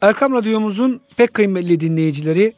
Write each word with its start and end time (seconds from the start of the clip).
Erkam 0.00 0.32
Radyomuzun 0.34 1.00
pek 1.16 1.34
kıymetli 1.34 1.80
dinleyicileri 1.80 2.52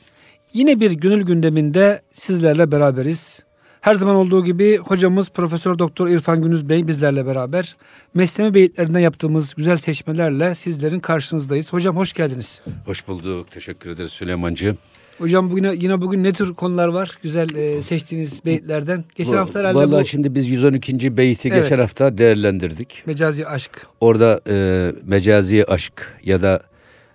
yine 0.54 0.80
bir 0.80 0.90
gönül 0.90 1.22
gündeminde 1.22 2.02
sizlerle 2.12 2.72
beraberiz. 2.72 3.42
Her 3.80 3.94
zaman 3.94 4.16
olduğu 4.16 4.44
gibi 4.44 4.76
hocamız 4.76 5.30
Profesör 5.30 5.78
Doktor 5.78 6.08
İrfan 6.08 6.42
Günüz 6.42 6.68
Bey 6.68 6.86
bizlerle 6.86 7.26
beraber 7.26 7.76
Meslemi 8.14 8.54
beyitlerinden 8.54 9.00
yaptığımız 9.00 9.54
güzel 9.54 9.76
seçmelerle 9.76 10.54
sizlerin 10.54 11.00
karşınızdayız. 11.00 11.72
Hocam 11.72 11.96
hoş 11.96 12.12
geldiniz. 12.12 12.62
Hoş 12.86 13.08
bulduk. 13.08 13.50
Teşekkür 13.50 13.90
ederiz 13.90 14.12
Süleymancığım. 14.12 14.78
Hocam 15.18 15.50
bugün 15.50 15.70
yine 15.72 16.00
bugün 16.00 16.24
ne 16.24 16.32
tür 16.32 16.54
konular 16.54 16.88
var? 16.88 17.18
Güzel 17.22 17.54
e, 17.54 17.82
seçtiğiniz 17.82 18.44
beyitlerden. 18.44 19.04
Geçen 19.16 19.36
hafta 19.36 19.58
herhalde 19.60 19.78
Vallahi 19.78 20.02
bu 20.02 20.06
şimdi 20.06 20.34
biz 20.34 20.48
112. 20.48 21.16
beyti 21.16 21.48
Evet. 21.48 21.62
geçen 21.62 21.78
hafta 21.78 22.18
değerlendirdik. 22.18 23.02
mecazi 23.06 23.46
aşk. 23.46 23.86
Orada 24.00 24.40
e, 24.48 24.92
mecazi 25.04 25.64
aşk 25.64 26.18
ya 26.24 26.42
da 26.42 26.62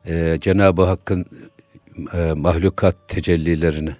e, 0.08 0.38
Cenab-ı 0.42 0.84
Hakk'ın 0.84 1.26
e, 2.14 2.34
mahlukat 2.34 2.96
tecellilerini 3.08 3.92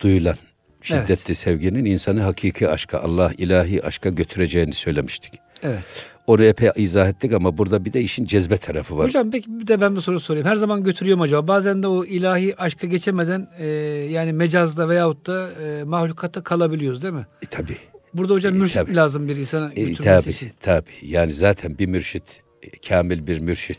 duyulan 0.00 0.36
şiddetli 0.82 1.34
sevginin 1.34 1.84
insanı 1.84 2.20
hakiki 2.20 2.68
aşka, 2.68 2.98
Allah 2.98 3.32
ilahi 3.38 3.84
aşka 3.84 4.08
götüreceğini 4.10 4.72
söylemiştik. 4.72 5.32
Evet. 5.62 5.84
Onu 6.26 6.44
epey 6.44 6.70
izah 6.76 7.08
ettik 7.08 7.32
ama 7.32 7.58
burada 7.58 7.84
bir 7.84 7.92
de 7.92 8.00
işin 8.00 8.24
cezbe 8.24 8.56
tarafı 8.56 8.98
var. 8.98 9.06
Hocam 9.06 9.30
peki 9.30 9.60
bir 9.60 9.66
de 9.66 9.80
ben 9.80 9.96
bir 9.96 10.00
soru 10.00 10.20
sorayım. 10.20 10.46
Her 10.48 10.56
zaman 10.56 10.84
götürüyor 10.84 11.16
mu 11.16 11.22
acaba? 11.22 11.48
Bazen 11.48 11.82
de 11.82 11.86
o 11.86 12.04
ilahi 12.04 12.60
aşka 12.60 12.86
geçemeden 12.86 13.48
e, 13.58 13.66
yani 14.10 14.32
mecazda 14.32 14.88
veyahut 14.88 15.26
da 15.26 15.50
e, 15.52 15.84
mahlukata 15.84 16.42
kalabiliyoruz 16.42 17.02
değil 17.02 17.14
mi? 17.14 17.26
E, 17.42 17.46
tabii. 17.46 17.76
Burada 18.14 18.34
hocam 18.34 18.54
E, 18.54 18.58
mürşit 18.58 18.74
tabii. 18.74 18.90
mi 18.90 18.96
lazım 18.96 19.28
bir 19.28 19.36
insana 19.36 19.72
E, 19.76 19.84
götürmesi 19.84 20.22
tabii, 20.22 20.30
için? 20.30 20.52
tabii. 20.60 20.90
Yani 21.02 21.32
zaten 21.32 21.78
bir 21.78 21.86
mürşit, 21.86 22.40
e, 22.62 22.68
kamil 22.88 23.26
bir 23.26 23.38
mürşit. 23.38 23.78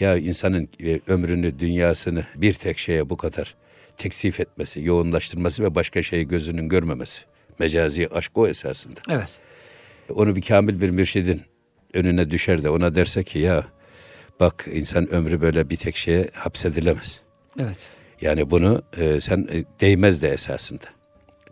Ya 0.00 0.16
insanın 0.16 0.68
e, 0.84 1.00
ömrünü, 1.06 1.58
dünyasını 1.58 2.26
bir 2.34 2.54
tek 2.54 2.78
şeye 2.78 3.10
bu 3.10 3.16
kadar 3.16 3.54
teksif 3.96 4.40
etmesi, 4.40 4.82
yoğunlaştırması 4.82 5.62
ve 5.62 5.74
başka 5.74 6.02
şeyi 6.02 6.28
gözünün 6.28 6.68
görmemesi. 6.68 7.22
Mecazi 7.58 8.08
aşk 8.08 8.32
o 8.34 8.48
esasında. 8.48 9.00
Evet. 9.10 9.30
Onu 10.14 10.36
bir 10.36 10.42
kamil 10.42 10.80
bir 10.80 10.90
mürşidin 10.90 11.42
önüne 11.94 12.30
düşer 12.30 12.62
de 12.62 12.70
ona 12.70 12.94
derse 12.94 13.24
ki 13.24 13.38
ya 13.38 13.66
bak 14.40 14.68
insan 14.72 15.12
ömrü 15.12 15.40
böyle 15.40 15.70
bir 15.70 15.76
tek 15.76 15.96
şeye 15.96 16.30
hapsedilemez. 16.34 17.20
Evet. 17.58 17.78
Yani 18.20 18.50
bunu 18.50 18.82
e, 18.98 19.20
sen 19.20 19.48
e, 19.52 19.64
değmez 19.80 20.22
de 20.22 20.28
esasında. 20.28 20.84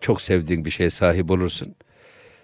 Çok 0.00 0.22
sevdiğin 0.22 0.64
bir 0.64 0.70
şeye 0.70 0.90
sahip 0.90 1.30
olursun. 1.30 1.74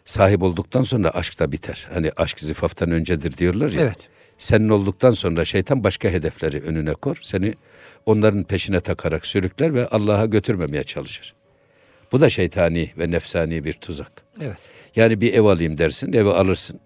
Sahip 0.05 0.43
olduktan 0.43 0.83
sonra 0.83 1.11
aşk 1.11 1.41
da 1.41 1.53
biter. 1.53 1.89
Hani 1.93 2.11
aşk 2.17 2.41
zifaftan 2.41 2.91
öncedir 2.91 3.37
diyorlar 3.37 3.73
ya. 3.73 3.81
Evet. 3.81 4.09
Senin 4.41 4.69
olduktan 4.69 5.11
sonra 5.11 5.45
şeytan 5.45 5.85
başka 5.85 6.09
hedefleri 6.09 6.61
önüne 6.61 6.95
kor. 6.95 7.17
Seni 7.23 7.55
onların 8.07 8.43
peşine 8.43 8.81
takarak 8.81 9.27
sürükler 9.27 9.75
ve 9.75 9.87
Allah'a 9.87 10.27
götürmemeye 10.27 10.85
çalışır. 10.85 11.35
Bu 12.13 12.21
da 12.21 12.31
şeytani 12.31 12.91
ve 12.99 13.11
nefsani 13.11 13.65
bir 13.65 13.73
tuzak. 13.73 14.13
Evet. 14.41 14.59
Yani 14.97 15.21
bir 15.21 15.35
ev 15.35 15.45
alayım 15.45 15.79
dersin, 15.79 16.13
evi 16.13 16.29
alırsın. 16.29 16.81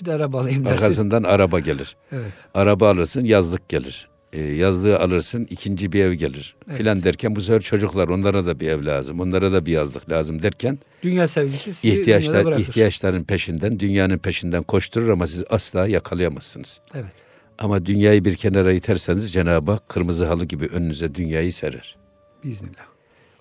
Bir 0.00 0.06
de 0.06 0.12
araba 0.12 0.40
alayım 0.40 0.64
dersin. 0.64 0.76
Arkasından 0.76 1.22
araba 1.22 1.60
gelir. 1.60 1.96
Evet. 2.12 2.44
Araba 2.54 2.90
alırsın, 2.90 3.24
yazlık 3.24 3.68
gelir. 3.68 4.08
Ee, 4.32 4.40
yazlığı 4.40 4.98
alırsın, 4.98 5.46
ikinci 5.50 5.92
bir 5.92 6.04
ev 6.04 6.12
gelir. 6.12 6.56
Filan 6.76 7.02
derken 7.02 7.36
bu 7.36 7.40
sefer 7.40 7.60
çocuklar, 7.60 8.08
onlara 8.08 8.46
da 8.46 8.60
bir 8.60 8.68
ev 8.68 8.86
lazım, 8.86 9.20
onlara 9.20 9.52
da 9.52 9.66
bir 9.66 9.72
yazlık 9.72 10.10
lazım 10.10 10.42
derken 10.42 10.78
Dünya 11.02 11.28
sevgisi 11.28 11.74
sizi 11.74 12.00
ihtiyaçlar 12.00 12.58
ihtiyaçların 12.58 13.24
peşinden, 13.24 13.80
dünyanın 13.80 14.18
peşinden 14.18 14.62
koşturur 14.62 15.08
ama 15.08 15.26
siz 15.26 15.44
asla 15.50 15.86
yakalayamazsınız. 15.86 16.80
Evet. 16.94 17.12
Ama 17.58 17.86
dünyayı 17.86 18.24
bir 18.24 18.34
kenara 18.34 18.72
iterseniz 18.72 19.32
Cenab-ı 19.32 19.72
Hak 19.72 19.88
kırmızı 19.88 20.26
halı 20.26 20.44
gibi 20.44 20.66
önünüze 20.66 21.14
dünyayı 21.14 21.52
serer. 21.52 21.96
Biiznillah. 22.44 22.90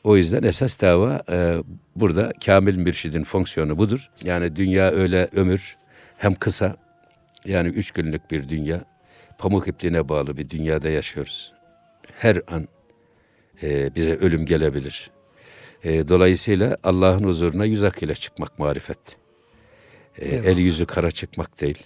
O 0.04 0.18
yüzden 0.18 0.44
esas 0.44 0.82
dava 0.82 1.22
e, 1.32 1.64
burada 1.96 2.32
kamil 2.46 2.76
mürşidin 2.76 3.24
fonksiyonu 3.24 3.78
budur. 3.78 4.10
Yani 4.24 4.56
dünya 4.56 4.92
öyle 4.92 5.28
ömür 5.36 5.78
hem 6.18 6.34
kısa 6.34 6.76
yani 7.46 7.68
üç 7.68 7.92
günlük 7.92 8.32
bir 8.32 8.50
dünya 8.50 8.82
pamuk 9.40 9.68
ipliğine 9.68 10.10
bağlı 10.10 10.38
bir 10.38 10.50
dünyada 10.50 10.90
yaşıyoruz. 10.90 11.54
Her 12.18 12.42
an 12.48 12.68
e, 13.64 13.96
bize 13.96 14.16
ölüm 14.16 14.46
gelebilir. 14.46 15.12
E, 15.84 16.08
dolayısıyla 16.08 16.78
Allah'ın 16.84 17.24
huzuruna 17.24 17.66
yüz 17.66 17.84
ak 17.84 18.04
ile 18.04 18.16
çıkmak 18.16 18.60
marifet. 18.60 19.00
E, 20.18 20.36
el 20.36 20.58
yüzü 20.58 20.86
kara 20.86 21.12
çıkmak 21.12 21.62
değil. 21.62 21.84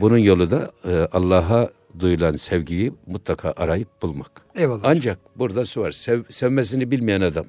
Bunun 0.00 0.18
yolu 0.18 0.50
da 0.50 0.70
e, 0.84 1.08
Allah'a 1.12 1.70
duyulan 1.98 2.36
sevgiyi 2.36 2.92
mutlaka 3.06 3.54
arayıp 3.56 4.02
bulmak. 4.02 4.30
Eyvallah. 4.56 4.80
Ancak 4.84 5.18
burada 5.36 5.64
su 5.64 5.80
var. 5.80 5.92
Sev, 5.92 6.22
sevmesini 6.28 6.90
bilmeyen 6.90 7.20
adam, 7.20 7.46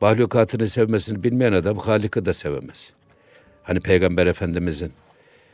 mahlukatını 0.00 0.68
sevmesini 0.68 1.22
bilmeyen 1.22 1.52
adam 1.52 1.78
Halik'i 1.78 2.24
de 2.24 2.32
sevemez. 2.32 2.92
Hani 3.62 3.80
Peygamber 3.80 4.26
Efendimizin 4.26 4.92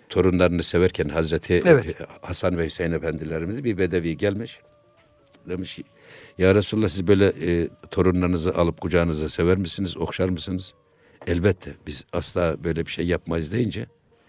torunlarını 0.09 0.63
severken 0.63 1.09
Hazreti 1.09 1.61
Evet. 1.67 1.97
Hasan 2.23 2.59
ve 2.59 2.65
Hüseyin 2.65 2.93
Efendilerimiz 2.93 3.65
bir 3.65 3.79
bedevi 3.79 4.17
gelmiş. 4.17 4.61
Demiş 5.49 5.81
ya 6.39 6.55
Resulallah 6.55 6.89
siz 6.89 7.07
böyle 7.07 7.27
e, 7.27 7.69
torunlarınızı 7.91 8.55
alıp 8.55 8.81
kucağınıza 8.81 9.29
sever 9.29 9.57
misiniz, 9.57 9.97
okşar 9.97 10.29
mısınız? 10.29 10.75
Elbette 11.27 11.75
biz 11.87 12.05
asla 12.13 12.65
böyle 12.65 12.87
bir 12.87 12.91
şey 12.91 13.07
yapmayız 13.07 13.53
deyince 13.53 13.87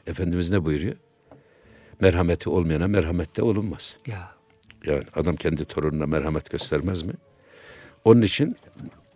Efendimiz 0.08 0.50
ne 0.50 0.66
buyuruyor? 0.66 0.96
Merhameti 2.02 2.50
olmayana 2.50 2.88
merhamette 2.88 3.42
olunmaz. 3.42 3.98
Ya. 4.08 4.32
Yani 4.86 5.04
adam 5.16 5.36
kendi 5.36 5.66
torununa 5.66 6.06
merhamet 6.06 6.50
göstermez 6.50 7.04
mi? 7.04 7.14
Onun 8.06 8.22
için 8.22 8.56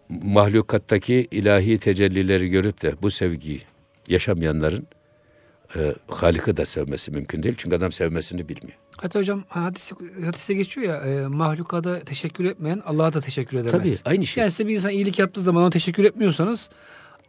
mahlukattaki 0.09 1.27
ilahi 1.31 1.77
tecellileri 1.77 2.49
görüp 2.49 2.81
de 2.81 3.01
bu 3.01 3.11
sevgiyi 3.11 3.61
yaşamayanların 4.09 4.87
e, 5.75 5.95
Halik'i 6.07 6.57
de 6.57 6.65
sevmesi 6.65 7.11
mümkün 7.11 7.43
değil. 7.43 7.55
Çünkü 7.57 7.75
adam 7.75 7.91
sevmesini 7.91 8.49
bilmiyor. 8.49 8.77
Hatta 8.97 9.19
hocam 9.19 9.43
hadise, 9.47 9.95
hadise 10.25 10.53
geçiyor 10.53 10.87
ya 10.87 10.95
e, 11.01 11.27
mahlukada 11.27 11.99
teşekkür 11.99 12.45
etmeyen 12.45 12.81
Allah'a 12.85 13.13
da 13.13 13.21
teşekkür 13.21 13.57
edemez. 13.57 13.71
Tabii 13.71 13.97
aynı 14.05 14.25
şey. 14.25 14.41
Yani 14.41 14.51
size 14.51 14.67
bir 14.67 14.73
insan 14.75 14.91
iyilik 14.91 15.19
yaptığı 15.19 15.41
zaman 15.41 15.63
ona 15.63 15.69
teşekkür 15.69 16.03
etmiyorsanız 16.03 16.69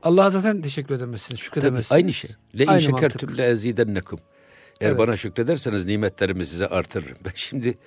Allah'a 0.02 0.30
zaten 0.30 0.62
teşekkür 0.62 0.94
edemezsiniz, 0.94 1.28
Tabii 1.40 1.44
şükredemezsiniz. 1.44 1.92
aynı 1.92 2.12
şey. 2.12 2.30
Le 2.58 2.64
in 2.64 2.78
şekertüm 2.78 3.38
le 3.38 3.46
ezidennekum. 3.46 4.18
Eğer 4.80 4.88
Evet. 4.90 4.98
bana 4.98 5.16
şükrederseniz 5.16 5.84
nimetlerimi 5.86 6.46
size 6.46 6.66
artırırım. 6.66 7.16
Ben 7.24 7.32
şimdi 7.34 7.78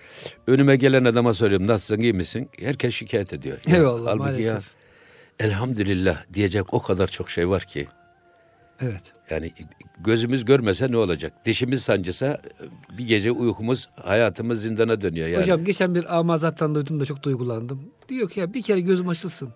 önüme 0.47 0.75
gelen 0.75 1.05
adama 1.05 1.33
soruyorum 1.33 1.67
nasılsın 1.67 2.01
iyi 2.01 2.13
misin? 2.13 2.49
Herkes 2.59 2.93
şikayet 2.95 3.33
ediyor. 3.33 3.57
Ya, 3.67 3.75
Eyvallah 3.77 4.07
halbuki 4.07 4.19
maalesef. 4.19 4.53
ya 4.53 4.61
elhamdülillah 5.39 6.23
diyecek 6.33 6.73
o 6.73 6.81
kadar 6.81 7.07
çok 7.07 7.29
şey 7.29 7.49
var 7.49 7.63
ki. 7.63 7.87
Evet. 8.81 9.13
Yani 9.29 9.51
gözümüz 9.99 10.45
görmese 10.45 10.91
ne 10.91 10.97
olacak? 10.97 11.33
Dişimiz 11.45 11.81
sancısa 11.81 12.41
bir 12.97 13.07
gece 13.07 13.31
uykumuz, 13.31 13.89
hayatımız 13.95 14.61
zindana 14.61 15.01
dönüyor 15.01 15.27
yani. 15.27 15.41
Hocam 15.41 15.65
geçen 15.65 15.95
bir 15.95 16.17
amazattan 16.17 16.75
duydum 16.75 16.99
da 16.99 17.05
çok 17.05 17.23
duygulandım. 17.23 17.81
Diyor 18.09 18.29
ki 18.29 18.39
ya 18.39 18.53
bir 18.53 18.61
kere 18.61 18.79
gözüm 18.79 19.09
açılsın. 19.09 19.49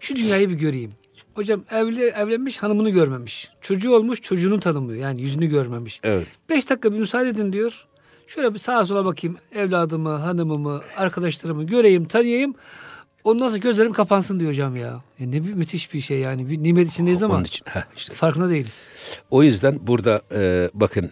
Şu 0.00 0.16
dünyayı 0.16 0.50
bir 0.50 0.54
göreyim. 0.54 0.90
Hocam 1.34 1.64
evli, 1.70 2.02
evlenmiş 2.02 2.58
hanımını 2.58 2.90
görmemiş. 2.90 3.50
Çocuğu 3.60 3.94
olmuş 3.94 4.22
çocuğunu 4.22 4.60
tanımıyor. 4.60 5.02
Yani 5.02 5.20
yüzünü 5.20 5.46
görmemiş. 5.46 6.00
Evet. 6.02 6.26
Beş 6.48 6.70
dakika 6.70 6.92
bir 6.92 6.98
müsaade 6.98 7.28
edin 7.28 7.52
diyor. 7.52 7.86
Şöyle 8.26 8.54
bir 8.54 8.58
sağa 8.58 8.86
sola 8.86 9.04
bakayım. 9.04 9.36
Evladımı, 9.54 10.08
hanımımı, 10.08 10.80
arkadaşlarımı 10.96 11.64
göreyim, 11.64 12.04
tanıyayım. 12.04 12.54
Ondan 13.24 13.48
sonra 13.48 13.58
gözlerim 13.58 13.92
kapansın 13.92 14.40
diyor 14.40 14.50
hocam 14.50 14.76
ya. 14.76 15.02
ya 15.18 15.26
ne 15.26 15.44
bir 15.44 15.52
müthiş 15.54 15.94
bir 15.94 16.00
şey 16.00 16.18
yani. 16.18 16.50
Bir 16.50 16.62
nimet 16.62 16.90
içindeyiz 16.90 17.22
ama 17.22 17.34
Onun 17.34 17.44
için 17.44 17.64
heh, 17.68 17.82
işte. 17.96 18.14
farkında 18.14 18.50
değiliz. 18.50 18.88
O 19.30 19.42
yüzden 19.42 19.86
burada 19.86 20.22
e, 20.34 20.70
bakın 20.74 21.10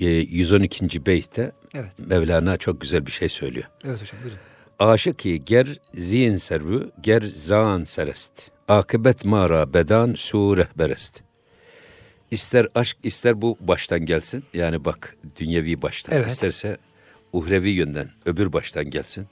e, 0.00 0.06
112. 0.06 1.06
beytte 1.06 1.52
Evet. 1.74 1.92
Mevlana 1.98 2.56
çok 2.56 2.80
güzel 2.80 3.06
bir 3.06 3.10
şey 3.10 3.28
söylüyor. 3.28 3.66
Evet 3.84 4.02
hocam 4.02 4.20
buyurun. 4.22 4.38
Aşık-i 4.78 5.44
ger 5.44 5.78
zihin 5.94 6.36
servü 6.36 6.90
ger 7.02 7.22
zan 7.34 7.84
serest. 7.84 8.50
Akıbet 8.68 9.24
mara 9.24 9.74
bedan 9.74 10.14
su 10.14 10.56
rehberest. 10.56 11.22
İster 12.30 12.68
aşk 12.74 12.96
ister 13.02 13.42
bu 13.42 13.56
baştan 13.60 14.06
gelsin. 14.06 14.44
Yani 14.54 14.84
bak 14.84 15.16
dünyevi 15.36 15.82
baştan. 15.82 16.16
Evet. 16.16 16.30
İsterse 16.30 16.76
uhrevi 17.32 17.70
yönden 17.70 18.10
öbür 18.26 18.52
baştan 18.52 18.84
gelsin. 18.90 19.26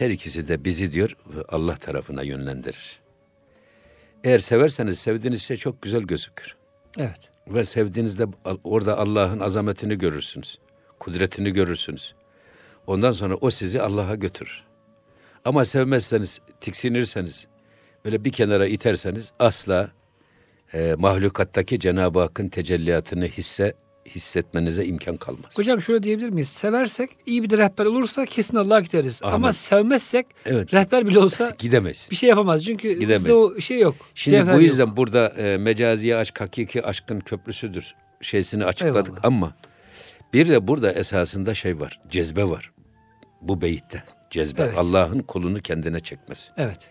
Her 0.00 0.10
ikisi 0.10 0.48
de 0.48 0.64
bizi 0.64 0.92
diyor 0.92 1.16
Allah 1.48 1.74
tarafına 1.74 2.22
yönlendirir. 2.22 3.00
Eğer 4.24 4.38
severseniz 4.38 4.98
sevdiğiniz 4.98 5.42
şey 5.42 5.56
çok 5.56 5.82
güzel 5.82 6.02
gözükür. 6.02 6.56
Evet. 6.98 7.20
Ve 7.48 7.64
sevdiğinizde 7.64 8.26
orada 8.64 8.98
Allah'ın 8.98 9.40
azametini 9.40 9.98
görürsünüz. 9.98 10.58
Kudretini 10.98 11.50
görürsünüz. 11.50 12.14
Ondan 12.86 13.12
sonra 13.12 13.34
o 13.34 13.50
sizi 13.50 13.82
Allah'a 13.82 14.14
götürür. 14.14 14.64
Ama 15.44 15.64
sevmezseniz, 15.64 16.40
tiksinirseniz, 16.60 17.46
böyle 18.04 18.24
bir 18.24 18.32
kenara 18.32 18.66
iterseniz 18.66 19.32
asla 19.38 19.90
e, 20.74 20.94
mahlukattaki 20.98 21.80
Cenab-ı 21.80 22.20
Hakk'ın 22.20 22.48
tecelliyatını 22.48 23.26
hisse 23.26 23.74
hissetmenize 24.14 24.84
imkan 24.84 25.16
kalmaz. 25.16 25.50
Hocam 25.58 25.82
şöyle 25.82 26.02
diyebilir 26.02 26.28
miyiz? 26.28 26.48
Seversek 26.48 27.10
iyi 27.26 27.42
bir 27.42 27.50
de 27.50 27.58
rehber 27.58 27.84
olursa 27.84 28.26
kesin 28.26 28.56
Allah'a 28.56 28.80
gideriz. 28.80 29.20
Ahmet. 29.22 29.34
Ama 29.34 29.52
sevmezsek 29.52 30.26
Evet. 30.46 30.74
rehber 30.74 31.06
bile 31.06 31.18
olsa 31.18 31.54
Gidemeyiz. 31.58 32.08
bir 32.10 32.16
şey 32.16 32.28
yapamaz. 32.28 32.64
Çünkü 32.64 32.92
Gidemeyiz. 32.92 33.22
bizde 33.22 33.34
o 33.34 33.60
şey 33.60 33.80
yok. 33.80 33.94
Şimdi 34.14 34.36
Cevher 34.36 34.54
bu 34.54 34.60
yok. 34.60 34.70
yüzden 34.70 34.96
burada 34.96 35.28
e, 35.28 35.56
mecazi 35.58 36.16
aşk 36.16 36.40
hakiki 36.40 36.82
aşkın 36.86 37.20
köprüsüdür 37.20 37.94
şeysini 38.20 38.64
açıkladık 38.64 39.06
Eyvallah. 39.08 39.24
ama 39.24 39.52
bir 40.32 40.48
de 40.48 40.68
burada 40.68 40.92
esasında 40.92 41.54
şey 41.54 41.80
var. 41.80 42.00
Cezbe 42.10 42.44
var. 42.44 42.72
Bu 43.42 43.60
beyitte 43.60 44.02
cezbe. 44.30 44.62
Evet. 44.62 44.78
Allah'ın 44.78 45.18
kulunu 45.22 45.60
kendine 45.60 46.00
çekmesi. 46.00 46.50
Evet. 46.56 46.88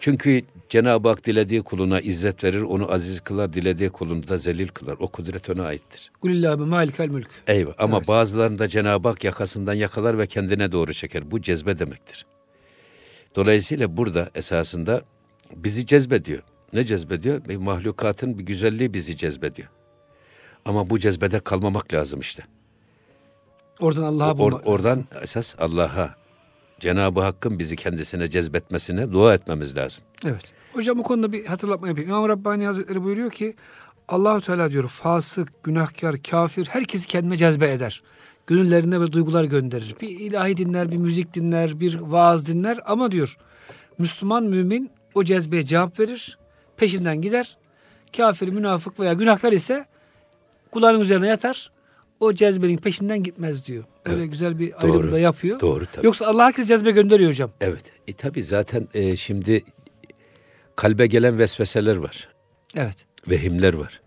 Çünkü 0.00 0.42
Cenab-ı 0.68 1.08
Hak 1.08 1.26
dilediği 1.26 1.62
kuluna 1.62 2.00
izzet 2.00 2.44
verir, 2.44 2.62
onu 2.62 2.92
aziz 2.92 3.20
kılar, 3.20 3.52
dilediği 3.52 3.90
kulunu 3.90 4.28
da 4.28 4.36
zelil 4.36 4.68
kılar. 4.68 4.96
O 5.00 5.08
kudret 5.08 5.50
ona 5.50 5.64
aittir. 5.64 6.12
Kulillahü 6.20 6.56
malikel 6.64 7.08
mülk. 7.08 7.28
Eyvah. 7.46 7.72
Ama 7.78 7.96
Evet. 7.96 8.08
bazılarında 8.08 8.68
Cenab-ı 8.68 9.08
Hak 9.08 9.24
yakasından 9.24 9.74
yakalar 9.74 10.18
ve 10.18 10.26
kendine 10.26 10.72
doğru 10.72 10.94
çeker. 10.94 11.30
Bu 11.30 11.42
cezbe 11.42 11.78
demektir. 11.78 12.26
Dolayısıyla 13.36 13.96
burada 13.96 14.30
esasında 14.34 15.02
bizi 15.56 15.86
cezbediyor. 15.86 16.42
Ne 16.72 16.84
cezbediyor? 16.84 17.44
Bir 17.48 17.56
mahlukatın 17.56 18.38
bir 18.38 18.44
güzelliği 18.44 18.94
bizi 18.94 19.16
cezbediyor. 19.16 19.68
Ama 20.64 20.90
bu 20.90 20.98
cezbede 20.98 21.38
kalmamak 21.40 21.92
lazım 21.94 22.20
işte. 22.20 22.42
Oradan 23.80 24.02
Allah'a 24.02 24.30
Or- 24.30 24.38
bulmak 24.38 24.66
oradan 24.66 24.98
lazım. 24.98 25.06
esas 25.22 25.54
Allah'a, 25.58 26.14
Cenab-ı 26.80 27.20
Hakk'ın 27.20 27.58
bizi 27.58 27.76
kendisine 27.76 28.30
cezbetmesine 28.30 29.12
dua 29.12 29.34
etmemiz 29.34 29.76
lazım. 29.76 30.02
Evet. 30.24 30.42
Hocam 30.72 30.98
bu 30.98 31.02
konuda 31.02 31.32
bir 31.32 31.46
hatırlatma 31.46 31.88
yapayım. 31.88 32.10
İmam 32.10 32.28
Rabbani 32.28 32.66
Hazretleri 32.66 33.02
buyuruyor 33.02 33.30
ki 33.30 33.54
Allahu 34.08 34.40
Teala 34.40 34.70
diyor 34.70 34.88
fasık, 34.88 35.64
günahkar, 35.64 36.22
kafir 36.22 36.66
herkesi 36.66 37.06
kendine 37.06 37.36
cezbe 37.36 37.72
eder. 37.72 38.02
Gönüllerine 38.46 39.00
ve 39.00 39.12
duygular 39.12 39.44
gönderir. 39.44 39.96
Bir 40.00 40.08
ilahi 40.08 40.56
dinler, 40.56 40.90
bir 40.90 40.96
müzik 40.96 41.34
dinler, 41.34 41.80
bir 41.80 41.94
vaaz 42.00 42.46
dinler 42.46 42.78
ama 42.86 43.12
diyor 43.12 43.36
Müslüman 43.98 44.44
mümin 44.44 44.90
o 45.14 45.24
cezbeye 45.24 45.66
cevap 45.66 46.00
verir, 46.00 46.38
peşinden 46.76 47.22
gider. 47.22 47.56
Kafir, 48.16 48.48
münafık 48.48 49.00
veya 49.00 49.12
günahkar 49.12 49.52
ise 49.52 49.84
kulağının 50.70 51.00
üzerine 51.00 51.28
yatar. 51.28 51.70
O 52.20 52.32
cezbenin 52.32 52.76
peşinden 52.76 53.22
gitmez 53.22 53.66
diyor. 53.66 53.84
Öyle 54.06 54.20
Evet. 54.20 54.30
güzel 54.30 54.58
bir 54.58 54.72
ayrım 54.84 54.94
Doğru. 54.94 55.12
da 55.12 55.18
yapıyor. 55.18 55.60
Doğru 55.60 55.86
tabii. 55.92 56.06
Yoksa 56.06 56.26
Allah 56.26 56.44
herkes 56.44 56.68
cezbe 56.68 56.90
gönderiyor 56.90 57.30
hocam. 57.30 57.50
Evet. 57.60 57.82
E 58.08 58.12
tabi 58.12 58.42
zaten 58.42 58.88
e, 58.94 59.16
şimdi 59.16 59.62
kalbe 60.76 61.06
gelen 61.06 61.38
vesveseler 61.38 61.96
var. 61.96 62.28
Evet. 62.76 62.96
vehimler 63.28 63.74
var. 63.74 64.00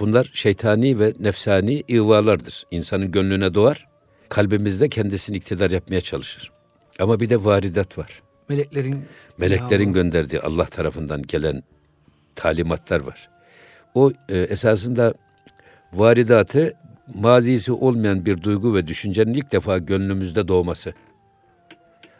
Bunlar 0.00 0.30
şeytani 0.32 0.98
ve 0.98 1.12
nefsani 1.20 1.82
ihvalardır. 1.88 2.66
İnsanın 2.70 3.12
gönlüne 3.12 3.54
doğar, 3.54 3.88
kalbimizde 4.28 4.88
kendisini 4.88 5.36
iktidar 5.36 5.70
yapmaya 5.70 6.00
çalışır. 6.00 6.52
Ama 6.98 7.20
bir 7.20 7.30
de 7.30 7.44
varidat 7.44 7.98
var. 7.98 8.22
Meleklerin 8.48 9.04
Meleklerin 9.38 9.92
gönderdiği 9.92 10.40
Allah 10.40 10.64
tarafından 10.64 11.22
gelen 11.22 11.62
talimatlar 12.36 13.00
var. 13.00 13.28
O 13.94 14.10
e, 14.28 14.38
esasında 14.38 15.14
varidatı 15.92 16.72
mazisi 17.14 17.72
olmayan 17.72 18.26
bir 18.26 18.42
duygu 18.42 18.74
ve 18.74 18.86
düşüncenin 18.86 19.34
ilk 19.34 19.52
defa 19.52 19.78
gönlümüzde 19.78 20.48
doğması. 20.48 20.92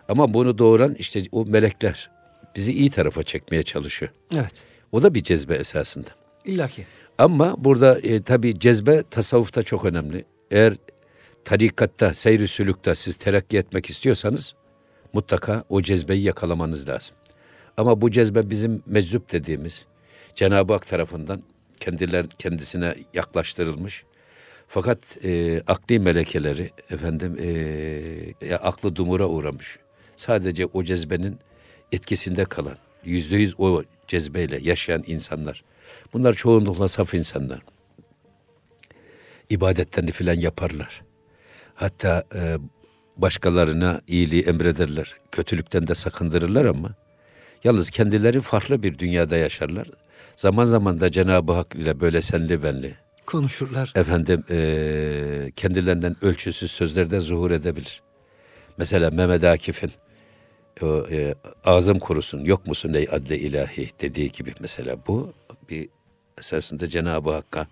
Ama 0.09 0.35
bunu 0.35 0.59
doğuran 0.59 0.95
işte 0.95 1.23
o 1.33 1.45
melekler 1.45 2.11
bizi 2.57 2.73
iyi 2.73 2.91
tarafa 2.91 3.23
çekmeye 3.23 3.63
çalışıyor. 3.63 4.13
Evet. 4.35 4.53
O 4.93 5.03
da 5.03 5.15
bir 5.15 5.23
cezbe 5.23 5.55
esasında. 5.55 6.09
İlla 6.45 6.69
ki. 6.69 6.87
Ama 7.19 7.65
burada 7.65 7.99
e, 7.99 8.23
tabi 8.23 8.59
cezbe 8.61 9.03
tasavvufta 9.11 9.63
çok 9.63 9.85
önemli. 9.85 10.25
Eğer 10.51 10.75
tarikatta, 11.45 12.15
seyri 12.15 12.49
sülükte 12.49 12.95
siz 12.95 13.17
terakki 13.17 13.59
etmek 13.59 13.91
istiyorsanız 13.91 14.55
mutlaka 15.13 15.65
o 15.69 15.83
cezbeyi 15.83 16.23
yakalamanız 16.23 16.89
lazım. 16.89 17.17
Ama 17.77 18.01
bu 18.01 18.11
cezbe 18.11 18.51
bizim 18.51 18.83
meczup 18.87 19.33
dediğimiz 19.33 19.87
Cenab-ı 20.35 20.73
Hak 20.73 20.87
tarafından 20.87 21.43
kendiler 21.81 22.27
kendisine 22.39 22.95
yaklaştırılmış. 23.15 24.05
Fakat 24.75 25.25
e, 25.25 25.63
akli 25.67 25.99
melekeleri 25.99 26.71
efendim 26.91 27.37
e, 27.41 28.55
aklı 28.55 28.97
dumura 28.97 29.27
uğramış. 29.27 29.79
Sadece 30.17 30.67
o 30.67 30.85
cezbenin 30.85 31.39
etkisinde 31.93 32.45
kalan, 32.45 32.77
yüzde 33.05 33.37
yüz 33.37 33.61
o 33.61 33.83
cezbeyle 34.09 34.59
yaşayan 34.63 35.05
insanlar. 35.07 35.65
Bunlar 36.13 36.33
çoğunlukla 36.33 36.89
saf 36.89 37.15
insanlar. 37.15 37.63
İbadetlerini 39.51 40.11
filan 40.11 40.35
yaparlar. 40.35 41.03
Hatta 41.75 42.25
e, 42.35 42.57
başkalarına 43.17 44.01
iyiliği 44.07 44.43
emrederler. 44.43 45.17
Kötülükten 45.33 45.87
de 45.87 45.95
sakındırırlar 45.95 46.65
ama 46.65 46.95
yalnız 47.65 47.91
kendileri 47.91 48.41
farklı 48.41 48.83
bir 48.83 48.99
dünyada 48.99 49.37
yaşarlar. 49.37 49.91
Zaman 50.37 50.65
zaman 50.65 51.01
da 51.01 51.11
Cenab-ı 51.11 51.53
Hak 51.53 51.75
ile 51.75 52.01
böyle 52.01 52.23
senli 52.23 52.63
benli 52.63 53.03
Konuşurlar. 53.27 53.93
efendim 53.97 54.45
e, 54.51 55.51
kendilerinden 55.57 56.17
ölçüsüz 56.23 56.71
sözlerde 56.71 57.21
zuhur 57.21 57.51
edebilir. 57.51 58.03
Mesela 58.79 59.11
Mehmet 59.11 59.45
Akif'in 59.45 59.93
o, 60.83 61.07
e, 61.11 61.35
ağzım 61.65 61.99
kurusun 61.99 62.45
yok 62.45 62.67
musun 62.67 62.95
ey 62.95 63.09
adle 63.13 63.39
ilahi 63.39 63.91
dediği 64.01 64.33
gibi 64.33 64.55
mesela 64.61 64.97
bu 65.07 65.33
bir 65.71 65.89
esasında 66.39 66.87
Cenab-ı 66.87 67.31
Hakk'a 67.33 67.67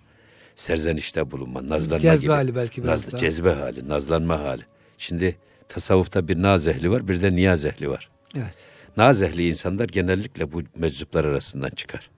serzenişte 0.54 1.30
bulunma, 1.30 1.66
nazlanma 1.68 1.98
Cezbe 2.00 2.22
gibi. 2.22 2.32
hali 2.32 2.54
belki 2.54 2.82
biraz 2.84 3.04
Naz- 3.04 3.12
daha. 3.12 3.18
Cezbe 3.20 3.50
hali, 3.52 3.88
nazlanma 3.88 4.40
hali. 4.40 4.62
Şimdi 4.98 5.36
tasavvufta 5.68 6.28
bir 6.28 6.42
naz 6.42 6.68
ehli 6.68 6.90
var, 6.90 7.08
bir 7.08 7.22
de 7.22 7.36
niyaz 7.36 7.64
ehli 7.64 7.90
var. 7.90 8.10
Evet. 8.36 8.54
Naz 8.96 9.22
ehli 9.22 9.48
insanlar 9.48 9.88
genellikle 9.88 10.52
bu 10.52 10.62
meczuplar 10.76 11.24
arasından 11.24 11.70
çıkar. 11.70 12.10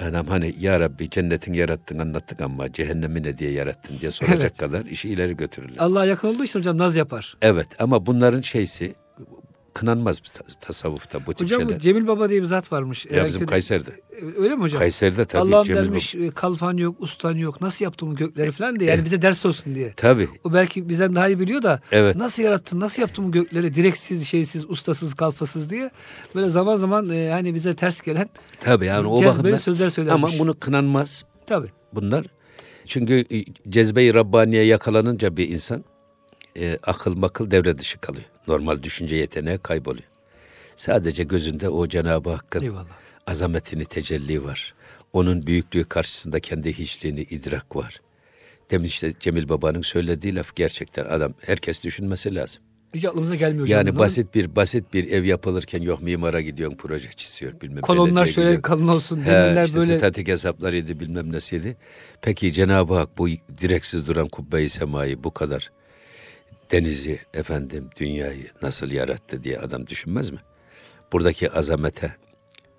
Adam 0.00 0.26
hani 0.26 0.54
ya 0.58 0.80
Rabbi 0.80 1.10
cennetin 1.10 1.52
yarattın 1.52 1.98
anlattık 1.98 2.40
ama 2.40 2.72
cehennemi 2.72 3.22
ne 3.22 3.38
diye 3.38 3.50
yarattın 3.50 3.98
diye 4.00 4.10
soracak 4.10 4.40
Evet. 4.40 4.56
kadar 4.58 4.84
işi 4.86 5.08
ileri 5.08 5.36
götürürler. 5.36 5.76
Allah'a 5.78 6.04
yakın 6.04 6.28
olduğu 6.28 6.44
için 6.44 6.58
hocam 6.58 6.78
naz 6.78 6.96
yapar. 6.96 7.36
Evet 7.42 7.66
ama 7.78 8.06
bunların 8.06 8.40
şeysi 8.40 8.94
kınanmaz 9.74 10.18
ta- 10.18 10.44
tasavvufta 10.66 11.26
bu 11.26 11.34
tip 11.34 11.40
Hocam 11.46 11.60
şeyler. 11.60 11.78
Cemil 11.80 12.06
Baba 12.06 12.30
diye 12.30 12.40
bir 12.40 12.46
zat 12.46 12.72
varmış. 12.72 13.06
ya 13.06 13.26
bizim 13.26 13.46
Kayseri'de. 13.46 13.90
Öyle 14.38 14.54
mi 14.54 14.60
hocam? 14.62 14.78
Kayseri'de 14.78 15.24
tabii 15.24 15.42
Allah'ım 15.42 15.64
Cemil 15.66 15.78
dermiş 15.78 16.14
e, 16.14 16.30
kalfan 16.30 16.76
yok, 16.76 16.96
ustan 17.00 17.34
yok. 17.34 17.60
Nasıl 17.60 17.84
yaptın 17.84 18.10
bu 18.10 18.16
gökleri 18.16 18.52
falan 18.52 18.80
diye. 18.80 18.90
Yani 18.90 19.00
Eh. 19.00 19.04
bize 19.04 19.22
ders 19.22 19.46
olsun 19.46 19.74
diye. 19.74 19.92
Tabii. 19.96 20.28
O 20.44 20.52
belki 20.52 20.88
bizden 20.88 21.14
daha 21.14 21.28
iyi 21.28 21.38
biliyor 21.38 21.62
da 21.62 21.80
Evet. 21.92 22.16
nasıl 22.16 22.42
yarattın, 22.42 22.80
nasıl 22.80 23.02
yaptın 23.02 23.24
bu 23.28 23.32
gökleri 23.32 23.74
direksiz, 23.74 24.26
şeysiz, 24.28 24.64
ustasız, 24.70 25.14
kalfasız 25.14 25.70
diye. 25.70 25.90
Böyle 26.34 26.48
zaman 26.50 26.76
zaman 26.76 27.08
e, 27.10 27.30
hani 27.30 27.54
bize 27.54 27.76
ters 27.76 28.00
gelen 28.00 28.28
Tabii 28.60 28.86
yani 28.86 29.06
o 29.08 29.24
bakımdan. 29.24 29.56
sözler 29.56 29.90
söylermiş. 29.90 30.32
Ama 30.34 30.38
bunu 30.44 30.58
kınanmaz 30.58 31.24
tabii. 31.46 31.68
bunlar. 31.92 32.26
Çünkü 32.86 33.24
e, 33.32 33.44
cezbe-i 33.70 34.14
Rabbaniye 34.14 34.64
yakalanınca 34.64 35.36
bir 35.36 35.48
insan 35.48 35.84
e, 36.56 36.78
akıl 36.82 37.16
makıl 37.16 37.50
devre 37.50 37.78
dışı 37.78 37.98
kalıyor. 37.98 38.24
Normal 38.48 38.82
düşünce 38.82 39.16
yeteneği 39.16 39.58
kayboluyor. 39.58 40.08
Sadece 40.76 41.24
gözünde 41.24 41.68
o 41.68 41.86
Cenab-ı 41.88 42.30
Hakk'ın 42.30 42.62
Eyvallah. 42.62 42.86
azametini 43.26 43.84
tecelli 43.84 44.44
var. 44.44 44.74
Onun 45.12 45.46
büyüklüğü 45.46 45.84
karşısında 45.84 46.40
kendi 46.40 46.78
hiçliğini 46.78 47.20
idrak 47.20 47.76
var. 47.76 48.00
Demin 48.70 48.84
işte 48.84 49.14
Cemil 49.20 49.48
Baba'nın 49.48 49.82
söylediği 49.82 50.34
laf 50.34 50.56
gerçekten 50.56 51.04
adam 51.04 51.34
herkes 51.40 51.82
düşünmesi 51.84 52.34
lazım. 52.34 52.62
Hiç 52.94 53.04
aklımıza 53.04 53.34
gelmiyor. 53.34 53.66
Yani 53.68 53.90
bunlar. 53.90 53.98
basit 53.98 54.34
bir 54.34 54.56
basit 54.56 54.94
bir 54.94 55.12
ev 55.12 55.24
yapılırken 55.24 55.82
yok 55.82 56.02
mimara 56.02 56.40
gidiyorsun 56.40 56.76
proje 56.76 57.08
çiziyor 57.16 57.52
bilmem 57.62 57.80
Kolonlar 57.80 58.26
şöyle 58.26 58.48
gidiyor. 58.48 58.62
kalın 58.62 58.88
olsun, 58.88 59.18
demirler 59.26 59.66
işte 59.66 59.78
böyle. 59.78 59.98
statik 59.98 60.28
hesaplarıydı 60.28 61.00
bilmem 61.00 61.32
nesiydi. 61.32 61.76
Peki 62.22 62.52
Cenab-ı 62.52 62.94
Hak 62.94 63.18
bu 63.18 63.28
direksiz 63.60 64.06
duran 64.06 64.28
kubbe-i 64.28 64.68
semayı 64.68 65.24
bu 65.24 65.30
kadar 65.30 65.70
denizi 66.72 67.18
efendim 67.34 67.90
dünyayı 67.96 68.46
nasıl 68.62 68.90
yarattı 68.90 69.44
diye 69.44 69.58
adam 69.58 69.86
düşünmez 69.86 70.30
mi? 70.30 70.38
Buradaki 71.12 71.50
azamete 71.52 72.12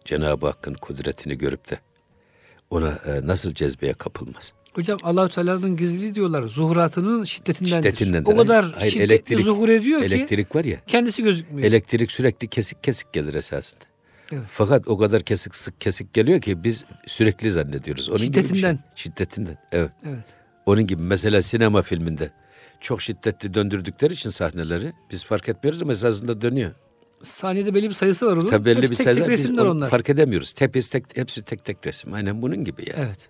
Cenab-ı 0.06 0.46
Hakk'ın 0.48 0.74
kudretini 0.74 1.38
görüp 1.38 1.70
de 1.72 1.80
ona 2.70 2.90
e, 2.90 3.28
nasıl 3.28 3.54
cezbeye 3.54 3.94
kapılmaz? 3.94 4.54
Hocam 4.74 5.00
Allahu 5.04 5.30
Teala'nın 5.30 5.78
gizliliği 5.78 6.16
diyorlar. 6.16 6.44
Zuhuratının 6.48 7.24
şiddetindendir. 7.24 7.76
Şiddetindendir. 7.92 8.32
O 8.34 8.38
kadar 8.38 8.64
Hayır, 8.66 8.76
hayır, 8.78 8.92
şiddetli 8.92 9.36
elektrik- 9.36 9.44
zuhur 9.44 9.70
ediyor 9.70 10.00
ki 10.00 10.06
Elektrik 10.06 10.56
var 10.56 10.66
ya. 10.66 10.78
kendisi 10.88 11.24
gözükmüyor. 11.24 11.68
Elektrik 11.68 12.12
sürekli 12.12 12.48
kesik 12.48 12.84
kesik 12.84 13.14
gelir 13.14 13.34
esasında. 13.34 13.82
Evet. 14.32 14.44
Fakat 14.48 14.88
o 14.88 14.98
kadar 14.98 15.22
kesik 15.24 15.56
sık 15.56 15.82
kesik 15.82 16.14
geliyor 16.14 16.42
ki 16.42 16.64
biz 16.64 16.86
sürekli 17.08 17.52
zannediyoruz. 17.52 18.10
Onun 18.10 18.18
Gibi 18.20 18.28
bir 18.38 18.42
Şiddetinden. 18.42 18.74
şey. 18.76 18.84
Şiddetinden. 18.96 19.58
Evet. 19.72 19.92
evet. 20.06 20.26
Onun 20.66 20.88
gibi 20.88 21.04
mesela 21.04 21.42
sinema 21.42 21.82
filminde 21.82 22.32
çok 22.82 23.02
şiddetli 23.02 23.54
döndürdükleri 23.54 24.14
için 24.14 24.30
sahneleri 24.30 24.94
biz 25.12 25.24
fark 25.24 25.50
etmiyoruz 25.50 25.82
ama 25.82 25.92
esasında 25.92 26.42
dönüyor. 26.42 26.72
Sahnede 27.24 27.76
belli 27.76 27.90
bir 27.90 27.94
sayısı 27.94 28.26
var 28.26 28.38
onun. 28.38 28.48
Tabii 28.48 28.66
belli 28.66 28.78
Hepsi 28.78 28.92
bir 28.92 28.96
tek 28.96 29.04
sayıda 29.04 29.20
tek 29.20 29.30
resimler 29.30 29.66
onlar. 29.66 29.90
fark 29.90 30.10
edemiyoruz. 30.10 30.56
Hepsi 30.60 30.92
tek, 30.92 31.18
hepsi 31.18 31.42
tek 31.42 31.66
tek 31.66 31.88
resim. 31.88 32.14
Aynen 32.14 32.42
bunun 32.42 32.64
gibi 32.64 32.84
yani. 32.90 33.08
Evet. 33.08 33.30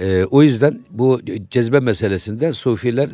Ee, 0.00 0.24
o 0.24 0.42
yüzden 0.42 0.80
bu 0.90 1.20
cezbe 1.50 1.80
meselesinde 1.80 2.52
sufiler 2.52 3.10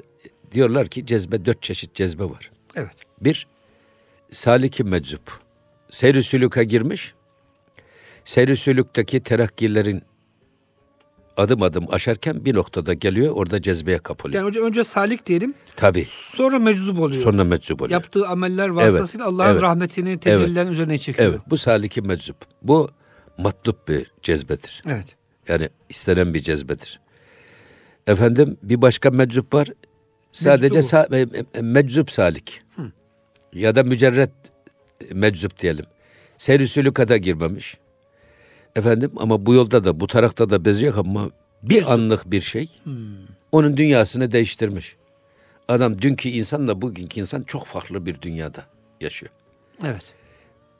diyorlar 0.52 0.88
ki 0.88 1.06
cezbe 1.06 1.44
dört 1.44 1.62
çeşit 1.62 1.94
cezbe 1.94 2.24
var. 2.24 2.50
Evet. 2.76 2.96
Bir, 3.20 3.46
saliki 4.30 4.84
meczup. 4.84 5.40
Seyr-i 5.90 6.22
sülüka 6.22 6.62
girmiş. 6.62 7.14
Seyr-i 8.24 8.56
sülükteki 8.56 9.20
terakkilerin 9.20 10.02
adım 11.38 11.62
adım 11.62 11.84
aşarken 11.90 12.44
bir 12.44 12.54
noktada 12.54 12.94
geliyor 12.94 13.32
orada 13.32 13.62
cezbeye 13.62 13.98
kapılıyor. 13.98 14.40
Yani 14.40 14.48
önce, 14.48 14.60
önce 14.60 14.84
salik 14.84 15.26
diyelim. 15.26 15.54
Tabii. 15.76 16.04
Sonra 16.08 16.58
meczup 16.58 16.98
oluyor. 16.98 17.22
Sonra 17.22 17.44
meczup 17.44 17.82
oluyor. 17.82 17.92
Yaptığı 17.92 18.28
ameller 18.28 18.68
vasıtasıyla 18.68 19.26
Allah'ın 19.26 19.52
evet. 19.52 19.62
rahmetini 19.62 20.18
tecellilerin 20.18 20.70
üzerine 20.70 20.98
çekiyor. 20.98 21.28
Evet 21.28 21.40
bu 21.50 21.56
saliki 21.56 22.02
meczup. 22.02 22.36
Bu 22.62 22.90
matlup 23.38 23.88
bir 23.88 24.12
cezbedir. 24.22 24.82
Evet. 24.86 25.16
Yani 25.48 25.68
istenen 25.88 26.34
bir 26.34 26.40
cezbedir. 26.40 27.00
Efendim 28.06 28.56
bir 28.62 28.82
başka 28.82 29.10
meczup 29.10 29.54
var. 29.54 29.68
Sadece 30.32 30.74
Meczubu. 30.74 30.92
sa- 30.92 31.62
meczup 31.62 32.10
salik. 32.10 32.62
Ya 33.52 33.74
da 33.74 33.82
mücerret 33.82 34.30
meczup 35.12 35.58
diyelim. 35.58 35.84
Seyri 36.36 36.68
sülükata 36.68 37.16
girmemiş. 37.16 37.76
Efendim 38.78 39.10
ama 39.16 39.46
bu 39.46 39.54
yolda 39.54 39.84
da 39.84 40.00
bu 40.00 40.06
tarafta 40.06 40.50
da 40.50 40.64
bez 40.64 40.82
yok 40.82 40.98
ama 40.98 41.30
bir 41.62 41.92
anlık 41.92 42.30
bir 42.30 42.40
şey 42.40 42.68
onun 43.52 43.76
dünyasını 43.76 44.30
değiştirmiş. 44.30 44.96
Adam 45.68 46.02
dünkü 46.02 46.28
insanla 46.28 46.82
bugünkü 46.82 47.20
insan 47.20 47.42
çok 47.42 47.66
farklı 47.66 48.06
bir 48.06 48.22
dünyada 48.22 48.64
yaşıyor. 49.00 49.32
Evet. 49.84 50.14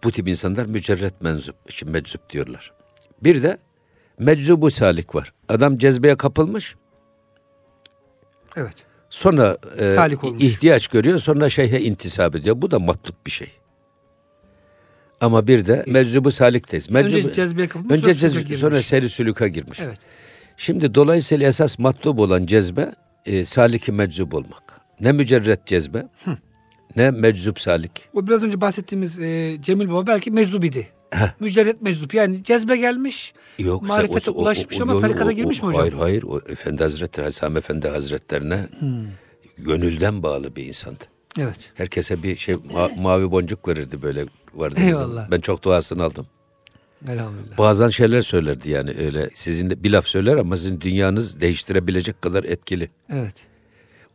Bu 0.04 0.10
tip 0.10 0.28
insanlar 0.28 0.66
mücerret 0.66 1.20
menzup, 1.20 1.56
şimdi 1.68 1.92
meczup 1.92 2.30
diyorlar. 2.30 2.72
Bir 3.22 3.42
de 3.42 3.58
meczubu 4.18 4.70
salik 4.70 5.14
var. 5.14 5.32
Adam 5.48 5.78
cezbeye 5.78 6.16
kapılmış. 6.16 6.76
Evet. 8.56 8.84
Sonra 9.10 9.56
e, 9.78 9.94
Salik 9.94 10.24
olmuş. 10.24 10.42
ihtiyaç 10.42 10.88
görüyor. 10.88 11.18
Sonra 11.18 11.50
şeyhe 11.50 11.80
intisap 11.80 12.34
ediyor. 12.36 12.62
Bu 12.62 12.70
da 12.70 12.78
matlup 12.78 13.26
bir 13.26 13.30
şey. 13.30 13.48
Ama 15.20 15.46
bir 15.46 15.66
de 15.66 15.84
meczubu. 15.88 16.28
Önce 16.28 16.90
Meczubu- 17.18 17.32
cezbeye 17.32 17.68
kapılmış, 17.68 17.92
önce 17.96 18.14
sonra 18.14 18.14
cez- 18.14 18.28
sülüka 18.30 18.40
girmiş. 18.42 18.60
sonra 18.60 18.82
seri 18.82 19.08
sülüka 19.08 19.48
girmiş. 19.48 19.80
Evet. 19.80 19.98
Şimdi 20.56 20.94
dolayısıyla 20.94 21.48
esas 21.48 21.78
matlub 21.78 22.18
olan 22.18 22.46
cezbe 22.46 22.92
e, 23.26 23.44
saliki 23.44 23.92
meczub 23.92 24.32
olmak. 24.32 24.80
Ne 25.00 25.12
mücerret 25.12 25.66
cezbe 25.66 26.06
ne 26.96 27.10
meczub 27.10 27.56
salik. 27.58 28.08
O 28.14 28.26
biraz 28.26 28.44
önce 28.44 28.60
bahsettiğimiz 28.60 29.18
e, 29.18 29.56
Cemil 29.60 29.88
Baba 29.88 30.06
belki 30.06 30.30
meczup 30.30 30.64
idi. 30.64 30.88
Mücerret 31.40 31.82
meczup. 31.82 32.14
Yani 32.14 32.42
cezbe 32.44 32.76
gelmiş, 32.76 33.32
Yoksa 33.58 33.86
marifete 33.94 34.30
o- 34.30 34.34
o- 34.34 34.42
ulaşmış 34.42 34.80
o- 34.80 34.82
ama 34.82 34.94
o- 34.94 35.00
tarikata 35.00 35.30
o- 35.30 35.32
girmiş 35.32 35.62
o- 35.62 35.66
mi 35.66 35.68
hocam? 35.68 35.80
Hayır 35.80 35.92
hayır. 35.92 36.22
O 36.22 36.40
Efendi 36.48 36.82
Hazretleri, 36.82 37.24
Hasan 37.26 37.56
Efendi 37.56 37.88
Hazretlerine 37.88 38.66
gönülden 39.58 40.22
bağlı 40.22 40.56
bir 40.56 40.64
insandı. 40.66 41.04
Evet. 41.38 41.70
Herkese 41.74 42.22
bir 42.22 42.36
şey 42.36 42.54
ma- 42.54 43.00
mavi 43.00 43.30
boncuk 43.30 43.68
verirdi 43.68 44.02
böyle 44.02 44.26
vardı. 44.54 44.80
Eyvallah. 44.80 45.30
Ben 45.30 45.40
çok 45.40 45.62
duasını 45.64 46.04
aldım. 46.04 46.26
Elhamdülillah. 47.08 47.58
Bazen 47.58 47.88
şeyler 47.88 48.22
söylerdi 48.22 48.70
yani 48.70 48.90
öyle 48.98 49.30
sizin 49.34 49.70
de 49.70 49.82
bir 49.84 49.90
laf 49.90 50.06
söyler 50.06 50.36
ama 50.36 50.56
sizin 50.56 50.80
dünyanız 50.80 51.40
değiştirebilecek 51.40 52.22
kadar 52.22 52.44
etkili. 52.44 52.90
Evet. 53.12 53.34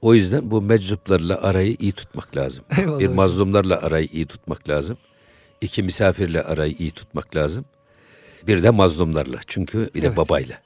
O 0.02 0.14
yüzden 0.14 0.52
bu 0.52 0.62
meczuplarla 0.62 1.42
arayı 1.42 1.76
iyi 1.80 1.92
tutmak 1.92 2.36
lazım. 2.38 2.64
Eyvallah 2.78 3.00
bir 3.00 3.06
hocam. 3.06 3.16
mazlumlarla 3.16 3.82
arayı 3.82 4.08
iyi 4.12 4.26
tutmak 4.26 4.70
lazım. 4.70 4.98
İki 5.62 5.84
misafirle 5.84 6.44
arayı 6.44 6.76
iyi 6.80 6.92
tutmak 6.92 7.36
lazım. 7.36 7.66
Bir 8.48 8.64
de 8.64 8.70
mazlumlarla. 8.70 9.40
Çünkü 9.48 9.90
bir 9.96 10.02
de 10.02 10.08
Evet. 10.08 10.18
babayla. 10.18 10.58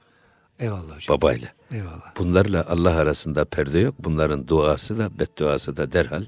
Eyvallah 0.59 0.95
hocam. 0.95 1.17
Babayla. 1.17 1.47
Eyvallah. 1.71 2.15
Bunlarla 2.17 2.65
Allah 2.69 2.95
arasında 2.95 3.45
perde 3.45 3.79
yok. 3.79 3.95
Bunların 3.99 4.47
duası 4.47 4.97
da 4.97 5.19
bedduası 5.19 5.77
da 5.77 5.91
derhal 5.91 6.25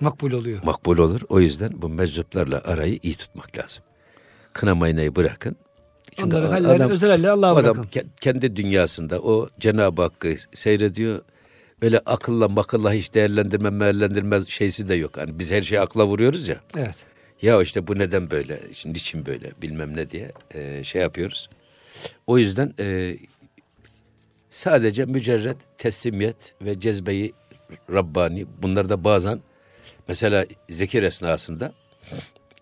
Makbul 0.00 0.32
oluyor. 0.32 0.62
makbul 0.64 0.98
olur. 0.98 1.20
O 1.28 1.40
yüzden 1.40 1.70
bu 1.82 1.88
meczuplarla 1.88 2.60
arayı 2.64 2.98
iyi 3.02 3.14
tutmak 3.14 3.56
lazım. 3.58 3.82
Kınamayı 4.52 5.16
bırakın. 5.16 5.56
Çünkü 6.16 6.36
Onların 6.36 6.48
o 6.48 6.52
hallerini 6.52 6.92
özel 6.92 7.10
elle 7.10 7.30
Allah'a 7.30 7.56
adam 7.56 7.76
bırakın. 7.76 8.00
ke- 8.00 8.06
kendi 8.20 8.56
dünyasında 8.56 9.20
o 9.20 9.48
Cenab-ı 9.60 10.02
Hakk'ı 10.02 10.36
seyrediyor. 10.52 11.20
Öyle 11.82 11.98
akılla 11.98 12.48
makılla 12.48 12.92
hiç 12.92 13.14
değerlendirme 13.14 13.80
değerlendirmez 13.80 14.48
şeysi 14.48 14.88
de 14.88 14.94
yok. 14.94 15.16
Hani 15.16 15.38
biz 15.38 15.50
her 15.50 15.62
şeyi 15.62 15.80
akla 15.80 16.06
vuruyoruz 16.06 16.48
ya. 16.48 16.60
Evet. 16.76 16.96
Ya 17.42 17.62
işte 17.62 17.86
bu 17.86 17.98
neden 17.98 18.30
böyle, 18.30 18.60
şimdi 18.72 18.98
için 18.98 19.26
böyle 19.26 19.52
bilmem 19.62 19.96
ne 19.96 20.10
diye 20.10 20.32
e, 20.54 20.84
şey 20.84 21.02
yapıyoruz. 21.02 21.48
O 22.26 22.38
yüzden 22.38 22.74
e, 22.80 23.16
sadece 24.50 25.04
mücerret 25.04 25.56
teslimiyet 25.78 26.54
ve 26.62 26.80
cezbeyi 26.80 27.32
Rabbani 27.92 28.46
bunlar 28.62 28.88
da 28.88 29.04
bazen 29.04 29.40
mesela 30.08 30.46
zikir 30.70 31.02
esnasında 31.02 31.72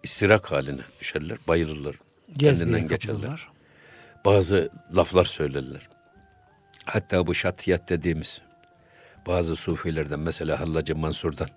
istirak 0.02 0.52
haline 0.52 0.80
düşerler, 1.00 1.38
bayılırlar. 1.48 1.96
Gezmeye 2.36 2.58
Kendinden 2.58 2.88
geçerler. 2.88 3.14
kapılırlar. 3.16 3.48
Bazı 4.24 4.70
laflar 4.96 5.24
söylerler. 5.24 5.88
Hatta 6.84 7.26
bu 7.26 7.34
şatiyat 7.34 7.88
dediğimiz 7.88 8.42
bazı 9.26 9.56
sufilerden 9.56 10.20
mesela 10.20 10.60
Hallacı 10.60 10.96
Mansur'dan 10.96 11.48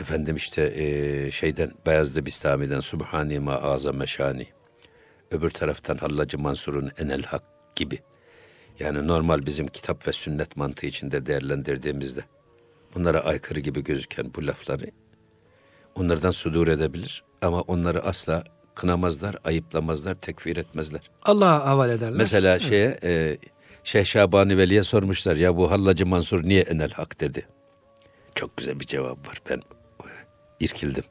efendim 0.00 0.36
işte 0.36 0.74
eee, 0.74 1.30
şeyden 1.30 1.72
Beyazlı 1.86 2.26
Bistami'den 2.26 2.80
Subhani 2.80 3.38
ma 3.40 3.54
azame 3.54 4.06
şani 4.06 4.46
öbür 5.30 5.50
taraftan 5.50 5.96
Hallacı 5.96 6.38
Mansur'un 6.38 6.90
enel 6.98 7.22
hak 7.22 7.42
gibi 7.76 7.98
yani 8.78 9.06
normal 9.06 9.46
bizim 9.46 9.66
kitap 9.66 10.08
ve 10.08 10.12
sünnet 10.12 10.56
mantığı 10.56 10.86
içinde 10.86 11.26
değerlendirdiğimizde 11.26 12.24
bunlara 12.94 13.20
aykırı 13.20 13.60
gibi 13.60 13.84
gözüken 13.84 14.30
bu 14.36 14.46
lafları 14.46 14.90
onlardan 15.94 16.30
sudur 16.30 16.68
edebilir 16.68 17.24
ama 17.42 17.60
onları 17.60 18.02
asla 18.02 18.44
kınamazlar, 18.74 19.36
ayıplamazlar, 19.44 20.14
tekfir 20.14 20.56
etmezler. 20.56 21.00
Allah'a 21.22 21.66
havale 21.66 21.92
ederler. 21.92 22.16
Mesela 22.16 22.58
şeye 22.58 22.98
e, 23.02 23.38
Şeyh 23.84 24.04
Şabani 24.04 24.58
Veli'ye 24.58 24.82
sormuşlar 24.82 25.36
ya 25.36 25.56
bu 25.56 25.70
Hallacı 25.70 26.06
Mansur 26.06 26.44
niye 26.44 26.62
enel 26.62 26.90
hak 26.90 27.20
dedi. 27.20 27.46
Çok 28.34 28.56
güzel 28.56 28.80
bir 28.80 28.86
cevap 28.86 29.28
var. 29.28 29.42
Ben 29.50 29.58
e, 30.00 30.08
irkildim. 30.60 31.04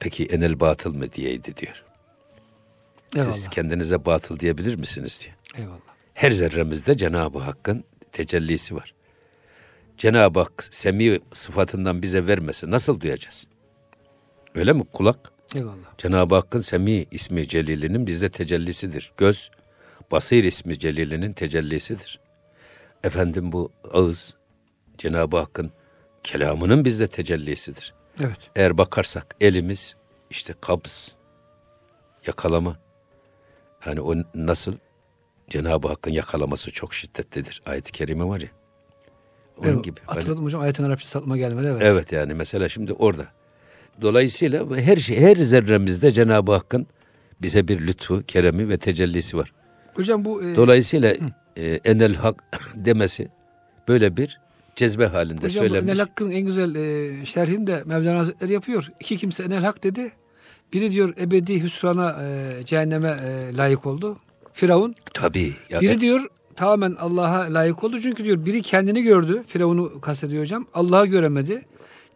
Peki 0.00 0.26
enel 0.26 0.60
batıl 0.60 0.94
mı 0.94 1.12
diyeydi 1.12 1.56
diyor. 1.56 1.84
Eyvallah. 3.16 3.32
Siz 3.32 3.48
kendinize 3.48 4.04
batıl 4.04 4.38
diyebilir 4.38 4.74
misiniz 4.74 5.20
diyor. 5.24 5.34
Eyvallah. 5.56 5.92
Her 6.14 6.30
zerremizde 6.30 6.96
Cenab-ı 6.96 7.38
Hakk'ın 7.38 7.84
tecellisi 8.12 8.74
var. 8.74 8.94
Cenab-ı 9.98 10.38
Hak 10.38 10.64
semi 10.70 11.18
sıfatından 11.32 12.02
bize 12.02 12.26
vermesi 12.26 12.70
nasıl 12.70 13.00
duyacağız? 13.00 13.46
Öyle 14.54 14.72
mi 14.72 14.84
kulak? 14.92 15.32
Eyvallah. 15.54 15.98
Cenab-ı 15.98 16.34
Hakk'ın 16.34 16.60
Semi 16.60 17.06
ismi 17.10 17.48
celilinin 17.48 18.06
bizde 18.06 18.28
tecellisidir. 18.28 19.12
Göz, 19.16 19.50
Basir 20.10 20.44
ismi 20.44 20.78
celilinin 20.78 21.32
tecellisidir. 21.32 22.20
Efendim 23.04 23.52
bu 23.52 23.72
ağız, 23.92 24.34
Cenab-ı 24.98 25.36
Hakk'ın 25.36 25.70
kelamının 26.22 26.84
bizde 26.84 27.06
tecellisidir. 27.06 27.94
Evet. 28.20 28.50
Eğer 28.56 28.78
bakarsak 28.78 29.36
elimiz 29.40 29.96
işte 30.30 30.54
kabz, 30.60 31.12
yakalama. 32.26 32.76
Yani 33.86 34.00
o 34.00 34.14
nasıl? 34.34 34.74
Cenab-ı 35.50 35.88
Hakk'ın 35.88 36.10
yakalaması 36.10 36.70
çok 36.70 36.94
şiddetlidir. 36.94 37.62
Ayet-i 37.66 37.92
kerime 37.92 38.24
var 38.24 38.40
ya. 38.40 38.48
Onun 39.58 39.68
Evet, 39.68 39.84
gibi. 39.84 40.00
Hani- 40.06 40.14
Hatırladım 40.16 40.44
hocam 40.44 40.60
ayetin 40.60 40.84
Arapçası 40.84 41.18
aklıma 41.18 41.36
gelmedi. 41.36 41.66
Evet. 41.66 41.82
Evet 41.82 42.12
yani 42.12 42.34
mesela 42.34 42.68
şimdi 42.68 42.92
orada. 42.92 43.26
Dolayısıyla 44.02 44.76
her 44.76 44.96
şey 44.96 45.16
her 45.20 45.36
zerremizde 45.36 46.10
Cenab-ı 46.10 46.52
Hakk'ın 46.52 46.86
bize 47.42 47.68
bir 47.68 47.86
lütfu, 47.86 48.22
keremi 48.26 48.68
ve 48.68 48.76
tecellisi 48.76 49.36
var. 49.36 49.52
Hocam 49.94 50.24
bu 50.24 50.42
e, 50.42 50.56
Dolayısıyla 50.56 51.14
e, 51.56 51.80
enel 51.84 52.14
hak 52.14 52.44
demesi 52.74 53.28
böyle 53.88 54.16
bir 54.16 54.40
cezbe 54.76 55.06
halinde 55.06 55.46
hocam 55.46 55.50
söylenmiş. 55.50 55.88
Enel 55.88 55.98
Hakk'ın 55.98 56.30
en 56.30 56.40
güzel 56.40 56.74
e, 56.74 57.24
şerhini 57.24 57.66
de 57.66 57.82
Mevlana 57.86 58.18
Hazretleri 58.18 58.52
yapıyor. 58.52 58.88
İki 59.00 59.16
kimse 59.16 59.42
Enel 59.44 59.62
Hak 59.64 59.84
dedi. 59.84 60.12
Biri 60.72 60.92
diyor 60.92 61.14
ebedi 61.20 61.62
hüsrana 61.62 62.22
e, 62.22 62.64
cehenneme 62.64 63.08
e, 63.24 63.56
layık 63.56 63.86
oldu. 63.86 64.18
Firavun. 64.52 64.94
Tabii. 65.14 65.52
Ya, 65.70 65.80
Biri 65.80 65.92
e, 65.92 66.00
diyor 66.00 66.28
tamamen 66.56 66.96
Allah'a 66.98 67.54
layık 67.54 67.84
oldu. 67.84 68.00
Çünkü 68.00 68.24
diyor 68.24 68.46
biri 68.46 68.62
kendini 68.62 69.02
gördü. 69.02 69.42
Firavun'u 69.46 70.00
kastediyor 70.00 70.42
hocam. 70.42 70.66
Allah'ı 70.74 71.06
göremedi. 71.06 71.62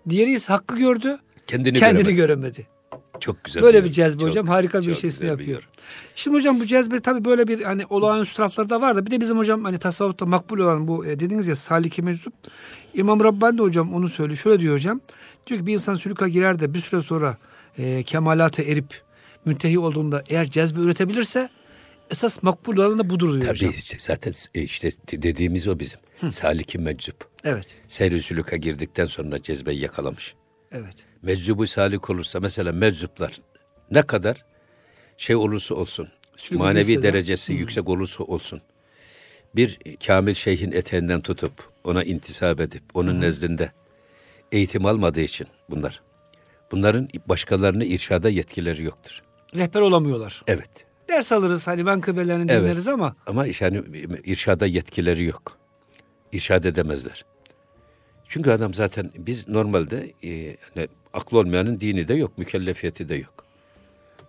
Diğeri 0.09 0.31
ise 0.31 0.53
hakkı 0.53 0.79
gördü. 0.79 1.19
kendini, 1.47 1.79
kendini 1.79 2.15
göremez. 2.15 2.17
göremedi. 2.17 2.67
Çok 3.21 3.45
güzel. 3.45 3.63
Böyle 3.63 3.85
bir 3.85 3.89
bir 3.89 3.93
cezbe 3.93 4.21
Çok 4.21 4.29
hocam. 4.31 4.49
Harika 4.49 4.83
bir 4.83 4.95
şeysini 4.95 5.23
bir 5.25 5.29
yapıyor. 5.29 5.51
yorum. 5.51 5.69
Şimdi 6.15 6.37
hocam 6.37 6.61
bu 6.61 6.67
cezbe 6.67 7.01
tabii 7.01 7.25
böyle 7.25 7.49
bir 7.49 7.63
hani 7.63 7.87
olağanüstü 7.91 8.37
tarafları 8.37 8.69
da 8.69 8.81
var 8.81 8.97
da 8.97 9.07
bir 9.07 9.11
de 9.11 9.21
bizim 9.21 9.39
hocam 9.39 9.65
hani 9.65 9.79
tasavvufta 9.79 10.27
makbul 10.27 10.59
olan 10.59 10.89
bu 10.89 11.07
e, 11.07 11.21
dediğiniz 11.21 11.49
ya 11.49 11.57
saliki 11.57 12.03
meczup. 12.03 12.35
İmam 12.95 13.25
Rabbani 13.25 13.59
de 13.59 13.63
hocam 13.63 13.95
onu 13.95 14.09
söylüyor. 14.09 14.37
Şöyle 14.39 14.61
diyor 14.61 14.75
hocam. 14.75 15.01
Diyor 15.47 15.61
ki 15.61 15.67
bir 15.67 15.73
insan 15.73 15.95
sülüka 15.95 16.29
girer 16.29 16.61
de 16.61 16.75
bir 16.75 16.79
süre 16.79 17.01
sonra 17.01 17.37
e, 17.79 18.03
kemalata 18.03 18.63
erip 18.63 19.03
müntehi 19.45 19.79
olduğunda 19.79 20.25
eğer 20.29 20.47
cezbe 20.47 20.81
üretebilirse 20.81 21.49
esas 22.11 22.43
makbul 22.43 22.77
olan 22.77 22.99
da 22.99 23.11
budur 23.11 23.29
diyor 23.33 23.41
Tabii 23.43 23.55
hocam. 23.59 23.71
işte, 23.71 23.97
zaten 24.01 24.33
e, 24.55 24.63
işte 24.63 24.91
dediğimiz 25.13 25.67
o 25.69 25.79
bizim. 25.79 26.01
Saliki 26.31 26.79
meczup. 26.79 27.29
Evet. 27.45 27.67
Seyr-i 27.89 28.23
sülüka 28.23 28.57
girdikten 28.57 29.05
sonra 29.05 29.43
cezbeyi 29.43 29.81
yakalamış. 29.81 30.35
Evet. 30.73 30.95
Meczubu 31.23 31.67
salik 31.67 32.11
olursa 32.11 32.41
mesela 32.41 32.73
meczuplar 32.73 33.41
ne 33.91 34.03
kadar 34.03 34.45
şey 35.17 35.37
olursa 35.37 35.75
olsun, 35.75 36.09
Sülük 36.37 36.61
manevi 36.61 36.81
lisede. 36.89 37.03
derecesi 37.03 37.53
yüksek 37.53 37.89
olursa 37.89 38.25
olsun, 38.25 38.61
bir 39.57 39.79
kamil 40.07 40.35
şeyhin 40.35 40.73
eteğinden 40.73 41.21
tutup 41.21 41.53
ona 41.85 42.03
intisap 42.05 42.61
edip 42.61 42.83
onun 42.95 43.21
nezdinde 43.21 43.71
eğitim 44.53 44.87
almadığı 44.87 45.21
için 45.21 45.47
bunlar. 45.71 46.03
Bunların 46.71 47.09
başkalarını 47.27 47.85
irşada 47.85 48.29
yetkileri 48.29 48.83
yoktur. 48.85 49.23
Rehber 49.55 49.81
olamıyorlar. 49.81 50.43
Evet. 50.47 50.86
Ders 51.09 51.33
alırız 51.33 51.67
hani 51.67 51.83
menkıbelerini 51.83 52.53
Evet. 52.53 52.63
dinleriz 52.63 52.89
ama 52.89 53.17
Ama 53.27 53.47
yani 53.61 53.83
irşada 54.25 54.67
yetkileri 54.67 55.25
yok. 55.25 55.59
İrşad 56.33 56.65
edemezler. 56.65 57.25
Çünkü 58.29 58.51
adam 58.51 58.75
zaten 58.75 59.11
biz 59.19 59.49
normalde 59.49 60.13
e, 60.23 60.31
yani 60.31 60.89
aklı 61.13 61.39
olmayanın 61.39 61.81
dini 61.81 62.09
de 62.09 62.15
yok, 62.15 62.39
mükellefiyeti 62.39 63.09
de 63.09 63.15
yok. 63.15 63.45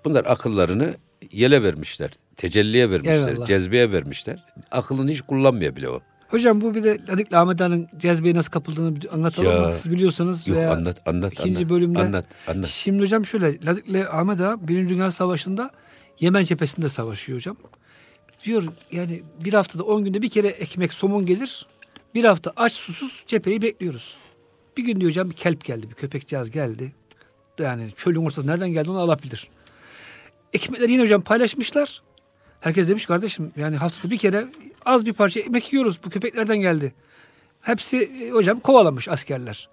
Bunlar 0.05 0.25
akıllarını 0.25 0.96
yele 1.31 1.63
vermişler, 1.63 2.12
tecelliye 2.36 2.91
vermişler, 2.91 3.27
Eyvallah. 3.27 3.46
cezbeye 3.48 3.91
vermişler. 3.91 4.46
Aklını 4.72 5.12
hiç 5.12 5.22
kullanmıyor 5.22 5.75
bile 5.75 5.89
o. 5.89 6.00
hocam 6.29 6.62
bu 6.62 6.75
bir 6.75 6.84
de 6.84 6.98
Ladikli 7.10 7.38
Ahmet 7.38 7.60
Han'ın 7.60 7.88
cezbeye 7.98 8.36
nasıl 8.36 8.51
kapıldığını 8.51 8.98
anlatalım 9.12 9.51
Ya. 9.51 9.60
mı? 9.67 9.74
Siz 9.74 9.91
biliyorsanız 9.91 10.48
Yok 10.48 10.57
veya 10.57 10.72
anlat, 10.74 11.07
anlat, 11.07 11.34
ikinci 11.34 11.57
anlat. 11.57 11.69
bölümde. 11.69 12.00
Anlat, 12.00 12.25
anlat. 12.48 12.67
Şimdi 12.67 13.03
hocam 13.03 13.25
şöyle 13.25 13.65
Ladikli 13.65 14.07
Ahmet 14.07 14.41
Ağa 14.41 14.67
Birinci 14.67 14.89
Dünya 14.96 15.12
Savaşı'nda 15.12 15.72
Yemen 16.19 16.43
cephesinde 16.43 16.89
savaşıyor 16.89 17.39
hocam. 17.39 17.57
Diyor 18.45 18.63
yani 18.91 19.24
bir 19.45 19.53
haftada 19.53 19.83
on 19.83 20.03
günde 20.03 20.21
bir 20.21 20.29
kere 20.29 20.47
ekmek 20.47 20.93
somun 20.93 21.25
gelir. 21.25 21.67
Bir 22.15 22.24
hafta 22.24 22.53
aç 22.55 22.74
susuz 22.74 23.24
cepheyi 23.27 23.62
bekliyoruz. 23.62 24.17
Bir 24.77 24.83
gün 24.83 25.00
diyor 25.00 25.12
hocam 25.12 25.29
bir 25.29 25.36
kelp 25.36 25.65
geldi, 25.65 25.89
bir 25.89 25.95
köpekcağız 25.95 26.51
geldi. 26.51 26.91
Yani 27.59 27.91
çölün 27.95 28.25
ortasında 28.25 28.51
nereden 28.51 28.69
geldi 28.69 28.89
onu 28.89 29.00
alabilir. 29.00 29.50
Ekmekleri 30.53 30.91
yine 30.91 31.03
hocam 31.03 31.21
paylaşmışlar. 31.21 32.01
Herkes 32.59 32.88
demiş 32.88 33.05
kardeşim 33.05 33.51
yani 33.55 33.77
haftada 33.77 34.12
bir 34.12 34.17
kere 34.17 34.47
az 34.86 35.05
bir 35.05 35.13
parça 35.13 35.39
ekmek 35.39 35.74
yiyoruz. 35.74 36.00
Bu 36.05 36.09
köpeklerden 36.09 36.57
geldi. 36.57 36.93
Hepsi 37.62 37.97
e, 37.97 38.29
hocam 38.31 38.59
kovalamış 38.59 39.07
askerler. 39.07 39.69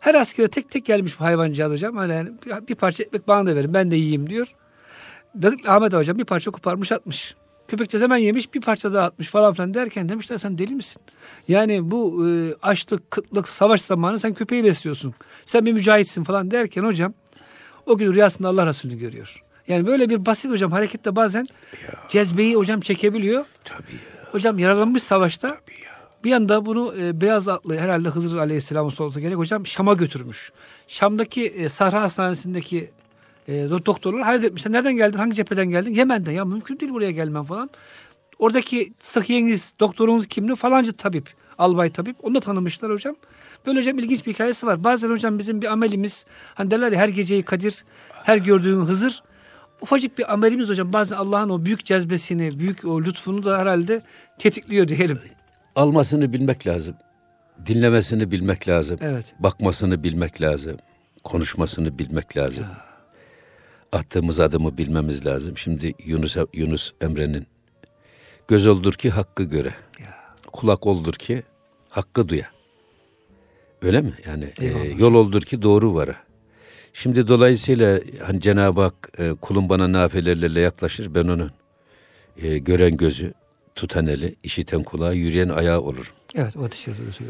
Her 0.00 0.14
askere 0.14 0.48
tek 0.48 0.70
tek 0.70 0.84
gelmiş 0.84 1.20
bu 1.20 1.24
hayvancağız 1.24 1.72
hocam. 1.72 1.96
Hani 1.96 2.12
yani 2.46 2.68
bir 2.68 2.74
parça 2.74 3.02
ekmek 3.02 3.28
bana 3.28 3.50
da 3.50 3.56
verin 3.56 3.74
ben 3.74 3.90
de 3.90 3.96
yiyeyim 3.96 4.30
diyor. 4.30 4.54
Ahmet 5.66 5.92
hocam 5.92 6.18
bir 6.18 6.24
parça 6.24 6.50
koparmış 6.50 6.92
atmış. 6.92 7.34
Köpekçez 7.68 8.02
hemen 8.02 8.16
yemiş 8.16 8.54
bir 8.54 8.60
parça 8.60 8.92
daha 8.92 9.04
atmış 9.04 9.28
falan 9.28 9.54
filan 9.54 9.74
derken 9.74 10.08
demişler 10.08 10.38
sen 10.38 10.58
deli 10.58 10.74
misin? 10.74 11.02
Yani 11.48 11.90
bu 11.90 12.28
e, 12.28 12.54
açlık, 12.62 13.10
kıtlık, 13.10 13.48
savaş 13.48 13.82
zamanı 13.82 14.18
sen 14.18 14.34
köpeği 14.34 14.64
besliyorsun. 14.64 15.14
Sen 15.44 15.66
bir 15.66 15.72
mücahitsin 15.72 16.24
falan 16.24 16.50
derken 16.50 16.84
hocam 16.84 17.14
o 17.86 17.98
gün 17.98 18.14
rüyasında 18.14 18.48
Allah 18.48 18.66
Resulü'nü 18.66 18.98
görüyor. 18.98 19.42
Yani 19.68 19.86
böyle 19.86 20.10
bir 20.10 20.26
basit 20.26 20.50
hocam 20.50 20.72
harekette 20.72 21.16
bazen 21.16 21.46
cezbeyi 22.08 22.56
hocam 22.56 22.80
çekebiliyor. 22.80 23.44
Tabii 23.64 23.92
ya. 23.92 24.32
Hocam 24.32 24.58
yaralanmış 24.58 25.02
savaşta 25.02 25.58
bir 26.24 26.32
anda 26.32 26.66
bunu 26.66 26.94
e, 27.00 27.20
beyaz 27.20 27.48
atlı 27.48 27.78
herhalde 27.78 28.08
Hızır 28.08 28.38
Aleyhisselam 28.38 28.86
olsa 28.86 29.20
gerek 29.20 29.36
hocam 29.36 29.66
Şam'a 29.66 29.94
götürmüş. 29.94 30.52
Şam'daki 30.86 31.46
e, 31.46 31.68
Sahra 31.68 32.02
Hastanesi'ndeki 32.02 32.90
e, 33.48 33.52
do- 33.52 33.86
doktorlar 33.86 34.22
halletmişler. 34.22 34.72
Nereden 34.72 34.96
geldin? 34.96 35.18
Hangi 35.18 35.34
cepheden 35.34 35.70
geldin? 35.70 35.94
Yemen'den. 35.94 36.32
Ya 36.32 36.44
mümkün 36.44 36.80
değil 36.80 36.92
buraya 36.92 37.10
gelmem 37.10 37.44
falan. 37.44 37.70
Oradaki 38.38 38.92
sıhhiyeniz, 38.98 39.74
doktorunuz 39.80 40.26
kimli? 40.26 40.54
Falancı 40.56 40.92
tabip, 40.92 41.28
albay 41.58 41.90
tabip. 41.92 42.16
Onu 42.22 42.34
da 42.34 42.40
tanımışlar 42.40 42.92
hocam. 42.92 43.16
Böyle 43.66 43.78
hocam 43.78 43.98
ilginç 43.98 44.26
bir 44.26 44.32
hikayesi 44.32 44.66
var. 44.66 44.84
Bazen 44.84 45.10
hocam 45.10 45.38
bizim 45.38 45.62
bir 45.62 45.72
amelimiz, 45.72 46.26
hani 46.54 46.70
derler 46.70 46.92
ya 46.92 46.98
her 46.98 47.08
geceyi 47.08 47.42
Kadir, 47.42 47.84
her 48.08 48.36
gördüğün 48.36 48.80
Hızır. 48.80 49.22
Ufacık 49.80 50.18
bir 50.18 50.32
amelimiz 50.32 50.68
hocam 50.68 50.92
bazen 50.92 51.16
Allah'ın 51.16 51.50
o 51.50 51.64
büyük 51.64 51.84
cezbesini, 51.84 52.58
büyük 52.58 52.84
o 52.84 53.02
lütfunu 53.02 53.44
da 53.44 53.58
herhalde 53.58 54.02
tetikliyor 54.38 54.88
diyelim. 54.88 55.18
Almasını 55.76 56.32
bilmek 56.32 56.66
lazım. 56.66 56.94
Dinlemesini 57.66 58.30
bilmek 58.30 58.68
lazım. 58.68 58.98
Evet. 59.02 59.34
Bakmasını 59.38 60.02
bilmek 60.02 60.40
lazım. 60.40 60.76
Konuşmasını 61.24 61.98
bilmek 61.98 62.36
lazım. 62.36 62.64
Attığımız 63.94 64.40
adımı 64.40 64.78
bilmemiz 64.78 65.26
lazım. 65.26 65.56
Şimdi 65.56 65.94
Yunus 66.04 66.36
Yunus 66.52 66.92
Emre'nin 67.00 67.46
göz 68.48 68.66
oldur 68.66 68.92
ki 68.92 69.10
hakkı 69.10 69.42
göre. 69.42 69.74
Kulak 70.52 70.86
oldur 70.86 71.14
ki 71.14 71.42
hakkı 71.88 72.28
duya. 72.28 72.50
Öyle 73.82 74.00
mi? 74.00 74.12
Yani 74.26 74.52
e, 74.60 74.66
yol 74.98 75.14
oldur 75.14 75.42
ki 75.42 75.62
doğru 75.62 75.94
vara. 75.94 76.16
Şimdi 76.92 77.28
dolayısıyla 77.28 78.00
hani 78.22 78.40
Cenab-ı 78.40 78.80
Hak 78.80 79.10
e, 79.18 79.30
kulun 79.40 79.68
bana 79.68 79.92
nafilelerle 79.92 80.60
yaklaşır 80.60 81.14
ben 81.14 81.28
onun 81.28 81.50
e, 82.42 82.58
gören 82.58 82.96
gözü, 82.96 83.34
tutan 83.74 84.06
eli, 84.06 84.34
işiten 84.42 84.82
kulağı, 84.82 85.14
yürüyen 85.14 85.48
ayağı 85.48 85.80
olurum. 85.80 86.12
Evet 86.34 86.56
o 86.56 86.68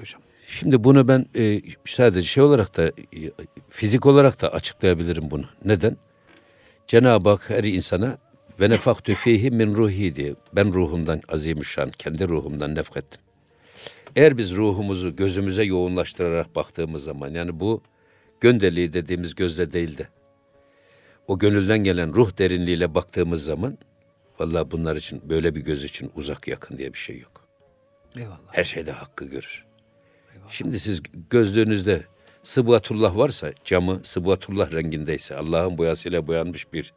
hocam. 0.01 0.21
Şimdi 0.47 0.85
bunu 0.85 1.09
ben 1.09 1.27
e, 1.37 1.61
sadece 1.85 2.27
şey 2.27 2.43
olarak 2.43 2.77
da 2.77 2.87
e, 2.87 2.93
fizik 3.71 4.07
olarak 4.07 4.43
da 4.43 4.53
açıklayabilirim 4.53 5.31
bunu. 5.31 5.45
Neden? 5.65 5.97
Cenab-ı 6.87 7.29
Hak 7.29 7.51
her 7.51 7.65
insana 7.65 8.19
ve 8.61 8.71
nefaktü 8.71 9.15
fihi 9.15 9.51
min 9.51 9.75
ruhi 9.75 10.17
diye 10.17 10.35
ben 10.53 10.73
ruhumdan 10.73 11.21
azimüşşan 11.29 11.91
kendi 11.91 12.29
ruhumdan 12.29 12.75
nefkettim. 12.75 13.21
Eğer 14.17 14.39
biz 14.39 14.57
ruhumuzu 14.57 15.17
gözümüze 15.17 15.63
yoğunlaştırarak 15.63 16.57
baktığımız 16.57 17.05
zaman 17.05 17.29
yani 17.29 17.61
bu 17.61 17.83
göndeliği 18.41 18.93
dediğimiz 18.93 19.35
gözle 19.35 19.73
değil 19.73 19.99
de 19.99 20.09
o 21.29 21.39
gönülden 21.39 21.79
gelen 21.79 22.15
ruh 22.15 22.39
derinliğiyle 22.39 22.95
baktığımız 22.95 23.45
zaman 23.45 23.79
vallahi 24.39 24.71
bunlar 24.71 24.97
için 24.97 25.23
böyle 25.29 25.55
bir 25.55 25.61
göz 25.61 25.85
için 25.85 26.13
uzak 26.15 26.49
yakın 26.49 26.79
diye 26.79 26.93
bir 26.93 26.99
şey 26.99 27.19
yok. 27.19 27.49
Eyvallah. 28.17 28.39
Her 28.53 28.65
şeyde 28.65 28.93
hakkı 28.93 29.25
görür. 29.25 29.65
Şimdi 30.49 30.81
siz 30.81 31.03
gözlüğünüzde 31.31 32.03
sıbvatullah 32.45 33.17
varsa 33.17 33.53
camı 33.65 34.01
sıbvatullah 34.03 34.73
rengindeyse 34.73 35.37
Allah'ın 35.37 35.79
boyasıyla 35.79 36.27
boyanmış 36.27 36.73
bir 36.73 36.93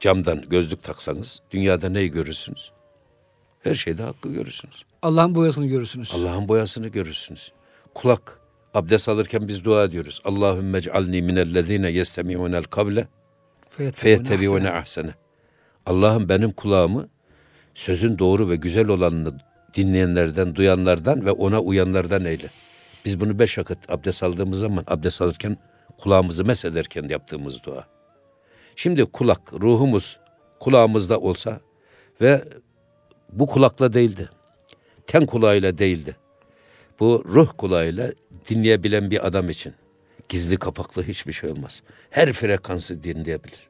camdan 0.00 0.44
gözlük 0.48 0.82
taksanız 0.82 1.40
dünyada 1.50 1.88
neyi 1.88 2.10
görürsünüz? 2.10 2.72
Her 3.60 3.74
şeyde 3.74 4.02
hakkı 4.02 4.28
görürsünüz. 4.28 4.82
Allah'ın 5.02 5.34
boyasını 5.34 5.66
görürsünüz. 5.66 6.12
Allah'ın 6.14 6.48
boyasını 6.48 6.88
görürsünüz. 6.88 7.52
Kulak 7.94 8.40
abdest 8.74 9.08
alırken 9.08 9.48
biz 9.48 9.64
dua 9.64 9.84
ediyoruz. 9.84 10.20
Allahümme 10.24 10.78
ec'alni 10.78 11.22
minellezine 11.22 11.90
yestemi'unel 11.90 12.64
kavle 12.64 13.08
feyettebi'une 13.94 14.70
ahsene. 14.70 15.14
Allah'ım 15.86 16.28
benim 16.28 16.52
kulağımı 16.52 17.08
sözün 17.74 18.18
doğru 18.18 18.48
ve 18.48 18.56
güzel 18.56 18.88
olanını 18.88 19.40
dinleyenlerden, 19.74 20.54
duyanlardan 20.54 21.26
ve 21.26 21.30
ona 21.30 21.60
uyanlardan 21.60 22.24
eyle. 22.24 22.50
Biz 23.04 23.20
bunu 23.20 23.38
beş 23.38 23.58
vakit 23.58 23.90
abdest 23.90 24.22
aldığımız 24.22 24.58
zaman, 24.58 24.84
abdest 24.86 25.22
alırken 25.22 25.56
kulağımızı 25.98 26.44
mesederken 26.44 27.08
yaptığımız 27.08 27.62
dua. 27.62 27.86
Şimdi 28.76 29.04
kulak, 29.04 29.52
ruhumuz 29.52 30.18
kulağımızda 30.60 31.20
olsa 31.20 31.60
ve 32.20 32.44
bu 33.32 33.46
kulakla 33.46 33.92
değildi, 33.92 34.28
ten 35.06 35.26
kulağıyla 35.26 35.78
değildi. 35.78 36.16
Bu 37.00 37.24
ruh 37.26 37.52
kulağıyla 37.58 38.12
dinleyebilen 38.48 39.10
bir 39.10 39.26
adam 39.26 39.50
için 39.50 39.74
gizli 40.28 40.56
kapaklı 40.56 41.02
hiçbir 41.02 41.32
şey 41.32 41.50
olmaz. 41.50 41.82
Her 42.10 42.32
frekansı 42.32 43.04
dinleyebilir. 43.04 43.68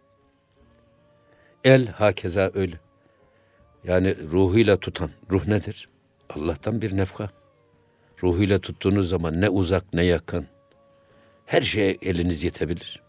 El 1.64 1.86
hakeza 1.86 2.50
öyle. 2.54 2.76
Yani 3.84 4.16
ruhuyla 4.32 4.76
tutan, 4.76 5.10
ruh 5.30 5.46
nedir? 5.46 5.88
Allah'tan 6.30 6.82
bir 6.82 6.96
nefka. 6.96 7.30
Ruhuyla 8.22 8.58
tuttuğunuz 8.58 9.08
zaman 9.08 9.40
ne 9.40 9.48
uzak 9.48 9.94
ne 9.94 10.04
yakın. 10.04 10.46
Her 11.46 11.60
şeye 11.60 11.98
eliniz 12.02 12.44
yetebilir. 12.44 13.02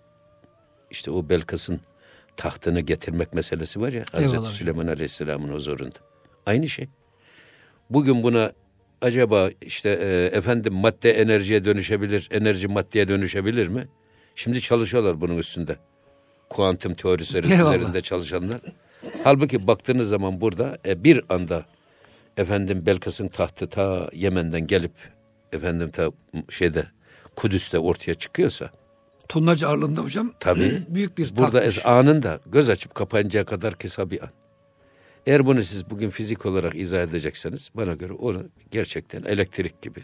İşte 0.91 1.11
o 1.11 1.29
Belkıs'ın 1.29 1.79
tahtını 2.37 2.79
getirmek 2.79 3.33
meselesi 3.33 3.81
var 3.81 3.93
ya 3.93 4.05
Hazreti 4.11 4.33
Eyvallah. 4.33 4.51
Süleyman 4.51 4.87
Aleyhisselam'ın 4.87 5.53
huzurunda. 5.53 5.95
Aynı 6.45 6.69
şey. 6.69 6.87
Bugün 7.89 8.23
buna 8.23 8.51
acaba 9.01 9.49
işte 9.61 9.89
e, 9.89 10.37
efendim 10.37 10.73
madde 10.73 11.11
enerjiye 11.11 11.65
dönüşebilir, 11.65 12.29
enerji 12.31 12.67
maddeye 12.67 13.07
dönüşebilir 13.07 13.67
mi? 13.67 13.87
Şimdi 14.35 14.61
çalışıyorlar 14.61 15.21
bunun 15.21 15.37
üstünde. 15.37 15.77
Kuantum 16.49 16.93
teorisi 16.93 17.37
üzerinde 17.37 18.01
çalışanlar. 18.01 18.61
Halbuki 19.23 19.67
baktığınız 19.67 20.09
zaman 20.09 20.41
burada 20.41 20.77
e, 20.85 21.03
bir 21.03 21.21
anda 21.29 21.65
efendim 22.37 22.85
Belkıs'ın 22.85 23.27
tahtı 23.27 23.67
ta 23.69 24.09
Yemen'den 24.13 24.67
gelip 24.67 24.91
efendim 25.53 25.91
ta 25.91 26.11
şeyde 26.49 26.85
Kudüs'te 27.35 27.79
ortaya 27.79 28.13
çıkıyorsa 28.15 28.71
Tonlarca 29.29 29.67
ağırlığında 29.67 30.01
hocam. 30.01 30.33
tabii 30.39 30.81
Büyük 30.87 31.17
bir 31.17 31.35
burada 31.35 31.51
tahtmış. 31.51 31.77
es 31.77 31.85
anında 31.85 32.39
göz 32.45 32.69
açıp 32.69 32.95
kapayıncaya 32.95 33.45
kadar 33.45 33.77
kısa 33.77 34.11
bir 34.11 34.21
an. 34.21 34.29
Eğer 35.25 35.45
bunu 35.45 35.63
siz 35.63 35.89
bugün 35.89 36.09
fizik 36.09 36.45
olarak 36.45 36.75
izah 36.75 37.03
edecekseniz 37.03 37.69
bana 37.75 37.93
göre 37.93 38.13
o 38.13 38.33
gerçekten 38.71 39.23
elektrik 39.23 39.81
gibi. 39.81 39.99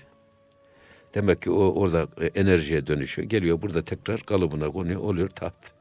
Demek 1.13 1.41
ki 1.41 1.51
o 1.51 1.73
orada 1.81 2.07
e, 2.21 2.25
enerjiye 2.25 2.87
dönüşüyor. 2.87 3.29
Geliyor 3.29 3.61
burada 3.61 3.85
tekrar 3.85 4.19
kalıbına 4.19 4.71
konuyor 4.71 5.01
oluyor 5.01 5.29
taht. 5.29 5.73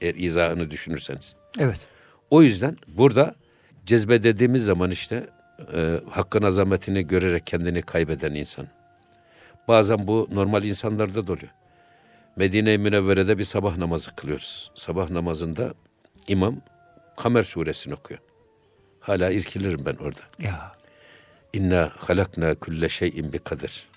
Eğer 0.00 0.14
izahını 0.14 0.70
düşünürseniz. 0.70 1.36
Evet. 1.58 1.86
O 2.30 2.42
yüzden 2.42 2.76
burada 2.88 3.34
cezbe 3.86 4.22
dediğimiz 4.22 4.64
zaman 4.64 4.90
işte 4.90 5.26
e, 5.74 6.00
hakkın 6.10 6.42
azametini 6.42 7.06
görerek 7.06 7.46
kendini 7.46 7.82
kaybeden 7.82 8.34
insan. 8.34 8.66
Bazen 9.68 10.06
bu 10.06 10.28
normal 10.32 10.64
insanlarda 10.64 11.26
da 11.26 11.32
oluyor. 11.32 11.52
Medine-i 12.36 12.78
Münevvere'de 12.78 13.38
bir 13.38 13.44
sabah 13.44 13.76
namazı 13.76 14.16
kılıyoruz. 14.16 14.70
Sabah 14.74 15.10
namazında 15.10 15.74
imam 16.28 16.60
Kamer 17.16 17.42
suresini 17.42 17.94
okuyor. 17.94 18.20
Hala 19.00 19.30
irkilirim 19.30 19.86
ben 19.86 19.94
orada. 19.94 20.20
Ya. 20.38 20.72
İnna 21.52 21.92
halakna 21.98 22.54
kulle 22.54 22.88
şeyin 22.88 23.32
bi 23.32 23.38
kadir. 23.38 23.88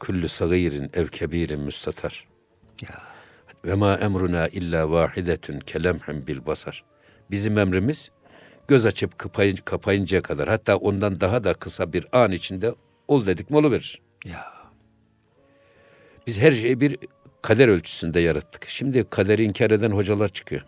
Kullu 0.00 0.28
sagirin 0.28 0.90
ev 0.94 1.06
kebirin 1.06 1.60
müstatar. 1.60 2.26
Ya. 2.82 3.02
Ve 3.64 3.74
ma 3.74 3.94
emruna 3.94 4.48
illa 4.48 4.90
vahidetun 4.90 5.58
kelemhem 5.58 6.26
bil 6.26 6.46
basar. 6.46 6.84
Bizim 7.30 7.58
emrimiz 7.58 8.10
göz 8.68 8.86
açıp 8.86 9.18
kapayın, 9.18 9.56
kapayıncaya 9.56 10.22
kadar 10.22 10.48
hatta 10.48 10.76
ondan 10.76 11.20
daha 11.20 11.44
da 11.44 11.54
kısa 11.54 11.92
bir 11.92 12.06
an 12.12 12.32
içinde 12.32 12.74
ol 13.08 13.26
dedik 13.26 13.50
mi 13.50 13.70
verir. 13.70 14.00
Ya. 14.24 14.52
Biz 16.26 16.38
her 16.40 16.52
şeyi 16.52 16.80
bir 16.80 16.98
kader 17.42 17.68
ölçüsünde 17.68 18.20
yarattık. 18.20 18.68
Şimdi 18.68 19.06
kaderi 19.10 19.44
inkar 19.44 19.70
eden 19.70 19.90
hocalar 19.90 20.28
çıkıyor. 20.28 20.64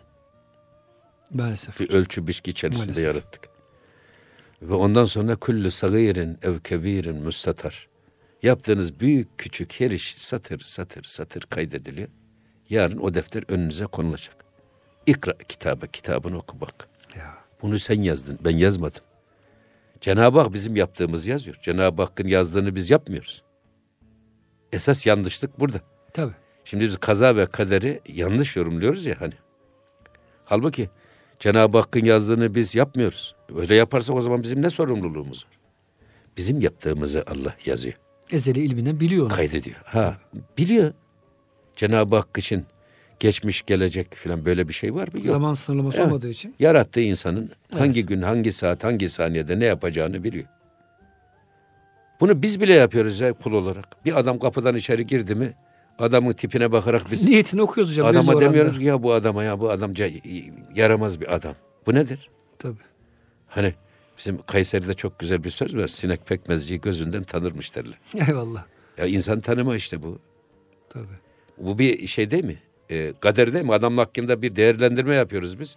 Maalesef. 1.33 1.79
Bir 1.79 1.89
ölçü 1.89 2.27
biçki 2.27 2.51
içerisinde 2.51 2.85
Maalesef. 2.85 3.05
yarattık. 3.05 3.49
Ve 4.61 4.73
ondan 4.73 5.05
sonra 5.05 5.35
kullu 5.35 5.71
sagirin 5.71 6.37
ev 6.43 6.59
kebirin 6.59 7.15
müstatar. 7.15 7.87
Yaptığınız 8.43 8.99
büyük 8.99 9.37
küçük 9.37 9.79
her 9.79 9.91
iş 9.91 10.17
satır 10.17 10.59
satır 10.59 11.03
satır 11.03 11.41
kaydediliyor. 11.41 12.07
Yarın 12.69 12.97
o 12.97 13.13
defter 13.13 13.43
önünüze 13.47 13.85
konulacak. 13.85 14.35
İkra 15.05 15.37
kitabı, 15.37 15.87
kitabını 15.87 16.37
oku 16.37 16.61
bak. 16.61 16.87
Ya. 17.17 17.40
Bunu 17.61 17.79
sen 17.79 18.01
yazdın, 18.01 18.39
ben 18.45 18.57
yazmadım. 18.57 19.01
Cenab-ı 20.01 20.39
Hak 20.39 20.53
bizim 20.53 20.75
yaptığımızı 20.75 21.29
yazıyor. 21.29 21.57
Cenab-ı 21.61 22.01
Hakk'ın 22.01 22.27
yazdığını 22.27 22.75
biz 22.75 22.89
yapmıyoruz. 22.89 23.43
Esas 24.73 25.05
yanlışlık 25.05 25.59
burada. 25.59 25.81
Tabii. 26.13 26.33
Şimdi 26.65 26.85
biz 26.85 26.97
kaza 26.97 27.35
ve 27.35 27.45
kaderi 27.45 28.01
yanlış 28.07 28.55
yorumluyoruz 28.55 29.05
ya 29.05 29.15
hani. 29.19 29.33
Halbuki 30.45 30.89
Cenab-ı 31.39 31.77
Hakk'ın 31.77 32.05
yazdığını 32.05 32.55
biz 32.55 32.75
yapmıyoruz. 32.75 33.35
Öyle 33.55 33.75
yaparsak 33.75 34.15
o 34.15 34.21
zaman 34.21 34.43
bizim 34.43 34.61
ne 34.61 34.69
sorumluluğumuz 34.69 35.45
var? 35.45 35.57
Bizim 36.37 36.61
yaptığımızı 36.61 37.23
Allah 37.27 37.55
yazıyor, 37.65 37.95
Ezeli 38.31 38.59
ilminden 38.59 38.99
biliyor 38.99 39.25
onu. 39.25 39.33
kaydediyor. 39.33 39.75
Ha, 39.83 40.17
biliyor. 40.57 40.93
Cenab-ı 41.75 42.15
Hak 42.15 42.37
için 42.37 42.65
geçmiş, 43.21 43.61
gelecek 43.65 44.15
falan 44.15 44.45
böyle 44.45 44.67
bir 44.67 44.73
şey 44.73 44.95
var 44.95 45.07
mı? 45.07 45.13
Yok. 45.17 45.25
Zaman 45.25 45.53
sınırlaması 45.53 45.97
Evet. 45.97 46.07
olmadığı 46.07 46.29
için. 46.29 46.55
Yarattığı 46.59 47.01
insanın 47.01 47.51
hangi 47.73 48.05
gün, 48.05 48.21
hangi 48.21 48.51
saat, 48.51 48.83
hangi 48.83 49.09
saniyede 49.09 49.59
ne 49.59 49.65
yapacağını 49.65 50.23
biliyor. 50.23 50.45
Bunu 52.19 52.41
biz 52.41 52.61
bile 52.61 52.73
yapıyoruz 52.73 53.19
ya 53.19 53.33
kul 53.33 53.53
olarak. 53.53 54.05
Bir 54.05 54.19
adam 54.19 54.39
kapıdan 54.39 54.75
içeri 54.75 55.05
girdi 55.07 55.35
mi 55.35 55.53
adamın 55.99 56.33
tipine 56.33 56.71
bakarak 56.71 57.11
biz 57.11 57.27
Niyetini 57.27 57.61
okuyoruz 57.61 57.91
hocam. 57.91 58.07
adama 58.07 58.39
demiyoruz 58.39 58.79
ki 58.79 58.85
ya 58.85 59.03
bu 59.03 59.13
adama 59.13 59.43
ya 59.43 59.59
bu 59.59 59.69
adamca 59.69 60.09
yaramaz 60.75 61.21
bir 61.21 61.35
adam. 61.35 61.55
Bu 61.87 61.93
nedir? 61.95 62.29
Tabii. 62.59 62.75
Hani 63.47 63.73
bizim 64.17 64.41
Kayseri'de 64.41 64.93
çok 64.93 65.19
güzel 65.19 65.43
bir 65.43 65.49
söz 65.49 65.75
var. 65.75 65.87
Sinek 65.87 66.27
pekmezciyi 66.27 66.81
gözünden 66.81 67.23
tanırmış 67.23 67.75
derler. 67.75 67.97
Eyvallah. 68.27 68.65
Ya 68.97 69.05
insan 69.05 69.39
tanıma 69.39 69.75
işte 69.75 70.03
bu. 70.03 70.19
Tabii. 70.89 71.17
Bu 71.57 71.79
bir 71.79 72.07
şey 72.07 72.31
değil 72.31 72.45
mi? 72.45 72.57
E, 72.91 73.13
kader 73.19 73.53
değil 73.53 73.65
mi? 73.65 73.73
Adamın 73.73 73.97
hakkında 73.97 74.41
bir 74.41 74.55
değerlendirme 74.55 75.15
yapıyoruz 75.15 75.59
biz. 75.59 75.75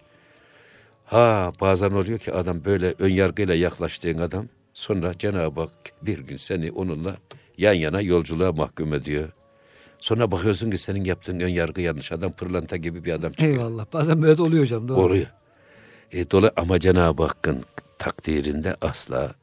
Ha 1.05 1.53
bazen 1.61 1.91
oluyor 1.91 2.19
ki 2.19 2.33
adam 2.33 2.65
böyle 2.65 2.95
ön 2.99 3.09
yargıyla 3.09 3.55
yaklaştığın 3.55 4.19
adam 4.19 4.49
sonra 4.75 5.19
Cenab-ı 5.19 5.61
Hak 5.61 5.71
bir 6.03 6.19
gün 6.19 6.37
seni 6.37 6.73
onunla 6.73 7.17
yan 7.59 7.73
yana 7.73 8.01
yolculuğa 8.01 8.53
mahkum 8.53 8.95
ediyor. 8.95 9.29
Sonra 9.99 10.31
bakıyorsun 10.31 10.71
ki 10.71 10.79
senin 10.79 11.05
yaptığın 11.05 11.41
ön 11.41 11.49
yargı 11.49 11.81
yanlış. 11.81 12.13
Adam 12.13 12.33
pırlanta 12.33 12.77
gibi 12.77 13.05
bir 13.05 13.13
adam 13.13 13.31
çıkıyor. 13.31 13.53
Eyvallah. 13.53 13.87
Bazen 13.93 14.23
böyle 14.23 14.43
oluyor 14.43 14.63
hocam. 14.63 14.89
Doğru. 14.89 15.01
Oluyor. 15.01 15.27
E, 16.13 16.31
dola 16.31 16.53
ama 16.57 16.81
Cenab-ı 16.81 17.23
Hakk'ın 17.23 17.63
takdirinde 17.99 18.77
asla 18.81 19.35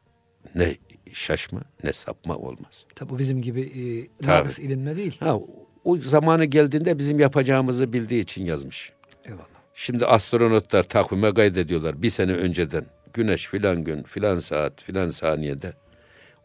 ne 0.55 0.77
şaşma 1.13 1.61
ne 1.83 1.93
sapma 1.93 2.35
olmaz. 2.37 2.85
Tabii 2.95 3.09
bu 3.09 3.19
bizim 3.19 3.41
gibi 3.41 3.61
e, 3.61 4.27
nakıs 4.27 4.59
ilimle 4.59 4.95
değil. 4.95 5.17
Ha, 5.19 5.39
o 5.83 5.97
zamanı 5.97 6.45
geldiğinde 6.45 6.97
bizim 6.99 7.19
yapacağımızı 7.19 7.93
bildiği 7.93 8.21
için 8.21 8.45
yazmış. 8.45 8.91
Eyvallah. 9.25 9.45
Şimdi 9.73 10.05
astronotlar 10.05 10.83
takvime 10.83 11.33
kaydediyorlar 11.33 12.01
bir 12.01 12.09
sene 12.09 12.33
önceden. 12.33 12.85
Güneş 13.13 13.47
filan 13.47 13.83
gün, 13.83 14.03
filan 14.03 14.35
saat, 14.35 14.81
filan 14.81 15.09
saniyede. 15.09 15.73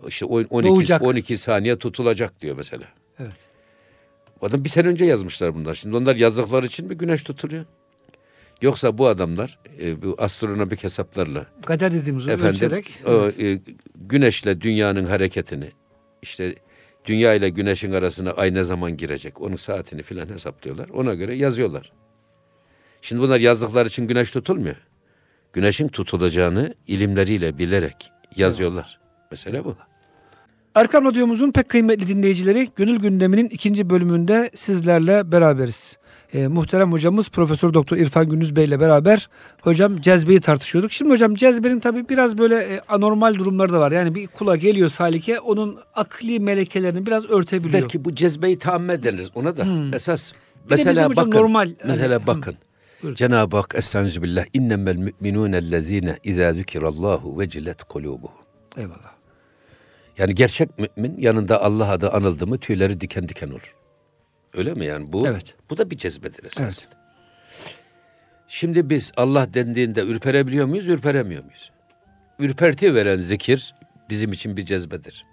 İşte 0.09 0.25
on- 0.25 0.44
12, 0.51 0.68
Doğacak. 0.68 1.03
12 1.03 1.38
saniye 1.38 1.77
tutulacak 1.79 2.40
diyor 2.40 2.57
mesela. 2.57 2.85
Evet. 3.18 3.33
Adam 4.42 4.64
bir 4.64 4.68
sene 4.68 4.88
önce 4.88 5.05
yazmışlar 5.05 5.55
bunlar. 5.55 5.75
Şimdi 5.75 5.96
onlar 5.96 6.16
yazdıkları 6.16 6.66
için 6.66 6.87
mi 6.88 6.94
güneş 6.96 7.22
tutuluyor? 7.22 7.64
Yoksa 8.62 8.99
bu 8.99 9.07
adamlar 9.07 9.59
e, 9.81 10.03
bu 10.03 10.14
astronomik 10.18 10.85
hesaplarla 10.85 11.46
Kader 11.66 11.92
dediğimiz 11.92 12.29
efendim 12.29 12.49
ölçerek. 12.49 12.87
o, 13.07 13.29
e, 13.42 13.61
güneşle 13.94 14.61
dünyanın 14.61 15.05
hareketini 15.05 15.70
işte 16.22 16.55
dünya 17.07 17.35
ile 17.35 17.49
güneşin 17.49 17.92
arasına 17.92 18.31
ay 18.31 18.55
ne 18.55 18.62
zaman 18.62 18.97
girecek 18.97 19.40
onun 19.40 19.57
saatini 19.57 20.03
filan 20.03 20.29
hesaplıyorlar. 20.29 20.88
Ona 20.88 21.14
göre 21.14 21.35
yazıyorlar. 21.35 21.92
Şimdi 23.01 23.23
bunlar 23.23 23.40
yazdıkları 23.40 23.88
için 23.88 24.07
güneş 24.07 24.31
tutulmuyor. 24.31 24.77
Güneşin 25.53 25.88
tutulacağını 25.88 26.75
ilimleriyle 26.87 27.59
bilerek 27.59 28.11
yazıyorlar. 28.37 29.01
Mesela 29.31 29.64
bu. 29.64 29.77
Erkam 30.75 31.05
Radyomuzun 31.05 31.53
pek 31.53 31.69
kıymetli 31.69 32.09
dinleyicileri 32.09 32.69
Gönül 32.77 32.99
Gündemi'nin 32.99 33.49
ikinci 33.49 33.90
bölümünde 33.90 34.51
sizlerle 34.55 35.33
beraberiz. 35.33 35.99
Ee, 36.35 36.49
muhterem 36.49 36.93
hocamız 36.93 37.29
Profesör 37.29 37.75
Doktor 37.75 37.97
İrfan 37.97 38.29
Gündüz 38.29 38.57
Bey 38.57 38.65
ile 38.65 38.81
beraber 38.81 39.29
hocam 39.61 40.01
cezbeyi 40.01 40.41
tartışıyorduk. 40.41 40.93
Şimdi 40.93 41.11
hocam 41.11 41.35
cezbenin 41.35 41.81
tabii 41.81 42.09
biraz 42.09 42.39
böyle 42.39 42.55
e, 42.57 42.81
anormal 42.89 43.35
durumları 43.35 43.73
da 43.73 43.81
var. 43.81 43.93
Yani 43.93 44.15
bir 44.15 44.27
kula 44.27 44.57
geliyor 44.57 44.89
salike 44.89 45.41
onun 45.41 45.79
akli 45.95 46.41
melekelerini 46.41 47.07
biraz 47.07 47.31
örtebiliyor. 47.31 47.83
Belki 47.83 48.05
bu 48.05 48.15
cezbeyi 48.15 48.59
tahammül 48.59 48.95
ederiz 48.95 49.29
ona 49.35 49.57
da. 49.57 49.67
Esas 49.95 50.33
Hmm. 50.33 50.71
Bizim 50.71 50.87
mesela 50.87 51.17
bakın. 51.17 51.31
normal, 51.31 51.71
mesela 51.85 52.15
hani, 52.15 52.27
bakın. 52.27 52.57
Buyurun. 53.03 53.17
Cenab-ı 53.17 53.57
Hak 53.57 53.75
Estaizu 53.75 54.23
billah 54.23 54.45
innemel 54.55 54.97
müminûnellezîne 54.97 56.17
izâ 56.25 56.53
zükirallâhu 56.53 57.39
vecilet 57.39 57.83
kulûbuhum. 57.83 58.31
Eyvallah. 58.77 59.12
Yani 60.19 60.35
gerçek 60.35 60.69
mümin 60.79 61.19
yanında 61.19 61.62
Allah 61.62 61.91
adı 61.91 62.11
anıldı 62.11 62.47
mı 62.47 62.59
tüyleri 62.59 63.01
diken 63.01 63.29
diken 63.29 63.49
olur. 63.49 63.75
Öyle 64.57 64.75
mi 64.75 64.87
yani 64.87 65.12
bu? 65.12 65.27
Evet. 65.29 65.55
Bu 65.71 65.79
da 65.79 65.90
bir 65.90 65.99
cezbedir 65.99 66.45
esasında. 66.45 66.90
Şimdi 68.49 68.90
biz 68.90 69.12
Allah 69.16 69.55
dendiğinde 69.55 70.03
ürperebiliyor 70.03 70.66
muyuz, 70.66 70.88
ürperemiyor 70.88 71.45
muyuz? 71.45 71.71
Ürperti 72.38 72.95
veren 72.95 73.21
zikir 73.21 73.75
bizim 74.11 74.33
için 74.33 74.57
bir 74.57 74.66
cezbedir. 74.66 75.25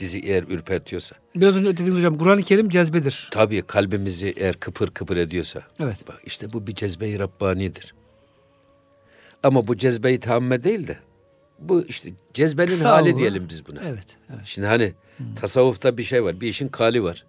Bizi 0.00 0.18
eğer 0.18 0.42
ürpertiyorsa. 0.42 1.16
Biraz 1.34 1.56
önce 1.56 1.72
dediğiniz 1.72 1.94
hocam 1.94 2.18
Kur'an-ı 2.18 2.42
Kerim 2.42 2.68
cezbedir. 2.68 3.28
Tabii 3.30 3.62
kalbimizi 3.62 4.34
eğer 4.36 4.54
kıpır 4.60 4.90
kıpır 4.90 5.16
ediyorsa. 5.16 5.62
Evet. 5.80 6.08
Bak 6.08 6.20
işte 6.24 6.52
bu 6.52 6.66
bir 6.66 6.74
cezbe-i 6.74 7.18
Rabbani'dir. 7.18 7.94
Ama 9.42 9.66
bu 9.68 9.76
cezbe-i 9.76 10.20
tahamme 10.20 10.64
değil 10.64 10.88
de 10.88 10.98
bu 11.58 11.84
işte 11.84 12.10
cezbenin 12.34 12.66
Kısa 12.68 12.90
hali 12.90 13.10
oldu. 13.10 13.18
diyelim 13.18 13.48
biz 13.48 13.66
buna. 13.66 13.80
Evet. 13.80 14.06
evet. 14.30 14.40
Şimdi 14.44 14.68
hani 14.68 14.92
tasavvufta 15.40 15.98
bir 15.98 16.02
şey 16.02 16.24
var. 16.24 16.40
Bir 16.40 16.48
işin 16.48 16.68
kali 16.68 17.02
var. 17.02 17.24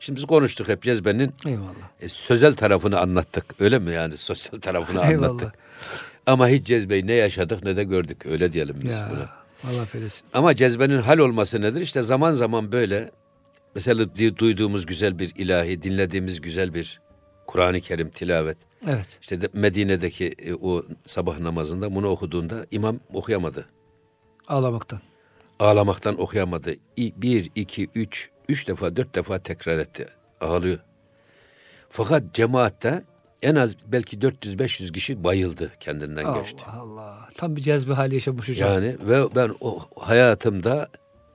Şimdi 0.00 0.16
biz 0.16 0.24
konuştuk 0.26 0.68
hep 0.68 0.82
cezbenin 0.82 1.32
Eyvallah. 1.46 1.74
e, 2.00 2.08
sözel 2.08 2.54
tarafını 2.54 3.00
anlattık. 3.00 3.44
Öyle 3.60 3.78
mi 3.78 3.92
yani 3.94 4.16
sosyal 4.16 4.60
tarafını 4.60 5.04
Eyvallah. 5.06 5.28
anlattık. 5.28 5.52
Ama 6.26 6.48
hiç 6.48 6.66
cezbeyi 6.66 7.06
ne 7.06 7.12
yaşadık 7.12 7.64
ne 7.64 7.76
de 7.76 7.84
gördük. 7.84 8.26
Öyle 8.26 8.52
diyelim 8.52 8.76
biz 8.82 8.98
Ya 8.98 9.08
buna. 9.12 9.28
Allah 9.72 9.82
affeylesin. 9.82 10.28
Ama 10.34 10.56
cezbenin 10.56 10.98
hal 11.02 11.18
olması 11.18 11.60
nedir? 11.60 11.80
İşte 11.80 12.02
zaman 12.02 12.30
zaman 12.30 12.72
böyle 12.72 13.10
mesela 13.74 14.06
duyduğumuz 14.38 14.86
güzel 14.86 15.18
bir 15.18 15.32
ilahi, 15.36 15.82
dinlediğimiz 15.82 16.40
güzel 16.40 16.74
bir 16.74 17.00
Kur'an-ı 17.46 17.80
Kerim 17.80 18.10
tilavet. 18.10 18.58
Evet. 18.88 19.18
İşte 19.22 19.40
de 19.40 19.48
Medine'deki 19.52 20.34
e, 20.38 20.54
o 20.54 20.82
sabah 21.06 21.38
namazında 21.40 21.94
bunu 21.94 22.08
okuduğunda 22.08 22.66
imam 22.70 23.00
okuyamadı. 23.12 23.66
Ağlamaktan. 24.48 25.00
Ağlamaktan 25.60 26.20
okuyamadı. 26.20 26.74
İ- 26.96 27.12
Bir, 27.22 27.50
iki, 27.54 27.88
üç, 27.94 28.30
üç 28.48 28.68
defa, 28.68 28.96
dört 28.96 29.14
defa 29.14 29.38
tekrar 29.38 29.78
etti. 29.78 30.06
Ağlıyor. 30.40 30.78
Fakat 31.90 32.22
cemaatte 32.34 33.04
En 33.42 33.54
az 33.54 33.76
belki 33.86 34.18
400-500 34.18 34.92
kişi 34.92 35.24
bayıldı 35.24 35.72
kendinden 35.80 36.24
Allah 36.24 36.38
geçti. 36.40 36.64
Allah. 36.80 37.28
Tam 37.36 37.56
bir 37.56 37.60
cezbe 37.60 37.92
hali 37.92 38.14
yaşamış 38.14 38.48
hocam. 38.48 38.68
Yani 38.72 38.96
ve 39.00 39.34
ben 39.34 39.54
o 39.60 39.78
hayatımda 39.96 40.88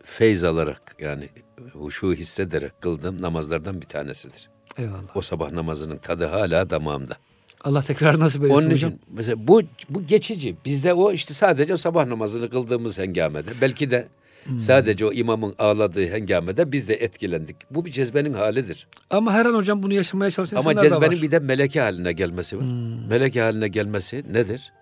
feyz 0.04 0.44
alarak 0.44 0.96
yani 1.00 1.30
huşu 1.74 2.14
hissederek 2.14 2.82
kıldığım 2.82 3.22
namazlardan 3.22 3.82
bir 3.82 3.88
tanesidir. 3.88 4.50
Eyvallah. 4.78 5.16
O 5.18 5.22
sabah 5.22 5.52
namazının 5.52 5.98
tadı 5.98 6.26
hala 6.26 6.70
damağımda. 6.70 7.18
Allah 7.66 7.82
tekrar 7.82 8.20
nasip 8.20 8.44
eylesin 8.44 8.60
Onun 8.62 8.72
hocam. 8.72 8.90
için 8.92 9.02
mesela 9.14 9.48
bu 9.48 9.62
bu 9.90 10.06
geçici. 10.06 10.56
Bizde 10.66 10.94
o 10.94 11.12
işte 11.12 11.34
sadece 11.34 11.78
sabah 11.78 12.06
namazını 12.06 12.50
kıldığımız 12.50 12.98
hengamede 12.98 13.50
belki 13.62 13.92
de 13.92 14.08
Hmm. 14.44 14.60
sadece 14.60 15.06
o 15.06 15.12
imamın 15.14 15.56
ağladığı 15.60 16.08
hengamede 16.08 16.72
biz 16.72 16.88
de 16.88 16.94
etkilendik. 16.96 17.56
Bu 17.72 17.86
bir 17.86 17.92
cezbenin 17.92 18.34
halidir. 18.34 18.88
Ama 19.10 19.34
her 19.34 19.46
an 19.46 19.54
hocam 19.54 19.84
bunu 19.84 19.94
yaşamaya 19.94 20.32
çalışan 20.32 20.58
Ama 20.58 20.82
cezbenin 20.82 21.22
bir 21.22 21.32
de 21.32 21.40
meleke 21.40 21.80
haline 21.80 22.14
gelmesi 22.14 22.58
var. 22.58 22.64
Hmm. 22.64 23.08
Meleke 23.08 23.42
haline 23.42 23.68
gelmesi 23.68 24.24
nedir? 24.34 24.74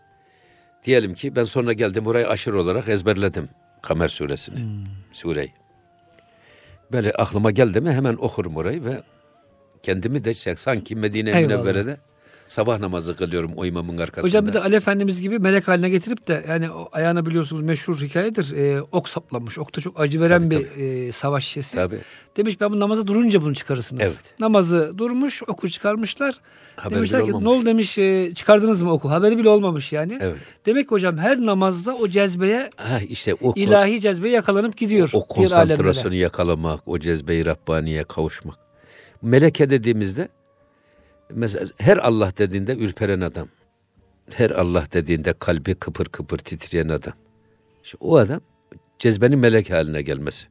Diyelim 0.86 1.14
ki 1.14 1.36
ben 1.36 1.44
sonra 1.44 1.74
geldim 1.74 2.06
burayı 2.06 2.30
aşırı 2.30 2.62
olarak 2.62 2.90
ezberledim. 2.90 3.50
Kamer 3.82 4.08
suresini. 4.08 4.56
Hmm. 4.60 4.84
Sureyi. 5.12 5.52
Böyle 6.92 7.12
aklıma 7.12 7.52
geldi 7.52 7.82
mi 7.82 7.92
hemen 7.92 8.16
okurum 8.20 8.56
orayı 8.56 8.86
ve 8.86 9.02
kendimi 9.84 10.24
de 10.24 10.34
sanki 10.34 10.96
Medine 10.96 11.30
Eyvallah. 11.30 11.42
Münevvere'de 11.42 11.98
sabah 12.54 12.80
namazı 12.80 13.16
kılıyorum 13.16 13.52
o 13.56 13.66
imamın 13.66 13.98
arkasında. 13.98 14.28
Hocam 14.28 14.48
bir 14.48 14.54
de 14.54 14.60
Ali 14.60 14.76
Efendimiz 14.76 15.22
gibi 15.22 15.40
melek 15.40 15.68
haline 15.68 15.90
getirip 15.90 16.28
de 16.28 16.46
yani 16.48 16.72
o 16.72 16.90
ayağına 16.92 17.26
biliyorsunuz 17.26 17.62
meşhur 17.62 17.98
hikayedir. 17.98 18.56
E, 18.56 18.82
ok 18.82 19.10
saplamış. 19.10 19.60
Ok 19.60 19.76
da 19.76 19.82
çok 19.82 20.00
acı 20.00 20.22
veren 20.22 20.50
Tabii, 20.50 20.68
bir 20.78 21.08
e, 21.08 21.12
savaş 21.12 21.46
şişesi. 21.46 21.76
Tabii. 21.76 22.00
Demiş 22.38 22.62
ben 22.62 22.72
bu 22.72 22.80
namazı 22.80 23.08
durunca 23.08 23.42
bunu 23.42 23.56
çıkarırsınız. 23.56 24.02
Evet. 24.04 24.40
Namazı 24.40 24.94
durmuş 24.98 25.44
oku 25.48 25.70
çıkarmışlar. 25.70 26.36
Haberi 26.76 26.98
Demişler 26.98 27.26
ki 27.26 27.34
olmamış. 27.34 27.44
ne 27.44 27.50
oldu 27.50 27.66
demiş 27.66 27.98
e, 27.98 28.34
çıkardınız 28.36 28.84
mı 28.84 28.92
oku? 28.92 29.10
Haberi 29.10 29.38
bile 29.38 29.50
olmamış 29.50 29.94
yani. 29.94 30.18
Evet. 30.22 30.42
Demek 30.66 30.90
ki 30.90 30.92
hocam 30.92 31.18
her 31.18 31.38
namazda 31.38 31.96
o 31.96 32.08
cezbeye 32.08 32.70
Ha 32.76 33.00
işte 33.10 33.36
o 33.42 33.54
ilahi 33.56 34.02
cezbeye 34.02 34.34
yakalanıp 34.34 34.78
gidiyor. 34.78 35.10
o 35.14 35.18
alemlere. 35.18 35.50
konsantrasyonu 35.50 36.16
yakalamak, 36.16 36.88
o 36.88 37.00
cezbe-i 37.00 37.46
Rabbani'ye 37.46 38.04
kavuşmak. 38.04 38.58
Meleke 39.22 39.70
dediğimizde 39.70 40.28
mesela 41.36 41.66
her 41.78 41.98
Allah 41.98 42.34
dediğinde 42.38 42.78
ürperen 42.78 43.22
adam. 43.22 43.48
Her 44.34 44.50
Allah 44.50 44.86
dediğinde 44.94 45.34
kalbi 45.34 45.76
kıpır 45.76 46.06
kıpır 46.06 46.38
titreyen 46.38 46.90
adam. 46.90 47.14
İşte 47.84 47.98
o 48.02 48.18
adam 48.18 48.42
cezbenin 49.00 49.40
melek 49.40 49.72
haline 49.72 50.02
gelmesi. 50.02 50.48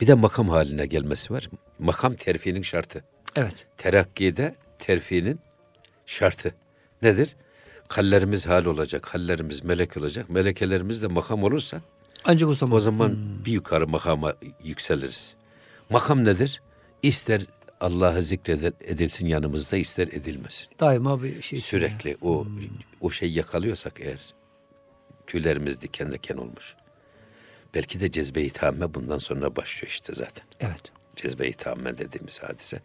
Bir 0.00 0.06
de 0.06 0.14
makam 0.14 0.48
haline 0.48 0.86
gelmesi 0.86 1.34
var. 1.34 1.50
Makam 1.78 2.14
terfinin 2.14 2.62
şartı. 2.62 3.04
Evet. 3.36 3.66
Terakkide 3.76 4.54
terfinin 4.78 5.40
şartı. 6.06 6.54
Nedir? 7.02 7.36
Kallerimiz 7.88 8.46
hal 8.46 8.64
olacak, 8.64 9.06
hallerimiz 9.14 9.64
melek 9.64 9.96
olacak. 9.96 10.30
Melekelerimiz 10.30 11.02
de 11.02 11.06
makam 11.06 11.42
olursa 11.42 11.80
Ancak 12.24 12.48
o 12.48 12.54
zaman. 12.54 12.76
o 12.76 12.80
zaman 12.80 13.16
bir 13.46 13.52
yukarı 13.52 13.88
makama 13.88 14.34
yükseliriz. 14.64 15.34
Makam 15.90 16.24
nedir? 16.24 16.62
İster 17.02 17.42
Allah'ı 17.80 18.22
zikredilsin 18.22 19.26
yanımızda, 19.26 19.76
ister 19.76 20.08
edilmesin. 20.08 20.68
Daima 20.80 21.22
bir 21.22 21.42
şey. 21.42 21.58
Sürekli 21.58 22.16
o 22.22 22.46
o 23.00 23.10
şey 23.10 23.32
yakalıyorsak 23.32 24.00
eğer 24.00 24.34
tüylerimiz 25.26 25.82
diken 25.82 26.12
diken 26.12 26.36
olmuş. 26.36 26.76
Belki 27.74 28.00
de 28.00 28.10
cezbe-i 28.10 28.50
tamme 28.50 28.94
bundan 28.94 29.18
sonra 29.18 29.56
başlıyor 29.56 29.90
işte 29.90 30.14
zaten. 30.14 30.44
Evet. 30.60 30.92
Cezbe-i 31.16 31.52
tamme 31.52 31.98
dediğimiz 31.98 32.42
hadise. 32.42 32.80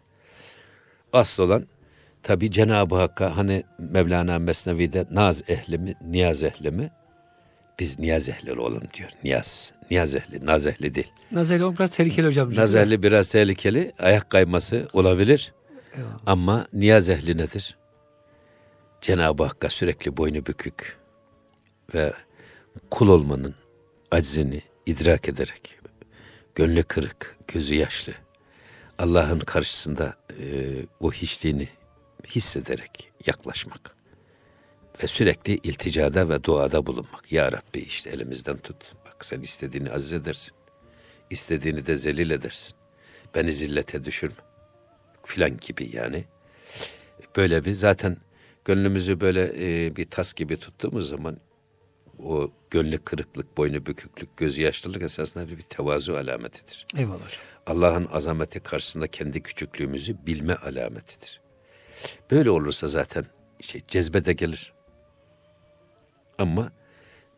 Asıl 1.12 1.42
olan 1.42 1.66
tabi 2.22 2.50
Cenab-ı 2.50 2.94
Hakk'a 2.94 3.36
hani 3.36 3.62
Mevlana 3.78 4.38
Mesnevi'de 4.38 5.06
naz 5.10 5.50
ehli 5.50 5.78
mi, 5.78 5.94
niyaz 6.00 6.42
ehli 6.42 6.70
mi? 6.70 6.90
Biz 7.78 7.98
niyaz 7.98 8.28
ehli 8.28 8.52
olalım 8.52 8.82
diyor. 8.94 9.10
Niyaz. 9.24 9.72
Niyaz 9.90 10.14
ehli, 10.14 10.46
naz 10.46 10.66
ehli 10.66 10.94
değil. 10.94 11.12
Nazeli 11.32 11.64
olmak 11.64 11.78
biraz 11.78 11.90
tehlikeli 11.90 12.26
hocam. 12.26 12.54
Naz 12.54 12.74
ehli 12.74 13.02
biraz 13.02 13.32
tehlikeli. 13.32 13.92
Ayak 13.98 14.30
kayması 14.30 14.88
olabilir. 14.92 15.52
Eyvallah. 15.96 16.18
Ama 16.26 16.66
niyaz 16.72 17.08
ehli 17.08 17.38
nedir? 17.38 17.76
Cenab-ı 19.00 19.44
Hakk'a 19.44 19.70
sürekli 19.70 20.16
boynu 20.16 20.46
bükük 20.46 20.98
ve 21.94 22.12
kul 22.90 23.08
olmanın 23.08 23.54
aczini 24.10 24.62
idrak 24.86 25.28
ederek, 25.28 25.78
gönlü 26.54 26.82
kırık, 26.82 27.36
gözü 27.48 27.74
yaşlı, 27.74 28.12
Allah'ın 28.98 29.38
karşısında 29.38 30.16
e, 30.30 30.44
o 31.00 31.12
hiçliğini 31.12 31.68
hissederek 32.26 33.12
yaklaşmak 33.26 34.01
ve 35.02 35.06
sürekli 35.06 35.54
ilticada 35.54 36.28
ve 36.28 36.44
duada 36.44 36.86
bulunmak. 36.86 37.32
Ya 37.32 37.52
Rabbi 37.52 37.78
işte 37.78 38.10
elimizden 38.10 38.56
tut. 38.56 38.92
Bak 39.06 39.24
sen 39.24 39.40
istediğini 39.40 39.90
aziz 39.90 40.12
edersin. 40.12 40.52
İstediğini 41.30 41.86
de 41.86 41.96
zelil 41.96 42.30
edersin. 42.30 42.74
Beni 43.34 43.52
zillete 43.52 44.04
düşürme. 44.04 44.36
Filan 45.24 45.56
gibi 45.56 45.90
yani. 45.96 46.24
Böyle 47.36 47.64
bir 47.64 47.72
zaten 47.72 48.16
gönlümüzü 48.64 49.20
böyle 49.20 49.52
e, 49.56 49.96
bir 49.96 50.04
tas 50.04 50.32
gibi 50.32 50.56
tuttuğumuz 50.56 51.08
zaman 51.08 51.36
o 52.18 52.50
gönlü 52.70 52.98
kırıklık, 52.98 53.56
boynu 53.56 53.86
büküklük, 53.86 54.36
gözü 54.36 54.62
yaşlılık 54.62 55.02
esasında 55.02 55.48
bir, 55.48 55.60
tevazu 55.60 56.14
alametidir. 56.14 56.86
Eyvallah 56.96 57.14
hocam. 57.14 57.42
Allah'ın 57.66 58.08
azameti 58.12 58.60
karşısında 58.60 59.06
kendi 59.06 59.42
küçüklüğümüzü 59.42 60.26
bilme 60.26 60.54
alametidir. 60.54 61.40
Böyle 62.30 62.50
olursa 62.50 62.88
zaten 62.88 63.26
şey 63.60 63.82
cezbe 63.88 64.24
de 64.24 64.32
gelir. 64.32 64.72
Ama 66.38 66.72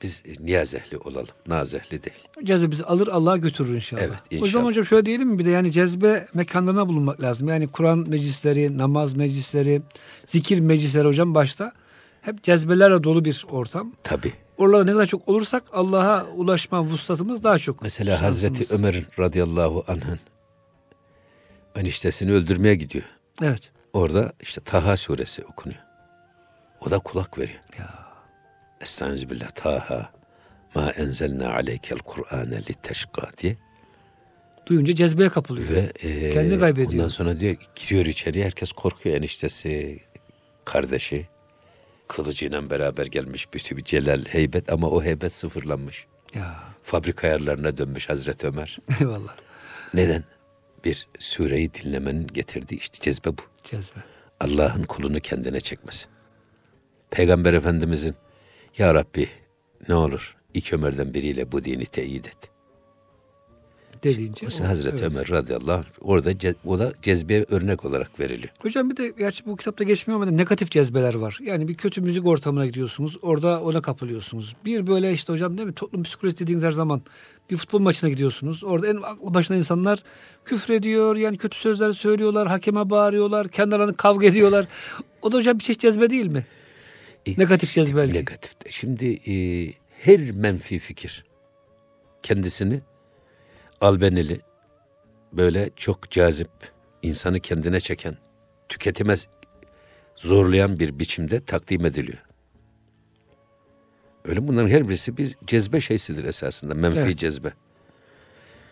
biz 0.03 0.23
niyaz 0.41 0.75
ehli 0.75 0.99
olalım, 0.99 1.29
naz 1.47 1.75
ehli 1.75 2.03
değil. 2.03 2.17
Cezbe 2.45 2.71
bizi 2.71 2.85
alır 2.85 3.09
Allah'a 3.09 3.37
götürür 3.37 3.75
inşallah. 3.75 4.03
Evet, 4.03 4.13
O 4.33 4.35
zaman 4.35 4.47
inşallah. 4.47 4.65
hocam 4.65 4.85
şöyle 4.85 5.07
diyelim 5.07 5.29
mi 5.29 5.39
bir 5.39 5.45
de 5.45 5.51
yani 5.51 5.73
cezbe 5.73 6.27
mekanlarına 6.35 6.89
bulunmak 6.89 7.23
lazım. 7.23 7.49
Yani 7.49 7.69
Kur'an 7.69 7.99
meclisleri, 7.99 8.79
namaz 8.79 9.15
meclisleri, 9.17 9.83
zikir 10.27 10.61
meclisleri 10.61 11.07
hocam 11.09 11.35
başta. 11.35 11.73
Hep 12.23 12.43
cezbelerle 12.43 13.05
dolu 13.05 13.25
bir 13.25 13.45
ortam. 13.51 13.93
Tabi. 14.03 14.33
Oralarda 14.59 14.85
ne 14.85 14.93
kadar 14.93 15.07
çok 15.07 15.29
olursak 15.29 15.63
Allah'a 15.73 16.27
ulaşma 16.27 16.83
vuslatımız 16.83 17.45
daha 17.45 17.59
çok. 17.59 17.83
Mesela 17.83 18.17
şansımız. 18.19 18.45
Hazreti 18.45 18.75
Ömer'in 18.75 19.07
radıyallahu 19.19 19.85
anh'ın 19.89 20.21
eniştesini 21.77 22.33
öldürmeye 22.33 22.75
gidiyor. 22.75 23.05
Evet. 23.43 23.71
Orada 23.93 24.33
işte 24.41 24.61
Taha 24.61 24.97
suresi 24.97 25.45
okunuyor. 25.45 25.81
O 26.81 26.91
da 26.91 26.99
kulak 26.99 27.39
veriyor. 27.39 27.61
Ya. 27.79 28.04
Estağfirullah 28.85 29.51
Taha 29.51 30.11
ma 30.75 30.91
enzelna 30.91 31.55
aleykel 31.55 31.99
Kur'ane 31.99 32.59
litteşka 32.59 33.31
diye. 33.43 33.57
Duyunca 34.67 34.95
cezbeye 34.95 35.29
kapılıyor. 35.29 35.69
Ve 35.71 35.93
e, 36.03 36.31
Kendini 36.31 36.61
kaybediyor. 36.61 36.93
Ondan 36.93 37.09
sonra 37.09 37.41
diyor 37.41 37.57
giriyor 37.77 38.07
içeriye 38.07 38.45
herkes 38.45 38.73
korkuyor 38.73 39.17
eniştesi, 39.17 40.01
kardeşi. 40.65 41.27
Kılıcıyla 42.09 42.71
beraber 42.71 43.07
gelmiş 43.07 43.55
bütün 43.55 43.79
bir 43.79 43.85
celal, 43.85 44.25
heybet 44.25 44.73
ama 44.73 44.89
o 44.89 45.03
heybet 45.03 45.33
sıfırlanmış. 45.33 46.07
Ya. 46.35 46.55
Fabrika 46.83 47.29
ayarlarına 47.29 47.79
dönmüş 47.79 48.09
Hazreti 48.09 48.47
Ömer. 48.47 48.79
Eyvallah. 49.01 49.37
Neden? 49.95 50.25
Bir 50.85 51.07
sureyi 51.19 51.75
dinlemenin 51.75 52.27
getirdiği 52.27 52.79
işte 52.79 52.99
cezbe 53.01 53.31
bu. 53.31 53.43
Cezbe. 53.65 54.01
Allah'ın 54.41 54.83
kulunu 54.83 55.21
kendine 55.21 55.61
çekmesi. 55.61 56.07
Peygamber 57.11 57.53
Efendimizin 57.53 58.15
Ya 58.79 58.95
Rabbi 58.95 59.29
ne 59.89 59.95
olur 59.95 60.37
iki 60.55 60.75
Ömer'den 60.75 61.15
biriyle 61.15 61.53
bu 61.53 61.65
dini 61.65 61.87
teyit 61.87 62.27
et. 62.27 62.37
Dediğince. 64.03 64.47
Mesela 64.47 64.65
o- 64.67 64.69
Hazreti 64.69 64.97
evet. 65.05 65.13
Ömer 65.15 65.29
radıyallahu 65.29 65.77
anh 65.79 65.85
orada 66.01 66.33
ce- 66.33 66.55
o 66.67 66.79
da 66.79 66.93
cezbeye 67.03 67.47
örnek 67.51 67.85
olarak 67.85 68.21
veriliyor. 68.21 68.53
Hocam 68.63 68.91
bir 68.91 68.97
de 68.97 69.09
gerçi 69.19 69.47
bu 69.47 69.57
kitapta 69.57 69.85
geçmiyor 69.85 70.23
ama 70.23 70.31
negatif 70.31 70.71
cezbeler 70.71 71.15
var. 71.15 71.39
Yani 71.43 71.69
bir 71.69 71.75
kötü 71.75 72.01
müzik 72.01 72.27
ortamına 72.27 72.67
gidiyorsunuz. 72.67 73.19
Orada 73.23 73.63
ona 73.63 73.83
kapılıyorsunuz. 73.83 74.57
Bir 74.65 74.87
böyle 74.87 75.13
işte 75.13 75.33
hocam 75.33 75.59
değil 75.59 75.69
mi? 75.69 75.75
Toplum 75.75 76.03
psikolojisi 76.03 76.43
dediğiniz 76.43 76.65
her 76.65 76.73
zaman 76.73 77.03
bir 77.51 77.57
futbol 77.57 77.79
maçına 77.81 78.11
gidiyorsunuz. 78.11 78.65
Orada 78.65 78.87
en 78.89 78.97
aklı 78.97 79.35
başına 79.35 79.57
insanlar 79.57 79.99
küfrediyor. 80.45 81.17
Yani 81.17 81.39
kötü 81.39 81.59
sözler 81.59 81.93
söylüyorlar. 81.93 82.49
Hakeme 82.49 82.91
bağırıyorlar. 82.91 83.49
Kendi 83.49 83.75
aralarında 83.75 83.97
kavga 83.97 84.27
ediyorlar. 84.27 84.69
O 85.23 85.33
da 85.33 85.37
hocam 85.37 85.59
bir 85.59 85.65
çeşit 85.65 85.81
cezbe 85.81 86.11
değil 86.11 86.27
mi? 86.27 86.47
E, 87.27 87.35
Negatif 87.39 87.73
cezbe 87.73 87.97
belki. 87.97 88.15
Negatif. 88.15 88.65
de. 88.65 88.71
Şimdi 88.71 89.21
e, 89.31 89.35
her 90.01 90.21
menfi 90.31 90.79
fikir 90.79 91.25
kendisini 92.23 92.81
albenili 93.81 94.41
böyle 95.33 95.71
çok 95.77 96.11
cazip, 96.11 96.51
insanı 97.03 97.41
kendine 97.41 97.81
çeken, 97.81 98.15
tüketime 98.69 99.15
zorlayan 100.17 100.79
bir 100.79 100.99
biçimde 100.99 101.45
takdim 101.45 101.85
ediliyor. 101.85 102.19
Öyle 104.25 104.49
bunların 104.49 104.69
her 104.69 104.89
birisi 104.89 105.17
bir 105.17 105.37
cezbe 105.47 105.81
şeysidir 105.81 106.25
esasında, 106.25 106.75
menfi 106.75 106.99
Evet. 106.99 107.19
cezbe. 107.19 107.53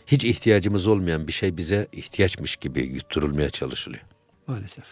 Hiç 0.07 0.25
ihtiyacımız 0.25 0.87
olmayan 0.87 1.27
bir 1.29 1.33
şey 1.33 1.57
bize 1.57 1.87
ihtiyaçmış 1.93 2.57
gibi 2.57 2.81
yutturulmaya 2.81 3.51
çalışılıyor. 3.51 4.03
Maalesef. 4.47 4.85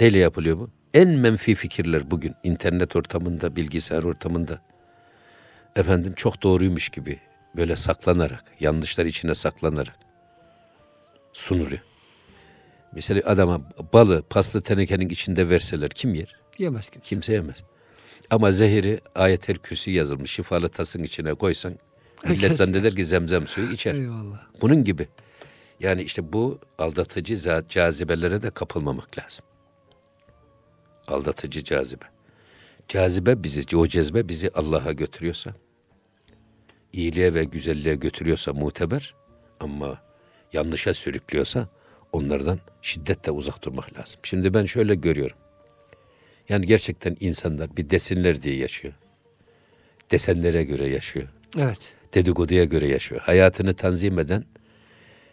Neyle 0.00 0.18
yapılıyor 0.18 0.58
bu? 0.58 0.70
En 0.94 1.08
menfi 1.08 1.54
fikirler 1.54 2.10
bugün 2.10 2.34
internet 2.42 2.96
ortamında, 2.96 3.56
bilgisayar 3.56 4.02
ortamında 4.02 4.60
efendim 5.76 6.12
çok 6.16 6.42
doğruymuş 6.42 6.88
gibi 6.88 7.18
böyle 7.56 7.76
saklanarak, 7.76 8.44
yanlışlar 8.60 9.06
içine 9.06 9.34
saklanarak 9.34 9.96
sunuluyor. 11.32 11.80
Mesela 12.92 13.22
adama 13.24 13.60
balı 13.92 14.22
paslı 14.22 14.62
tenekenin 14.62 15.08
içinde 15.08 15.48
verseler 15.48 15.90
kim 15.90 16.14
yer? 16.14 16.36
Yemez 16.58 16.90
kimse. 16.90 17.08
Kimse 17.08 17.32
yemez. 17.32 17.56
Ama 18.30 18.52
zehiri 18.52 19.00
ayet-el 19.14 19.56
kürsü 19.56 19.90
yazılmış 19.90 20.30
şifalı 20.30 20.68
tasın 20.68 21.02
içine 21.02 21.34
koysan 21.34 21.72
millet 22.24 22.42
Herkes 22.42 22.56
zanneder 22.56 22.96
ki 22.96 23.04
zemzem 23.04 23.46
suyu 23.46 23.72
içer. 23.72 23.94
Eyvallah. 23.94 24.40
Bunun 24.60 24.84
gibi. 24.84 25.08
Yani 25.80 26.02
işte 26.02 26.32
bu 26.32 26.58
aldatıcı 26.78 27.62
cazibelere 27.68 28.42
de 28.42 28.50
kapılmamak 28.50 29.18
lazım. 29.18 29.44
Aldatıcı 31.08 31.64
cazibe. 31.64 32.04
Cazibe 32.88 33.42
bizi, 33.42 33.76
o 33.76 33.86
cezbe 33.86 34.28
bizi 34.28 34.50
Allah'a 34.54 34.92
götürüyorsa, 34.92 35.54
iyiliğe 36.92 37.34
ve 37.34 37.44
güzelliğe 37.44 37.94
götürüyorsa 37.94 38.52
muteber 38.52 39.14
ama 39.60 39.98
yanlışa 40.52 40.94
sürüklüyorsa 40.94 41.68
onlardan 42.12 42.58
şiddetle 42.82 43.32
uzak 43.32 43.64
durmak 43.64 43.98
lazım. 43.98 44.20
Şimdi 44.22 44.54
ben 44.54 44.64
şöyle 44.64 44.94
görüyorum. 44.94 45.36
Yani 46.48 46.66
gerçekten 46.66 47.16
insanlar 47.20 47.76
bir 47.76 47.90
desinler 47.90 48.42
diye 48.42 48.56
yaşıyor. 48.56 48.94
Desenlere 50.10 50.64
göre 50.64 50.88
yaşıyor. 50.88 51.28
Evet. 51.58 51.92
Dedikoduya 52.14 52.64
göre 52.64 52.88
yaşıyor. 52.88 53.20
Hayatını 53.20 53.74
tanzim 53.74 54.18
eden 54.18 54.44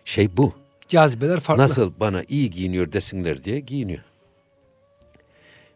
şey 0.05 0.37
bu. 0.37 0.53
Cazibeler 0.87 1.39
farklı. 1.39 1.63
Nasıl 1.63 1.93
bana 1.99 2.23
iyi 2.27 2.49
giyiniyor 2.49 2.91
desinler 2.91 3.43
diye 3.43 3.59
giyiniyor. 3.59 4.03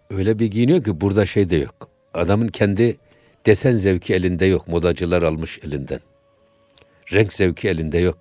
Öyle 0.09 0.39
bir 0.39 0.45
giyiniyor 0.45 0.83
ki 0.83 1.01
burada 1.01 1.25
şey 1.25 1.49
de 1.49 1.55
yok. 1.55 1.89
Adamın 2.13 2.47
kendi 2.47 2.97
desen 3.45 3.71
zevki 3.71 4.13
elinde 4.13 4.45
yok. 4.45 4.67
Modacılar 4.67 5.23
almış 5.23 5.59
elinden. 5.63 5.99
Renk 7.13 7.33
zevki 7.33 7.69
elinde 7.69 7.97
yok. 7.97 8.17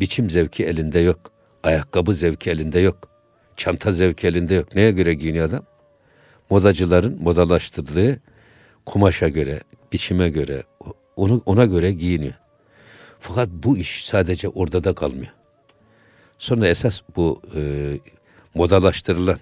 Biçim 0.00 0.30
zevki 0.30 0.64
elinde 0.64 0.98
yok. 0.98 1.32
Ayakkabı 1.62 2.14
zevki 2.14 2.50
elinde 2.50 2.80
yok. 2.80 3.08
Çanta 3.56 3.92
zevki 3.92 4.26
elinde 4.26 4.54
yok. 4.54 4.74
Neye 4.74 4.90
göre 4.90 5.14
giyiniyor 5.14 5.48
adam? 5.48 5.64
Modacıların 6.50 7.22
modalaştırdığı 7.22 8.20
kumaşa 8.86 9.28
göre, 9.28 9.60
biçime 9.92 10.30
göre, 10.30 10.62
onu 11.16 11.42
ona 11.46 11.66
göre 11.66 11.92
giyiniyor. 11.92 12.34
Fakat 13.20 13.48
bu 13.52 13.78
iş 13.78 14.04
sadece 14.04 14.48
orada 14.48 14.84
da 14.84 14.94
kalmıyor. 14.94 15.32
Sonra 16.38 16.68
esas 16.68 17.00
bu 17.16 17.42
e, 17.56 17.60
modalaştırılan, 18.54 19.38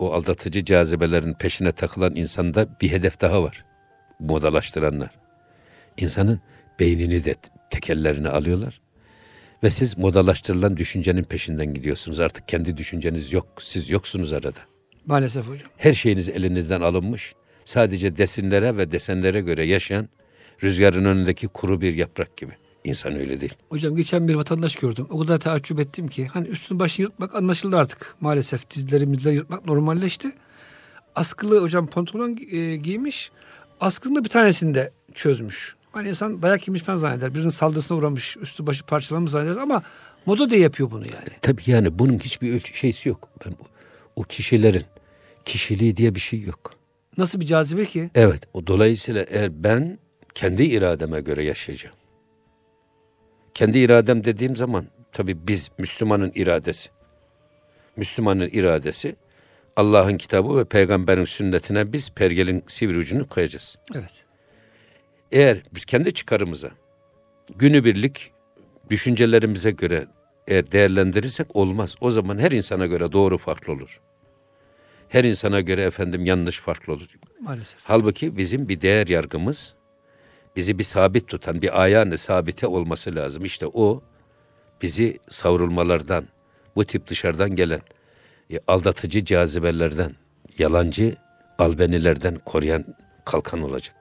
o 0.00 0.12
aldatıcı 0.12 0.64
cazibelerin 0.64 1.34
peşine 1.34 1.72
takılan 1.72 2.16
insanda 2.16 2.68
bir 2.80 2.92
hedef 2.92 3.20
daha 3.20 3.42
var. 3.42 3.64
Modalaştıranlar. 4.20 5.10
İnsanın 5.96 6.40
beynini 6.80 7.24
de 7.24 7.34
tekellerine 7.70 8.28
alıyorlar. 8.28 8.80
Ve 9.62 9.70
siz 9.70 9.98
modalaştırılan 9.98 10.76
düşüncenin 10.76 11.22
peşinden 11.22 11.74
gidiyorsunuz. 11.74 12.20
Artık 12.20 12.48
kendi 12.48 12.76
düşünceniz 12.76 13.32
yok. 13.32 13.46
Siz 13.60 13.90
yoksunuz 13.90 14.32
arada. 14.32 14.58
Maalesef 15.06 15.48
hocam. 15.48 15.70
Her 15.76 15.94
şeyiniz 15.94 16.28
elinizden 16.28 16.80
alınmış. 16.80 17.34
Sadece 17.64 18.16
desinlere 18.16 18.76
ve 18.76 18.90
desenlere 18.90 19.40
göre 19.40 19.66
yaşayan 19.66 20.08
rüzgarın 20.62 21.04
önündeki 21.04 21.48
kuru 21.48 21.80
bir 21.80 21.94
yaprak 21.94 22.36
gibi. 22.36 22.52
İnsan 22.84 23.16
öyle 23.16 23.40
değil. 23.40 23.54
Hocam 23.68 23.96
geçen 23.96 24.28
bir 24.28 24.34
vatandaş 24.34 24.76
gördüm. 24.76 25.06
O 25.10 25.18
kadar 25.18 25.38
taaccüp 25.38 25.80
ettim 25.80 26.08
ki. 26.08 26.26
Hani 26.26 26.48
üstünü 26.48 26.78
başı 26.78 27.02
yırtmak 27.02 27.34
anlaşıldı 27.34 27.76
artık. 27.76 28.14
Maalesef 28.20 28.70
dizlerimizle 28.70 29.32
yırtmak 29.32 29.66
normalleşti. 29.66 30.32
Askılı 31.14 31.62
hocam 31.62 31.86
pantolon 31.86 32.38
e, 32.50 32.76
giymiş. 32.76 33.30
Askının 33.80 34.14
da 34.14 34.24
bir 34.24 34.28
tanesini 34.28 34.74
de 34.74 34.92
çözmüş. 35.14 35.76
Hani 35.92 36.08
insan 36.08 36.42
dayak 36.42 36.68
yemiş 36.68 36.82
falan 36.82 36.96
zanneder. 36.98 37.34
Birinin 37.34 37.48
saldırısına 37.48 37.98
uğramış. 37.98 38.36
Üstü 38.36 38.66
başı 38.66 38.86
parçalanmış 38.86 39.32
zanneder 39.32 39.56
ama 39.56 39.82
moda 40.26 40.50
da 40.50 40.56
yapıyor 40.56 40.90
bunu 40.90 41.04
yani. 41.04 41.28
Tabii 41.42 41.62
yani 41.66 41.98
bunun 41.98 42.18
hiçbir 42.18 42.54
ölçü 42.54 42.74
şeysi 42.74 43.08
yok. 43.08 43.28
Ben 43.46 43.50
o, 43.50 43.64
o 44.16 44.22
kişilerin 44.22 44.84
kişiliği 45.44 45.96
diye 45.96 46.14
bir 46.14 46.20
şey 46.20 46.40
yok. 46.40 46.74
Nasıl 47.18 47.40
bir 47.40 47.46
cazibe 47.46 47.84
ki? 47.84 48.10
Evet. 48.14 48.42
O 48.54 48.66
dolayısıyla 48.66 49.22
eğer 49.22 49.64
ben 49.64 49.98
kendi 50.34 50.62
irademe 50.62 51.20
göre 51.20 51.44
yaşayacağım. 51.44 51.96
Kendi 53.54 53.78
iradem 53.78 54.24
dediğim 54.24 54.56
zaman 54.56 54.86
tabii 55.12 55.46
biz 55.48 55.70
Müslümanın 55.78 56.32
iradesi. 56.34 56.90
Müslümanın 57.96 58.48
iradesi 58.52 59.16
Allah'ın 59.76 60.16
kitabı 60.16 60.58
ve 60.58 60.64
peygamberin 60.64 61.24
sünnetine 61.24 61.92
biz 61.92 62.10
pergelin 62.10 62.64
sivri 62.66 62.98
ucunu 62.98 63.28
koyacağız. 63.28 63.76
Evet. 63.94 64.24
Eğer 65.32 65.62
biz 65.74 65.84
kendi 65.84 66.14
çıkarımıza 66.14 66.70
günübirlik 67.56 68.32
düşüncelerimize 68.90 69.70
göre 69.70 70.06
eğer 70.48 70.72
değerlendirirsek 70.72 71.56
olmaz. 71.56 71.94
O 72.00 72.10
zaman 72.10 72.38
her 72.38 72.50
insana 72.50 72.86
göre 72.86 73.12
doğru 73.12 73.38
farklı 73.38 73.72
olur. 73.72 74.00
Her 75.08 75.24
insana 75.24 75.60
göre 75.60 75.82
efendim 75.82 76.24
yanlış 76.24 76.60
farklı 76.60 76.92
olur. 76.92 77.06
Maalesef. 77.40 77.80
Halbuki 77.84 78.36
bizim 78.36 78.68
bir 78.68 78.80
değer 78.80 79.06
yargımız, 79.06 79.74
bizi 80.56 80.78
bir 80.78 80.84
sabit 80.84 81.28
tutan, 81.28 81.62
bir 81.62 81.82
ayağını 81.82 82.18
sabite 82.18 82.66
olması 82.66 83.14
lazım. 83.14 83.44
İşte 83.44 83.66
o 83.66 84.02
bizi 84.82 85.18
savrulmalardan, 85.28 86.24
bu 86.76 86.84
tip 86.84 87.06
dışarıdan 87.06 87.54
gelen 87.54 87.80
e, 88.52 88.58
aldatıcı 88.66 89.24
cazibelerden, 89.24 90.16
yalancı 90.58 91.16
albenilerden 91.58 92.38
koruyan 92.44 92.84
kalkan 93.24 93.62
olacak. 93.62 93.94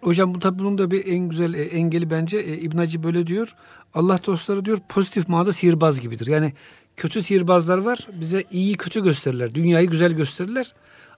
Hocam 0.00 0.34
bu 0.34 0.38
tabii 0.38 0.58
bunun 0.58 0.78
da 0.78 0.90
bir 0.90 1.06
en 1.06 1.28
güzel 1.28 1.54
e, 1.54 1.62
engeli 1.62 2.10
bence 2.10 2.38
e, 2.38 2.58
İbn 2.58 2.78
Hacı 2.78 3.02
böyle 3.02 3.26
diyor. 3.26 3.54
Allah 3.94 4.18
dostları 4.26 4.64
diyor 4.64 4.78
pozitif 4.88 5.28
manada 5.28 5.52
sihirbaz 5.52 6.00
gibidir. 6.00 6.26
Yani 6.26 6.52
kötü 6.96 7.22
sihirbazlar 7.22 7.78
var. 7.78 8.06
Bize 8.20 8.44
iyi 8.50 8.76
kötü 8.76 9.02
gösterirler. 9.02 9.54
Dünyayı 9.54 9.90
güzel 9.90 10.12
gösterirler. 10.12 10.74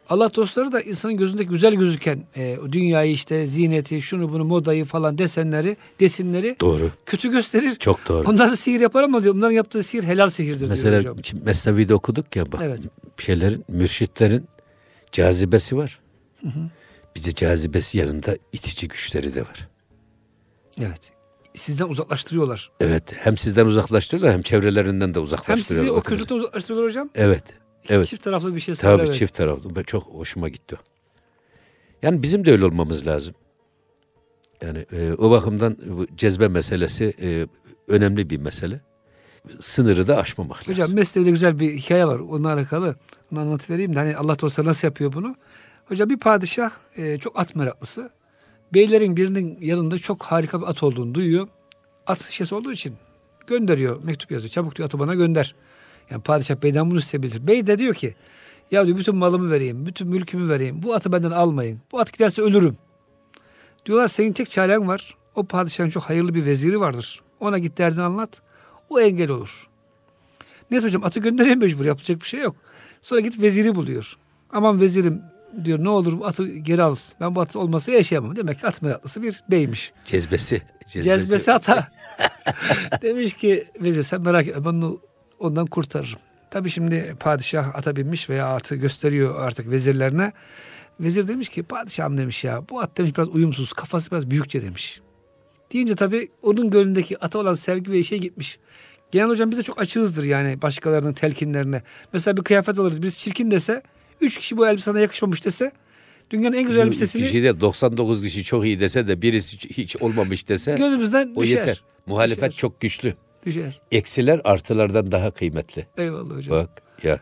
Allah 0.08 0.34
dostları 0.34 0.72
da 0.72 0.80
insanın 0.80 1.16
gözünde 1.16 1.44
güzel 1.44 1.74
gözüken 1.74 2.24
e, 2.36 2.56
dünyayı 2.72 3.12
işte 3.12 3.46
ziyneti, 3.46 4.02
şunu 4.02 4.32
bunu 4.32 4.44
modayı 4.44 4.84
falan 4.84 5.18
desenleri, 5.18 5.76
desinleri 6.00 6.56
Doğru. 6.60 6.90
kötü 7.06 7.30
gösterir. 7.30 7.74
Çok 7.74 8.08
doğru. 8.08 8.28
Onlar 8.28 8.50
da 8.50 8.56
sihir 8.56 8.80
yapar 8.80 9.02
ama 9.02 9.24
diyor 9.24 9.34
bunların 9.34 9.52
yaptığı 9.54 9.82
sihir 9.82 10.02
helal 10.04 10.30
sihirdir 10.30 10.68
Mesela 10.68 11.02
diyor 11.02 11.16
hocam. 11.18 11.40
Mesnevi'de 11.44 11.94
okuduk 11.94 12.36
ya 12.36 12.52
bak 12.52 12.60
Evet. 12.64 12.80
şeylerin, 13.18 13.64
mürşitlerin 13.68 14.44
cazibesi 15.12 15.76
var. 15.76 16.00
Bize 17.16 17.32
cazibesi 17.32 17.98
yanında 17.98 18.36
itici 18.52 18.88
güçleri 18.88 19.34
de 19.34 19.40
var. 19.40 19.68
Evet. 20.80 21.00
Sizden 21.54 21.88
uzaklaştırıyorlar. 21.88 22.70
Evet 22.80 23.02
hem 23.16 23.36
sizden 23.36 23.66
uzaklaştırıyorlar 23.66 24.34
hem 24.34 24.42
çevrelerinden 24.42 25.14
de 25.14 25.18
Hem 25.18 25.24
uzaklaştırıyorlar. 25.24 25.88
sizi 25.88 26.00
o 26.00 26.02
kötülükten 26.02 26.36
uzaklaştırıyorlar 26.36 26.90
hocam. 26.90 27.10
Evet. 27.14 27.44
Evet. 27.90 28.06
Çift 28.06 28.24
taraflı 28.24 28.54
bir 28.54 28.60
şey 28.60 28.74
Tabii 28.74 29.02
evet. 29.02 29.14
çift 29.14 29.34
taraflı. 29.34 29.76
Ben 29.76 29.82
çok 29.82 30.02
hoşuma 30.02 30.48
gitti. 30.48 30.76
Yani 32.02 32.22
bizim 32.22 32.44
de 32.44 32.52
öyle 32.52 32.64
olmamız 32.64 33.06
lazım. 33.06 33.34
Yani 34.62 34.86
e, 34.92 35.12
o 35.12 35.30
bakımdan 35.30 35.76
bu 35.86 36.06
cezbe 36.16 36.48
meselesi 36.48 37.14
e, 37.22 37.46
önemli 37.88 38.30
bir 38.30 38.36
mesele. 38.36 38.80
Sınırı 39.60 40.06
da 40.06 40.16
aşmamak 40.16 40.68
Hocam 40.68 40.78
lazım. 40.78 40.94
Mesnevi'de 40.94 41.30
güzel 41.30 41.60
bir 41.60 41.76
hikaye 41.76 42.06
var. 42.06 42.18
Onunla 42.18 42.52
alakalı. 42.52 42.96
Onu 43.32 43.40
anlatıvereyim 43.40 43.94
de 43.94 43.98
hani 43.98 44.16
Allah 44.16 44.40
dostları 44.40 44.68
nasıl 44.68 44.88
yapıyor 44.88 45.12
bunu? 45.12 45.34
Hocam 45.84 46.10
bir 46.10 46.18
padişah 46.18 46.70
e, 46.96 47.18
çok 47.18 47.38
at 47.38 47.56
meraklısı. 47.56 48.10
Beylerin 48.74 49.16
birinin 49.16 49.58
yanında 49.60 49.98
çok 49.98 50.22
harika 50.22 50.60
bir 50.60 50.66
at 50.66 50.82
olduğunu 50.82 51.14
duyuyor. 51.14 51.48
At 52.06 52.30
şişesi 52.30 52.54
olduğu 52.54 52.72
için 52.72 52.94
gönderiyor. 53.46 54.04
Mektup 54.04 54.30
yazıyor. 54.30 54.50
Çabuk 54.50 54.76
diyor 54.76 54.86
atı 54.86 54.98
bana 54.98 55.14
gönder. 55.14 55.54
Yani 56.10 56.22
padişah 56.22 56.62
beyden 56.62 56.90
bunu 56.90 56.98
isteyebilir. 56.98 57.46
Bey 57.46 57.66
de 57.66 57.78
diyor 57.78 57.94
ki 57.94 58.14
ya 58.70 58.86
diyor 58.86 58.98
bütün 58.98 59.16
malımı 59.16 59.50
vereyim. 59.50 59.86
Bütün 59.86 60.08
mülkümü 60.08 60.48
vereyim. 60.48 60.82
Bu 60.82 60.94
atı 60.94 61.12
benden 61.12 61.30
almayın. 61.30 61.80
Bu 61.92 62.00
at 62.00 62.12
giderse 62.12 62.42
ölürüm. 62.42 62.76
Diyorlar 63.86 64.08
senin 64.08 64.32
tek 64.32 64.50
çaren 64.50 64.88
var. 64.88 65.16
O 65.34 65.44
padişahın 65.44 65.90
çok 65.90 66.02
hayırlı 66.02 66.34
bir 66.34 66.44
veziri 66.44 66.80
vardır. 66.80 67.22
Ona 67.40 67.58
git 67.58 67.78
derdini 67.78 68.02
anlat. 68.02 68.42
O 68.88 69.00
engel 69.00 69.30
olur. 69.30 69.68
Neyse 70.70 70.86
hocam 70.86 71.04
atı 71.04 71.20
gönderiyor 71.20 71.56
mecbur 71.56 71.84
yapacak 71.84 72.20
bir 72.20 72.26
şey 72.26 72.40
yok. 72.40 72.56
Sonra 73.02 73.20
gidip 73.20 73.42
veziri 73.42 73.74
buluyor. 73.74 74.16
Aman 74.52 74.80
vezirim 74.80 75.22
diyor 75.64 75.84
ne 75.84 75.88
olur 75.88 76.20
bu 76.20 76.26
atı 76.26 76.46
geri 76.48 76.82
al. 76.82 76.96
Ben 77.20 77.34
bu 77.34 77.40
atı 77.40 77.60
olmasa 77.60 77.92
yaşayamam. 77.92 78.36
Demek 78.36 78.60
ki 78.60 78.66
at 78.66 78.82
meraklısı 78.82 79.22
bir 79.22 79.42
beymiş. 79.50 79.92
Cezbesi. 80.04 80.62
Cezbesi 80.86 81.52
ata. 81.52 81.92
Demiş 83.02 83.34
ki 83.34 83.64
vezir 83.80 84.02
sen 84.02 84.20
merak 84.20 84.48
etme 84.48 84.64
ben 84.64 84.68
onu 84.68 85.00
ondan 85.40 85.66
kurtarırım. 85.66 86.18
Tabii 86.50 86.70
şimdi 86.70 87.16
padişah 87.20 87.74
ata 87.74 87.96
binmiş 87.96 88.30
veya 88.30 88.46
atı 88.46 88.76
gösteriyor 88.76 89.42
artık 89.42 89.70
vezirlerine. 89.70 90.32
Vezir 91.00 91.28
demiş 91.28 91.48
ki 91.48 91.62
padişahım 91.62 92.18
demiş 92.18 92.44
ya 92.44 92.62
bu 92.70 92.80
at 92.80 92.98
demiş 92.98 93.16
biraz 93.16 93.28
uyumsuz 93.28 93.72
kafası 93.72 94.10
biraz 94.10 94.30
büyükçe 94.30 94.62
demiş. 94.62 95.00
Deyince 95.72 95.94
tabii 95.94 96.28
onun 96.42 96.70
gönlündeki 96.70 97.24
ata 97.24 97.38
olan 97.38 97.54
sevgi 97.54 97.92
ve 97.92 97.98
işe 97.98 98.16
gitmiş. 98.16 98.58
Genel 99.10 99.28
hocam 99.28 99.50
biz 99.50 99.58
de 99.58 99.62
çok 99.62 99.80
açığızdır 99.80 100.24
yani 100.24 100.62
başkalarının 100.62 101.12
telkinlerine. 101.12 101.82
Mesela 102.12 102.36
bir 102.36 102.42
kıyafet 102.42 102.78
alırız. 102.78 103.02
Birisi 103.02 103.18
çirkin 103.18 103.50
dese 103.50 103.82
üç 104.20 104.38
kişi 104.38 104.56
bu 104.56 104.68
elbise 104.68 104.84
sana 104.84 105.00
yakışmamış 105.00 105.44
dese 105.44 105.72
dünyanın 106.30 106.56
en 106.56 106.62
güzel 106.62 106.80
elbisesini 106.86 107.22
kişi 107.22 107.42
de 107.42 107.60
99 107.60 108.22
kişi 108.22 108.44
çok 108.44 108.64
iyi 108.64 108.80
dese 108.80 109.08
de 109.08 109.22
birisi 109.22 109.58
hiç 109.58 109.96
olmamış 109.96 110.48
dese 110.48 110.74
gözümüzden 110.74 111.32
o 111.34 111.42
düşer. 111.42 111.58
yeter. 111.58 111.82
Muhalefet 112.06 112.50
Düşer. 112.50 112.58
çok 112.58 112.80
güçlü. 112.80 113.14
Düşer. 113.46 113.80
Eksiler 113.92 114.40
artılardan 114.44 115.12
daha 115.12 115.30
kıymetli. 115.30 115.86
Eyvallah 115.98 116.36
hocam. 116.36 116.56
Bak 116.58 116.82
ya 117.02 117.20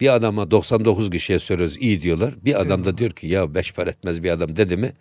bir 0.00 0.14
adama 0.14 0.50
99 0.50 1.10
kişiye 1.10 1.38
soruyoruz 1.38 1.76
iyi 1.76 2.02
diyorlar. 2.02 2.34
Bir 2.44 2.60
adam 2.60 2.84
da 2.84 2.98
diyor 2.98 3.10
ki 3.10 3.26
ya 3.26 3.54
beş 3.54 3.72
para 3.72 3.90
etmez 3.90 4.22
bir 4.22 4.30
adam 4.30 4.56
dedi 4.56 4.76
mi 4.76 4.92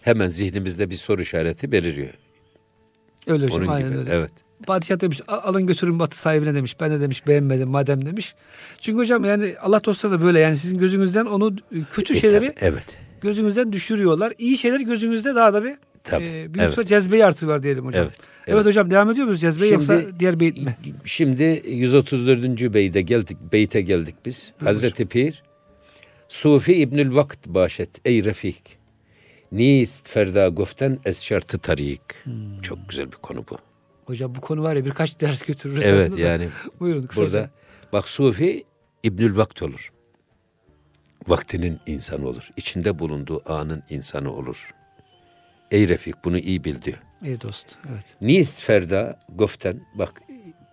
hemen 0.00 0.26
zihnimizde 0.26 0.90
bir 0.90 0.94
soru 0.94 1.22
işareti 1.22 1.72
beliriyor. 1.72 2.14
Öyle 3.26 3.44
hocam 3.44 3.58
Onun 3.58 3.68
aynen 3.68 3.88
gibi. 3.88 3.98
öyle. 3.98 4.10
Evet. 4.14 4.30
Padişah 4.66 5.00
demiş 5.00 5.20
"Al- 5.28 5.40
alın 5.42 5.66
götürün 5.66 5.98
batı 5.98 6.18
sahibine 6.18 6.54
demiş. 6.54 6.80
Ben 6.80 6.90
de 6.90 7.00
demiş 7.00 7.26
beğenmedim 7.26 7.68
madem 7.68 8.06
demiş. 8.06 8.34
Çünkü 8.80 8.98
hocam 8.98 9.24
yani 9.24 9.54
Allah 9.60 9.84
dostları 9.84 10.12
da 10.12 10.22
böyle 10.22 10.38
yani 10.38 10.56
sizin 10.56 10.78
gözünüzden 10.78 11.24
onu 11.26 11.56
kötü 11.92 12.16
E, 12.16 12.20
şeyleri 12.20 12.46
tabii, 12.46 12.54
evet. 12.60 12.84
gözünüzden 13.20 13.72
düşürüyorlar. 13.72 14.32
İyi 14.38 14.58
şeyler 14.58 14.80
gözünüzde 14.80 15.34
daha 15.34 15.52
da 15.52 15.64
bir 15.64 15.74
Tabii, 16.10 16.24
e, 16.24 16.54
bir 16.54 16.60
evet. 16.60 16.86
cezbeyi 16.88 17.24
artırıyorlar 17.24 17.62
diyelim 17.62 17.86
hocam. 17.86 18.02
Evet, 18.02 18.14
Evet, 18.46 18.56
evet. 18.56 18.66
hocam 18.66 18.90
devam 18.90 19.10
ediyor 19.10 19.26
muyuz 19.26 19.40
cezbeyi 19.40 19.72
yoksa 19.72 20.02
diğer 20.20 20.40
beyit 20.40 20.62
mi? 20.62 20.76
Şimdi 21.04 21.62
134. 21.68 22.74
beyte 22.74 23.00
geldik, 23.02 23.38
beyte 23.52 23.80
geldik 23.80 24.14
biz. 24.24 24.52
Hazreti 24.64 25.06
Pir 25.06 25.42
Sufi 26.28 26.74
İbnül 26.74 27.14
Vakt 27.14 27.46
başet 27.46 27.90
ey 28.04 28.24
refik. 28.24 28.78
Nist 29.52 30.08
ferda 30.08 30.48
goften 30.48 30.98
es 31.04 31.22
şartı 31.22 31.58
tarik. 31.58 32.00
Hmm. 32.24 32.60
Çok 32.62 32.78
güzel 32.88 33.06
bir 33.06 33.16
konu 33.16 33.44
bu. 33.50 33.58
Hocam 34.04 34.34
bu 34.34 34.40
konu 34.40 34.62
var 34.62 34.76
ya 34.76 34.84
birkaç 34.84 35.20
ders 35.20 35.42
götürür 35.42 35.82
Evet 35.84 36.18
yani 36.18 36.48
Buyurun 36.80 37.06
kısaca. 37.06 37.26
burada 37.26 37.50
bak 37.92 38.08
Sufi 38.08 38.64
İbnül 39.02 39.36
Vakt 39.36 39.62
olur. 39.62 39.92
Vaktinin 41.28 41.78
insanı 41.86 42.28
olur. 42.28 42.48
İçinde 42.56 42.98
bulunduğu 42.98 43.52
anın 43.52 43.82
insanı 43.90 44.32
olur. 44.32 44.70
Ey 45.70 45.88
refik 45.88 46.24
bunu 46.24 46.38
iyi 46.38 46.64
bil 46.64 46.82
diyor. 46.82 46.98
Ey 47.24 47.40
dost. 47.40 47.76
Evet. 47.92 48.04
Nist 48.20 48.60
ferda 48.60 49.20
goften 49.34 49.80
bak 49.94 50.22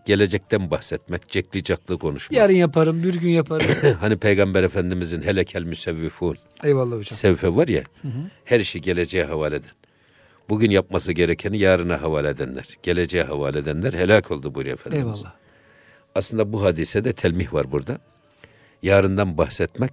gelecekten 0.05 0.71
bahsetmek, 0.71 1.29
cekli 1.29 1.63
caklı 1.63 1.99
konuşmak. 1.99 2.37
Yarın 2.37 2.53
yaparım, 2.53 3.03
bir 3.03 3.13
gün 3.15 3.29
yaparım. 3.29 3.67
hani 3.99 4.17
Peygamber 4.17 4.63
Efendimizin 4.63 5.21
helekel 5.21 5.63
müsevvifun 5.63 6.37
Eyvallah 6.63 6.91
hocam. 6.97 7.17
sevfe 7.17 7.55
var 7.55 7.67
ya 7.67 7.83
her 8.45 8.59
işi 8.59 8.81
geleceğe 8.81 9.23
havale 9.23 9.55
eden. 9.55 9.69
Bugün 10.49 10.71
yapması 10.71 11.11
gerekeni 11.13 11.57
yarına 11.57 12.01
havale 12.01 12.29
edenler, 12.29 12.67
geleceğe 12.83 13.23
havale 13.23 13.59
edenler 13.59 13.93
helak 13.93 14.31
oldu 14.31 14.55
buyuruyor 14.55 14.77
Efendimiz. 14.77 15.17
Eyvallah. 15.19 15.33
Aslında 16.15 16.53
bu 16.53 16.63
hadisede 16.63 17.13
telmih 17.13 17.53
var 17.53 17.71
burada. 17.71 17.97
Yarından 18.83 19.37
bahsetmek 19.37 19.91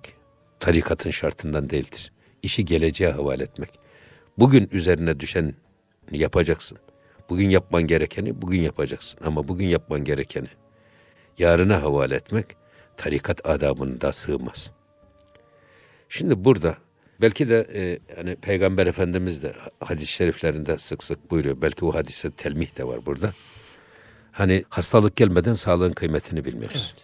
tarikatın 0.61 1.11
şartından 1.11 1.71
değildir. 1.71 2.13
İşi 2.43 2.65
geleceğe 2.65 3.11
havale 3.11 3.43
etmek. 3.43 3.71
Bugün 4.39 4.69
üzerine 4.73 5.21
düşen 5.21 5.55
yapacaksın. 6.11 6.79
Bugün 7.31 7.51
yapman 7.51 7.83
gerekeni 7.83 8.43
bugün 8.43 8.63
yapacaksın. 8.63 9.21
Ama 9.25 9.49
bugün 9.49 9.67
yapman 9.67 10.05
gerekeni 10.05 10.49
yarına 11.39 11.83
havale 11.83 12.15
etmek 12.15 12.47
tarikat 12.97 13.47
adabında 13.47 14.13
sığmaz. 14.13 14.71
Şimdi 16.09 16.45
burada 16.45 16.77
belki 17.21 17.49
de 17.49 17.67
e, 17.75 17.99
hani 18.17 18.37
Peygamber 18.37 18.87
Efendimiz 18.87 19.43
de 19.43 19.53
hadis-i 19.81 20.13
şeriflerinde 20.13 20.79
sık 20.79 21.03
sık 21.03 21.31
buyuruyor. 21.31 21.63
Belki 21.63 21.85
o 21.85 21.95
hadiste 21.95 22.31
telmih 22.31 22.79
de 22.79 22.85
var 22.85 23.07
burada. 23.07 23.33
Hani 24.33 24.65
hastalık 24.69 25.17
gelmeden 25.17 25.55
sağlığın 25.55 25.93
kıymetini 25.93 26.45
bilmiyoruz. 26.45 26.95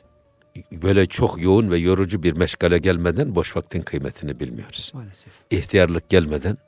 Böyle 0.72 1.06
çok 1.06 1.42
yoğun 1.42 1.70
ve 1.70 1.78
yorucu 1.78 2.22
bir 2.22 2.32
meşgale 2.32 2.78
gelmeden 2.78 3.34
boş 3.34 3.56
vaktin 3.56 3.82
kıymetini 3.82 4.40
bilmiyoruz. 4.40 4.90
Maalesef. 4.94 5.32
İhtiyarlık 5.50 6.08
gelmeden 6.08 6.58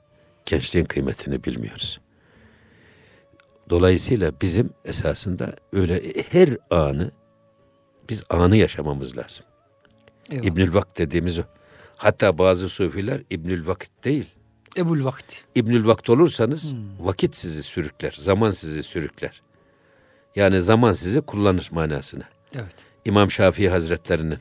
gençliğin 0.47 0.87
kıymetini 0.87 1.45
bilmiyoruz. 1.45 2.01
Dolayısıyla 3.71 4.33
bizim 4.43 4.71
esasında 4.85 5.57
öyle 5.73 6.03
her 6.31 6.57
anı 6.71 7.11
biz 8.09 8.25
anı 8.31 8.57
yaşamamız 8.57 9.17
lazım. 9.17 9.45
Eyvallah. 10.31 10.47
İbnül 10.47 10.75
Vakt 10.75 10.99
dediğimiz 10.99 11.39
o. 11.39 11.43
Hatta 11.97 12.39
bazı 12.39 12.69
sufiler 12.69 13.23
İbnül 13.31 13.67
Vakit 13.67 14.05
değil. 14.05 14.27
Ebul 14.77 15.05
vakti. 15.05 15.37
İbnül 15.55 15.87
Vakt 15.87 16.11
olursanız 16.11 16.75
vakit 17.01 17.37
sizi 17.37 17.63
sürükler, 17.63 18.15
zaman 18.19 18.51
sizi 18.51 18.83
sürükler. 18.83 19.43
Yani 20.37 20.61
zaman 20.61 20.93
sizi 20.93 21.21
kullanır 21.21 21.69
manasına. 21.73 22.25
Evet. 22.55 22.75
İmam 23.05 23.31
Şafii 23.31 23.69
Hazretlerinin 23.69 24.39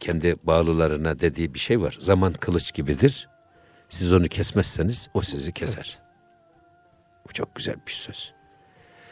kendi 0.00 0.36
bağlılarına 0.42 1.20
dediği 1.20 1.54
bir 1.54 1.58
şey 1.58 1.80
var. 1.80 1.96
Zaman 2.00 2.32
kılıç 2.32 2.74
gibidir. 2.74 3.28
Siz 3.94 4.12
onu 4.12 4.28
kesmezseniz 4.28 5.08
o 5.14 5.20
sizi 5.20 5.52
keser. 5.52 5.98
Bu 7.28 7.32
çok 7.32 7.54
güzel 7.54 7.76
bir 7.86 7.92
söz. 7.92 8.34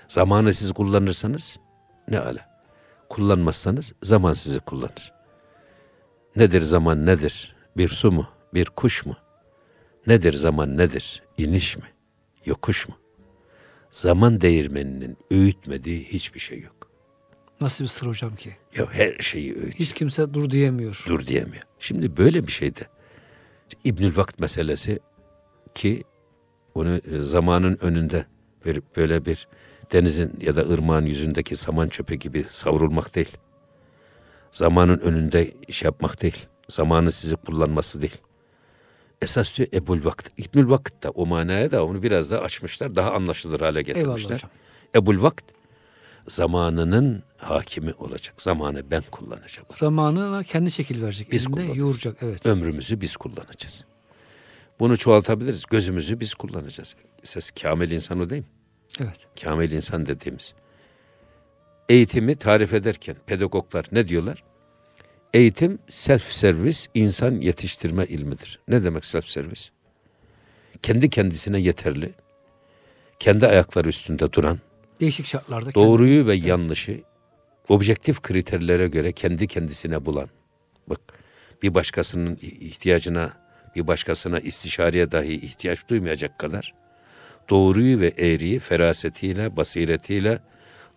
Zamanı 0.09 0.53
siz 0.53 0.72
kullanırsanız 0.72 1.59
ne 2.09 2.18
ala. 2.18 2.62
Kullanmazsanız 3.09 3.93
zaman 4.03 4.33
sizi 4.33 4.61
kullanır. 4.61 5.12
Nedir 6.37 6.62
zaman 6.62 7.07
nedir? 7.07 7.57
Bir 7.76 7.89
su 7.89 8.12
mu? 8.12 8.28
Bir 8.55 8.66
kuş 8.66 9.07
mu? 9.07 9.16
Nedir 10.07 10.33
zaman 10.33 10.76
nedir? 10.76 11.22
İniş 11.39 11.76
mi? 11.76 11.89
Yokuş 12.45 12.89
mu? 12.89 12.95
Zaman 13.91 14.41
değirmeninin 14.41 15.16
öğütmediği 15.30 16.05
hiçbir 16.05 16.41
şey 16.41 16.61
yok. 16.61 16.91
Nasıl 17.61 17.85
bir 17.85 17.89
sır 17.89 18.07
hocam 18.07 18.37
ki? 18.37 18.57
Ya 18.76 18.93
her 18.93 19.18
şeyi 19.18 19.53
öğütüyor. 19.55 19.74
Hiç 19.74 19.93
kimse 19.93 20.35
dur 20.35 20.51
diyemiyor. 20.51 21.05
dur 21.09 21.26
diyemiyor. 21.26 21.62
Şimdi 21.78 22.16
böyle 22.16 22.47
bir 22.47 22.53
şeyde 22.53 22.80
İbnül 23.85 24.17
Vakt 24.17 24.41
meselesi 24.41 24.99
ki 25.75 26.05
onu 26.75 26.97
e, 26.97 27.19
zamanın 27.19 27.79
önünde 27.81 28.27
verip 28.67 28.97
böyle 28.97 29.25
bir 29.25 29.49
denizin 29.93 30.39
ya 30.41 30.57
da 30.57 30.61
ırmağın 30.61 31.07
yüzündeki 31.07 31.57
saman 31.57 31.89
çöpe 31.89 32.17
gibi 32.17 32.45
savrulmak 32.51 33.15
değil. 33.15 33.37
Zamanın 34.53 34.99
önünde 34.99 35.55
iş 35.69 35.83
yapmak 35.83 36.23
değil. 36.23 36.47
Zamanı 36.69 37.13
sizi 37.13 37.37
kullanması 37.37 38.03
değil. 38.03 38.17
Esas 39.23 39.59
diyor 39.59 39.69
Ebul 39.75 40.05
Vakt. 40.05 40.29
İbnül 40.39 40.71
Vakt 40.71 41.03
da 41.03 41.11
o 41.11 41.27
manaya 41.27 41.71
da 41.71 41.85
onu 41.85 42.03
biraz 42.03 42.31
daha 42.31 42.41
açmışlar. 42.41 42.95
Daha 42.95 43.13
anlaşılır 43.13 43.61
hale 43.61 43.83
getirmişler. 43.83 44.45
Ebul 44.97 45.23
Vakt 45.23 45.45
zamanının 46.29 47.23
hakimi 47.37 47.93
olacak. 47.93 48.43
Zamanı 48.43 48.91
ben 48.91 49.03
kullanacağım. 49.11 49.66
Zamanına 49.70 50.43
kendi 50.43 50.70
şekil 50.70 51.03
verecek. 51.03 51.33
Biz 51.33 51.47
Elinde 51.47 51.62
yoğuracak. 51.62 52.16
Evet. 52.23 52.47
Ömrümüzü 52.47 53.01
biz 53.01 53.16
kullanacağız. 53.16 53.85
Bunu 54.81 54.97
çoğaltabiliriz. 54.97 55.64
Gözümüzü 55.70 56.20
biz 56.20 56.35
kullanacağız. 56.35 56.95
Ses 57.23 57.51
kamil 57.51 57.91
insan 57.91 58.20
o 58.20 58.31
değil 58.31 58.43
mi? 58.43 58.49
Evet. 59.01 59.27
Kamil 59.43 59.73
insan 59.73 60.07
dediğimiz. 60.07 60.55
Eğitimi 61.89 62.37
tarif 62.37 62.75
ederken 62.75 63.16
pedagoglar 63.27 63.85
ne 63.93 64.09
diyorlar? 64.09 64.45
Eğitim 65.35 65.79
self 65.89 66.33
servis 66.33 66.87
insan 66.95 67.41
yetiştirme 67.41 68.05
ilmidir. 68.07 68.61
Ne 68.68 68.85
demek 68.85 69.05
self 69.05 69.29
servis? 69.29 69.70
Kendi 70.83 71.11
kendisine 71.11 71.61
yeterli, 71.61 72.14
kendi 73.18 73.47
ayakları 73.47 73.89
üstünde 73.89 74.33
duran, 74.33 74.59
Değişik 75.03 75.27
şartlarda. 75.27 75.75
doğruyu 75.75 76.27
ve 76.27 76.35
yanlışı 76.35 77.01
objektif 77.69 78.23
kriterlere 78.23 78.89
göre 78.89 79.13
kendi 79.13 79.47
kendisine 79.47 80.07
bulan. 80.07 80.29
Bak 80.87 81.01
bir 81.63 81.75
başkasının 81.75 82.39
ihtiyacına, 82.43 83.33
bir 83.77 83.87
başkasına 83.87 84.39
istişareye 84.39 85.11
dahi 85.11 85.33
ihtiyaç 85.33 85.89
duymayacak 85.89 86.39
kadar 86.39 86.75
doğruyu 87.51 88.01
ve 88.01 88.09
eğriyi 88.19 88.59
ferasetiyle, 88.59 89.57
basiretiyle, 89.57 90.39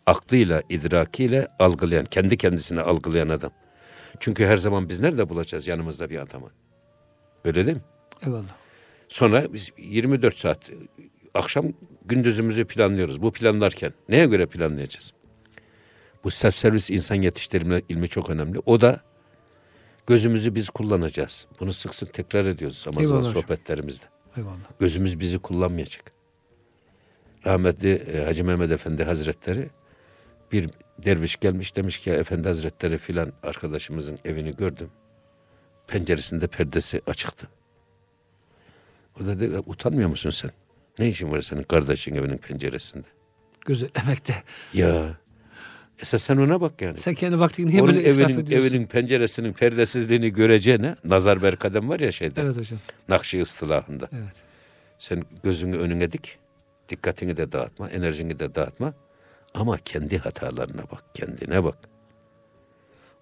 aklıyla, 0.05 0.61
idrakiyle 0.69 1.47
algılayan, 1.59 2.05
kendi 2.05 2.37
kendisine 2.37 2.81
algılayan 2.81 3.29
adam. 3.29 3.51
Çünkü 4.19 4.45
her 4.45 4.57
zaman 4.57 4.89
biz 4.89 4.99
nerede 4.99 5.29
bulacağız 5.29 5.67
yanımızda 5.67 6.09
bir 6.09 6.19
adamı? 6.19 6.49
Öyle 7.45 7.65
değil 7.65 7.77
mi? 7.77 7.83
Eyvallah. 8.25 8.55
Sonra 9.07 9.53
biz 9.53 9.71
24 9.77 10.37
saat 10.37 10.71
akşam 11.33 11.73
gündüzümüzü 12.05 12.65
planlıyoruz. 12.65 13.21
Bu 13.21 13.31
planlarken 13.31 13.93
neye 14.09 14.25
göre 14.25 14.45
planlayacağız? 14.45 15.13
Bu 16.23 16.31
self 16.31 16.55
servis 16.55 16.89
insan 16.89 17.15
yetiştirme 17.15 17.81
ilmi 17.89 18.07
çok 18.07 18.29
önemli. 18.29 18.59
O 18.65 18.81
da 18.81 19.01
gözümüzü 20.07 20.55
biz 20.55 20.69
kullanacağız. 20.69 21.47
Bunu 21.59 21.73
sık 21.73 21.95
sık 21.95 22.13
tekrar 22.13 22.45
ediyoruz 22.45 22.87
hocam. 22.87 23.23
sohbetlerimizde. 23.23 24.05
Eyvallah. 24.37 24.79
Gözümüz 24.79 25.19
bizi 25.19 25.39
kullanmayacak. 25.39 26.11
Rahmetli 27.45 27.93
e, 27.93 28.25
Hacı 28.25 28.45
Mehmet 28.45 28.71
Efendi 28.71 29.03
Hazretleri 29.03 29.69
bir 30.51 30.69
derviş 30.97 31.35
gelmiş 31.35 31.75
demiş 31.75 31.99
ki 31.99 32.11
Efendi 32.11 32.47
Hazretleri 32.47 32.97
filan 32.97 33.33
arkadaşımızın 33.43 34.17
evini 34.25 34.55
gördüm. 34.55 34.89
Penceresinde 35.87 36.47
perdesi 36.47 37.01
açıktı. 37.07 37.47
O 39.21 39.25
da 39.25 39.39
dedi 39.39 39.59
utanmıyor 39.65 40.09
musun 40.09 40.29
sen? 40.29 40.51
Ne 40.99 41.09
işin 41.09 41.31
var 41.31 41.41
senin 41.41 41.63
kardeşin 41.63 42.15
evinin 42.15 42.37
penceresinde? 42.37 43.07
Gözetlemekte. 43.65 44.33
Ya 44.73 45.17
Esas 46.01 46.23
sen 46.23 46.37
ona 46.37 46.61
bak 46.61 46.81
yani. 46.81 46.97
Sen 46.97 47.13
kendi 47.13 47.39
vaktini 47.39 47.71
niye 47.71 47.81
Onun 47.81 47.95
böyle 47.95 48.09
israf 48.09 48.29
evinin, 48.29 48.43
ediyorsun? 48.45 48.67
evinin 48.69 48.85
penceresinin 48.87 49.53
perdesizliğini 49.53 50.29
göreceğine 50.29 50.95
nazar 51.03 51.41
berkadem 51.41 51.89
var 51.89 51.99
ya 51.99 52.11
şeyde. 52.11 52.41
Evet 52.41 52.57
hocam. 52.57 52.79
Nakşi 53.09 53.41
ıstılahında. 53.41 54.09
Evet. 54.13 54.35
Sen 54.97 55.23
gözünü 55.43 55.77
önüne 55.77 56.11
dik. 56.11 56.37
Dikkatini 56.89 57.37
de 57.37 57.51
dağıtma, 57.51 57.89
enerjini 57.89 58.39
de 58.39 58.55
dağıtma. 58.55 58.93
Ama 59.53 59.77
kendi 59.77 60.17
hatalarına 60.17 60.81
bak, 60.91 61.03
kendine 61.13 61.63
bak. 61.63 61.77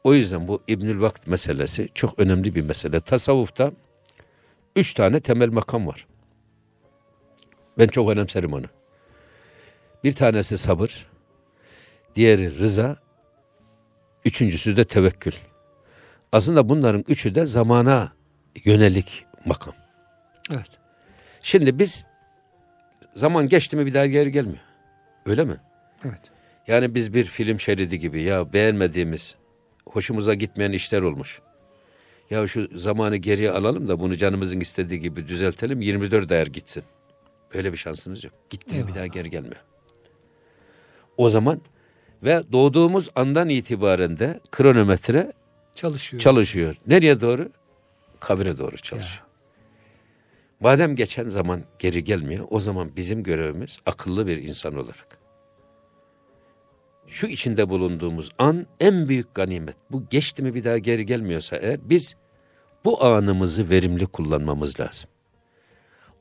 O 0.03 0.13
yüzden 0.13 0.47
bu 0.47 0.61
İbnül 0.67 1.01
Vakt 1.01 1.27
meselesi 1.27 1.89
çok 1.95 2.19
önemli 2.19 2.55
bir 2.55 2.61
mesele. 2.61 2.99
Tasavvufta 2.99 3.71
üç 4.75 4.93
tane 4.93 5.19
temel 5.19 5.49
makam 5.49 5.87
var. 5.87 6.07
Ben 7.77 7.87
çok 7.87 8.09
önemserim 8.09 8.53
onu. 8.53 8.65
Bir 10.03 10.13
tanesi 10.13 10.57
sabır, 10.57 11.07
diğeri 12.15 12.59
rıza, 12.59 12.97
üçüncüsü 14.25 14.77
de 14.77 14.85
tevekkül. 14.85 15.33
Aslında 16.31 16.69
bunların 16.69 17.05
üçü 17.07 17.35
de 17.35 17.45
zamana 17.45 18.13
yönelik 18.65 19.25
makam. 19.45 19.73
Evet. 20.51 20.69
Şimdi 21.41 21.79
biz 21.79 22.05
zaman 23.15 23.47
geçti 23.47 23.77
mi 23.77 23.85
bir 23.85 23.93
daha 23.93 24.05
geri 24.05 24.31
gelmiyor. 24.31 24.63
Öyle 25.25 25.43
mi? 25.43 25.57
Evet. 26.05 26.21
Yani 26.67 26.95
biz 26.95 27.13
bir 27.13 27.25
film 27.25 27.59
şeridi 27.59 27.99
gibi 27.99 28.21
ya 28.21 28.53
beğenmediğimiz, 28.53 29.35
hoşumuza 29.85 30.33
gitmeyen 30.33 30.71
işler 30.71 31.01
olmuş. 31.01 31.41
Ya 32.29 32.47
şu 32.47 32.69
zamanı 32.77 33.17
geriye 33.17 33.51
alalım 33.51 33.87
da 33.87 33.99
bunu 33.99 34.15
canımızın 34.15 34.59
istediği 34.59 34.99
gibi 34.99 35.27
düzeltelim 35.27 35.81
24 35.81 36.31
ayar 36.31 36.47
gitsin. 36.47 36.83
Böyle 37.53 37.71
bir 37.71 37.77
şansınız 37.77 38.23
yok. 38.23 38.33
Gitti 38.49 38.75
mi 38.75 38.87
bir 38.87 38.95
daha 38.95 39.07
geri 39.07 39.29
gelmiyor. 39.29 39.63
O 41.17 41.29
zaman 41.29 41.61
ve 42.23 42.43
doğduğumuz 42.51 43.09
andan 43.15 43.49
itibaren 43.49 44.19
de 44.19 44.39
kronometre 44.51 45.33
Çalışıyor. 45.75 46.21
çalışıyor. 46.21 46.75
Nereye 46.87 47.21
doğru? 47.21 47.49
Kabire 48.19 48.57
doğru 48.57 48.77
çalışıyor. 48.77 49.23
Madem 50.59 50.95
geçen 50.95 51.29
zaman 51.29 51.63
geri 51.79 52.03
gelmiyor, 52.03 52.47
o 52.49 52.59
zaman 52.59 52.95
bizim 52.95 53.23
görevimiz 53.23 53.79
akıllı 53.85 54.27
bir 54.27 54.37
insan 54.37 54.75
olarak. 54.75 55.17
Şu 57.07 57.27
içinde 57.27 57.69
bulunduğumuz 57.69 58.29
an 58.37 58.67
en 58.79 59.07
büyük 59.07 59.33
ganimet. 59.33 59.75
Bu 59.91 60.03
geçti 60.09 60.43
mi 60.43 60.53
bir 60.53 60.63
daha 60.63 60.77
geri 60.77 61.05
gelmiyorsa 61.05 61.55
eğer 61.57 61.89
biz 61.89 62.15
bu 62.85 63.03
anımızı 63.03 63.69
verimli 63.69 64.05
kullanmamız 64.05 64.79
lazım. 64.79 65.09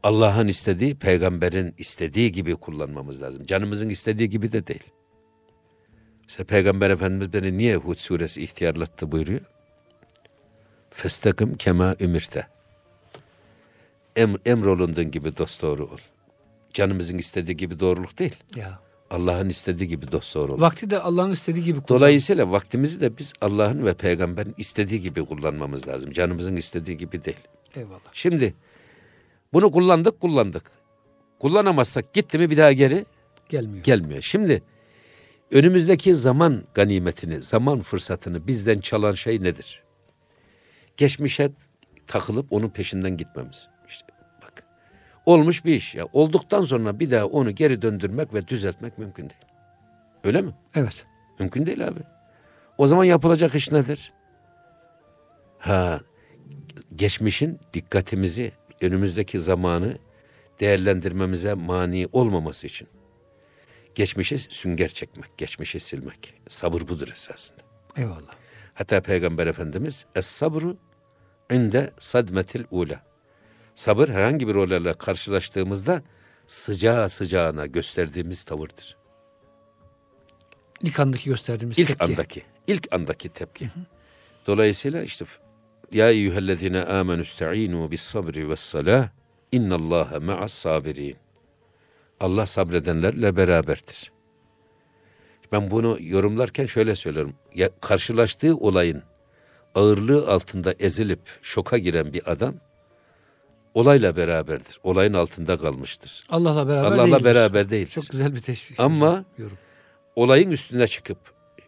Allah'ın 0.03 0.49
istediği, 0.49 0.95
peygamberin 0.95 1.75
istediği 1.79 2.33
gibi 2.33 2.57
kullanmamız 2.57 3.23
lazım. 3.23 3.47
Canımızın 3.47 3.89
istediği 3.89 4.29
gibi 4.29 4.53
de 4.53 4.67
değil. 4.67 4.85
Mesela 6.23 6.47
Peygamber 6.47 6.91
Efendimiz 6.91 7.33
beni 7.33 7.59
niye 7.59 7.77
Hud 7.77 7.95
suresi 7.95 8.43
ihtiyarlattı 8.43 9.13
buyuruyor? 9.13 9.41
Festakim 10.91 11.55
kema 11.55 11.97
ümirte. 12.01 12.47
Em, 14.17 14.37
emrolunduğun 14.47 15.11
gibi 15.11 15.37
dosdoğru 15.37 15.85
ol. 15.85 15.99
Canımızın 16.73 17.19
istediği 17.19 17.57
gibi 17.57 17.81
doğruluk 17.81 18.19
değil. 18.19 18.37
Ya. 18.57 18.79
Allah'ın 19.11 19.49
istediği 19.49 19.89
gibi 19.89 20.13
dosdoğru 20.13 20.53
ol. 20.53 20.61
Vakti 20.61 20.91
de 20.91 20.99
Allah'ın 21.01 21.31
istediği 21.31 21.65
gibi 21.65 21.81
kullan. 21.81 22.01
Dolayısıyla 22.01 22.51
vaktimizi 22.51 23.01
de 23.01 23.19
biz 23.19 23.33
Allah'ın 23.41 23.85
ve 23.85 23.95
peygamberin 23.95 24.55
istediği 24.59 25.01
gibi 25.01 25.25
kullanmamız 25.25 25.89
lazım. 25.89 26.13
Canımızın 26.13 26.57
istediği 26.57 26.97
gibi 26.97 27.25
değil. 27.25 27.41
Eyvallah. 27.77 28.01
Şimdi 28.13 28.55
bunu 29.53 29.71
kullandık 29.71 30.21
kullandık. 30.21 30.71
Kullanamazsak 31.39 32.13
gitti 32.13 32.39
mi 32.39 32.51
bir 32.51 32.57
daha 32.57 32.73
geri 32.73 33.07
Gelmiyor. 33.49 33.85
gelmiyor. 33.85 34.23
Şimdi 34.23 34.63
önümüzdeki 35.51 36.15
zaman 36.15 36.65
ganimetini, 36.75 37.43
zaman 37.43 37.81
fırsatını 37.81 38.47
bizden 38.47 38.79
çalan 38.79 39.13
şey 39.13 39.43
nedir? 39.43 39.83
Geçmişe 40.97 41.51
takılıp 42.07 42.53
onun 42.53 42.69
peşinden 42.69 43.17
gitmemiz. 43.17 43.69
İşte 43.89 44.07
bak. 44.43 44.65
Olmuş 45.27 45.65
bir 45.65 45.75
iş 45.75 45.95
ya. 45.95 46.07
Olduktan 46.13 46.63
sonra 46.63 47.01
bir 47.01 47.11
daha 47.11 47.27
onu 47.27 47.51
geri 47.51 47.83
döndürmek 47.83 48.35
ve 48.35 48.49
düzeltmek 48.49 48.99
mümkün 48.99 49.23
değil. 49.23 49.43
Öyle 50.25 50.43
mi? 50.43 50.55
Evet. 50.75 51.07
Mümkün 51.39 51.67
değil 51.67 51.89
abi. 51.89 52.01
O 52.79 52.87
zaman 52.87 53.05
yapılacak 53.05 53.55
iş 53.55 53.73
nedir? 53.73 54.13
Ha, 55.59 56.01
geçmişin 56.97 57.61
dikkatimizi, 57.75 58.53
önümüzdeki 58.83 59.39
zamanı 59.39 59.99
değerlendirmemize 60.61 61.55
mani 61.55 62.09
olmaması 62.13 62.67
için. 62.67 62.89
Geçmişe 63.95 64.39
sünger 64.39 64.89
çekmek, 64.89 65.39
geçmişi 65.39 65.81
silmek. 65.81 66.35
Sabır 66.49 66.81
budur 66.89 67.09
esasında. 67.13 67.61
Eyvallah. 67.97 68.33
Hatta 68.75 69.01
Peygamber 69.01 69.47
Efendimiz 69.47 70.07
es 70.15 70.27
sabru 70.27 70.77
inde 71.53 71.93
sadmetil 71.99 72.65
ula. 72.71 73.03
Sabır 73.75 74.09
herhangi 74.09 74.49
bir 74.49 74.55
olayla 74.55 74.95
karşılaştığımızda 74.95 76.03
sıcağı 76.47 77.09
sıcağına 77.09 77.67
gösterdiğimiz 77.67 78.45
tavırdır. 78.45 78.97
İlk 80.83 81.01
andaki 81.01 81.31
gösterdiğimiz 81.31 81.79
İlk 81.79 81.89
tepki. 81.89 82.05
andaki, 82.05 82.43
ilk 82.67 82.95
andaki 82.95 83.29
tepki. 83.29 83.69
Dolayısıyla 84.47 85.03
işte 85.03 85.25
ya 85.93 86.11
eyyühellezine 86.11 86.85
amenü 86.85 87.23
ista'inu 87.23 87.91
bis 87.91 88.01
sabri 88.01 88.49
ve 88.51 88.57
salah 88.57 89.09
innallaha 89.53 90.21
ma'as 90.21 90.53
sabirin. 90.53 91.17
Allah 92.21 92.47
sabredenlerle 92.47 93.37
beraberdir. 93.37 94.13
Ben 95.53 95.71
bunu 95.71 95.99
yorumlarken 96.01 96.67
şöyle 96.67 96.95
söylüyorum. 96.95 97.35
Ya, 97.55 97.71
karşılaştığı 97.81 98.57
olayın 98.57 99.03
ağırlığı 99.75 100.29
altında 100.29 100.75
ezilip 100.79 101.21
şoka 101.43 101.79
giren 101.79 102.13
bir 102.13 102.33
adam 102.33 102.55
olayla 103.75 104.17
beraberdir. 104.17 104.79
Olayın 104.83 105.15
altında 105.15 105.57
kalmıştır. 105.59 106.25
Allah'la 106.29 106.69
beraber 106.69 106.89
Allah'la 106.89 107.07
değildir. 107.07 107.25
beraber 107.25 107.71
değildir. 107.71 107.91
Çok 107.91 108.09
güzel 108.09 108.35
bir 108.35 108.41
teşvik. 108.41 108.81
Ama 108.81 109.25
Yorum. 109.39 109.59
olayın 110.17 110.51
üstüne 110.51 110.87
çıkıp 110.87 111.19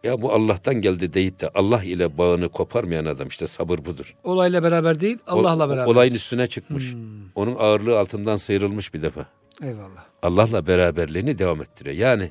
ya 0.04 0.22
bu 0.22 0.32
Allah'tan 0.32 0.74
geldi 0.74 1.12
deyip 1.12 1.40
de 1.40 1.50
Allah 1.54 1.84
ile 1.84 2.18
bağını 2.18 2.48
koparmayan 2.48 3.04
adam 3.04 3.28
işte 3.28 3.46
sabır 3.46 3.78
budur. 3.78 4.14
Olayla 4.24 4.62
beraber 4.62 5.00
değil, 5.00 5.18
Allah'la 5.26 5.68
beraber. 5.68 5.86
Olayın 5.86 6.14
üstüne 6.14 6.46
çıkmış. 6.46 6.92
Hmm. 6.92 7.00
Onun 7.34 7.54
ağırlığı 7.54 7.98
altından 7.98 8.36
sıyrılmış 8.36 8.94
bir 8.94 9.02
defa. 9.02 9.26
Eyvallah. 9.62 10.04
Allah'la 10.22 10.66
beraberliğini 10.66 11.38
devam 11.38 11.62
ettiriyor. 11.62 11.96
Yani 11.96 12.30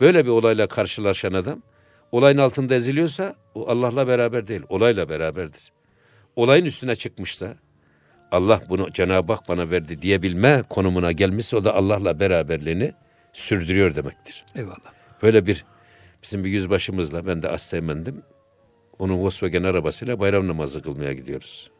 böyle 0.00 0.24
bir 0.24 0.30
olayla 0.30 0.66
karşılaşan 0.66 1.32
adam 1.32 1.62
olayın 2.12 2.38
altında 2.38 2.74
eziliyorsa 2.74 3.34
o 3.54 3.68
Allah'la 3.68 4.06
beraber 4.06 4.46
değil, 4.46 4.62
olayla 4.68 5.08
beraberdir. 5.08 5.72
Olayın 6.36 6.64
üstüne 6.64 6.94
çıkmışsa 6.94 7.56
Allah 8.32 8.60
bunu 8.68 8.92
Cenab-ı 8.92 9.32
Hak 9.32 9.48
bana 9.48 9.70
verdi 9.70 10.02
diyebilme 10.02 10.62
konumuna 10.70 11.12
gelmişse 11.12 11.56
o 11.56 11.64
da 11.64 11.74
Allah'la 11.74 12.20
beraberliğini 12.20 12.92
sürdürüyor 13.32 13.94
demektir. 13.94 14.44
Eyvallah. 14.54 14.92
Böyle 15.22 15.46
bir 15.46 15.64
bizim 16.22 16.44
bir 16.44 16.50
yüzbaşımızla 16.50 17.26
ben 17.26 17.42
de 17.42 17.48
Asteğmen'dim. 17.48 18.22
Onun 18.98 19.18
Volkswagen 19.18 19.62
arabasıyla 19.62 20.20
bayram 20.20 20.48
namazı 20.48 20.82
kılmaya 20.82 21.12
gidiyoruz. 21.12 21.70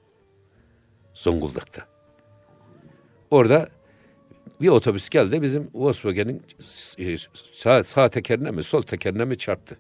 Zonguldak'ta. 1.15 1.87
Orada 3.31 3.69
bir 4.61 4.69
otobüs 4.69 5.09
geldi 5.09 5.43
bizim 5.43 5.71
Volkswagen'in 5.75 6.43
e, 6.99 7.17
sağ, 7.53 7.85
sağ 7.85 8.09
tekerine 8.09 8.51
mi 8.51 8.63
sol 8.63 8.83
tekerine 8.83 9.25
mi 9.25 9.39
çarptı. 9.39 9.79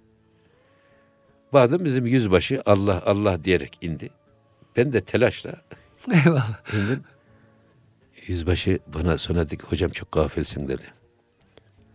Badım 1.52 1.84
bizim 1.84 2.06
yüzbaşı 2.06 2.62
Allah 2.66 3.02
Allah 3.06 3.44
diyerek 3.44 3.78
indi. 3.80 4.10
Ben 4.76 4.92
de 4.92 5.00
telaşla 5.00 5.54
Eyvallah. 6.12 6.74
indim. 6.74 7.04
Yüzbaşı 8.26 8.78
bana 8.86 9.18
sonra 9.18 9.50
dedi 9.50 9.62
hocam 9.62 9.90
çok 9.90 10.12
gafilsin 10.12 10.68
dedi. 10.68 10.84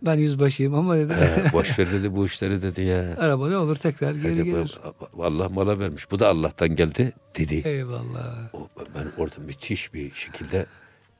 Ben 0.02 0.14
yüzbaşıyım 0.14 0.74
ama 0.74 0.96
dedi. 0.96 1.14
He, 1.14 1.52
boş 1.52 1.78
ver 1.78 1.92
dedi 1.92 2.14
bu 2.16 2.26
işleri 2.26 2.62
dedi 2.62 2.82
ya. 2.82 3.16
Araba 3.18 3.48
ne 3.48 3.56
olur 3.56 3.76
tekrar 3.76 4.12
geri 4.14 4.36
Dedi, 4.36 4.44
gelir. 4.44 4.78
Allah 5.18 5.48
mala 5.48 5.78
vermiş. 5.78 6.10
Bu 6.10 6.18
da 6.18 6.28
Allah'tan 6.28 6.76
geldi 6.76 7.12
dedi. 7.38 7.62
Eyvallah. 7.64 8.54
O, 8.54 8.68
ben 8.94 9.22
orada 9.22 9.36
müthiş 9.46 9.94
bir 9.94 10.12
şekilde 10.14 10.66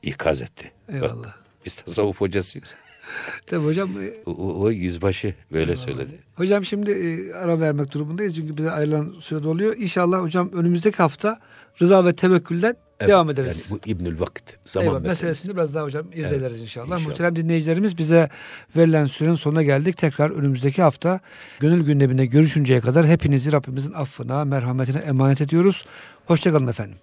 ikaz 0.02 0.42
etti. 0.42 0.72
Bak, 0.88 0.94
Eyvallah. 0.94 1.34
biz 1.66 1.76
tasavvuf 1.76 2.20
hocasıyız. 2.20 2.74
Tabii 3.46 3.64
hocam 3.64 3.90
e, 4.02 4.12
O, 4.26 4.30
o, 4.32 4.60
o 4.62 4.70
yüzbaşı 4.70 5.34
böyle 5.52 5.76
söyledi. 5.76 6.18
Hocam 6.34 6.64
şimdi 6.64 6.90
e, 6.90 7.32
ara 7.34 7.60
vermek 7.60 7.94
durumundayız 7.94 8.34
çünkü 8.34 8.56
bize 8.56 8.70
ayrılan 8.70 9.14
süre 9.20 9.42
doluyor. 9.42 9.74
İnşallah 9.78 10.22
hocam 10.22 10.50
önümüzdeki 10.52 10.96
hafta 10.96 11.40
rıza 11.82 12.04
ve 12.04 12.12
tevekkülden 12.12 12.76
Evet, 13.00 13.10
devam 13.10 13.30
ederiz. 13.30 13.68
Yani 13.70 13.80
bu 13.84 13.90
İbnül 13.90 14.20
Vakit 14.20 14.56
zaman 14.66 14.84
Eyvallah, 14.86 15.00
meselesi. 15.00 15.24
meselesini 15.24 15.56
biraz 15.56 15.74
daha 15.74 15.84
hocam 15.84 16.06
izleriz 16.12 16.62
inşallah. 16.62 16.86
inşallah. 16.86 17.06
Muhterem 17.06 17.36
dinleyicilerimiz 17.36 17.98
bize 17.98 18.28
verilen 18.76 19.06
sürenin 19.06 19.34
sonuna 19.34 19.62
geldik. 19.62 19.96
Tekrar 19.96 20.30
önümüzdeki 20.30 20.82
hafta 20.82 21.20
gönül 21.60 21.84
gündeminde 21.84 22.26
görüşünceye 22.26 22.80
kadar 22.80 23.06
hepinizi 23.06 23.52
Rabbimizin 23.52 23.92
affına, 23.92 24.44
merhametine 24.44 24.98
emanet 24.98 25.40
ediyoruz. 25.40 25.84
Hoşçakalın 26.26 26.66
efendim. 26.66 26.96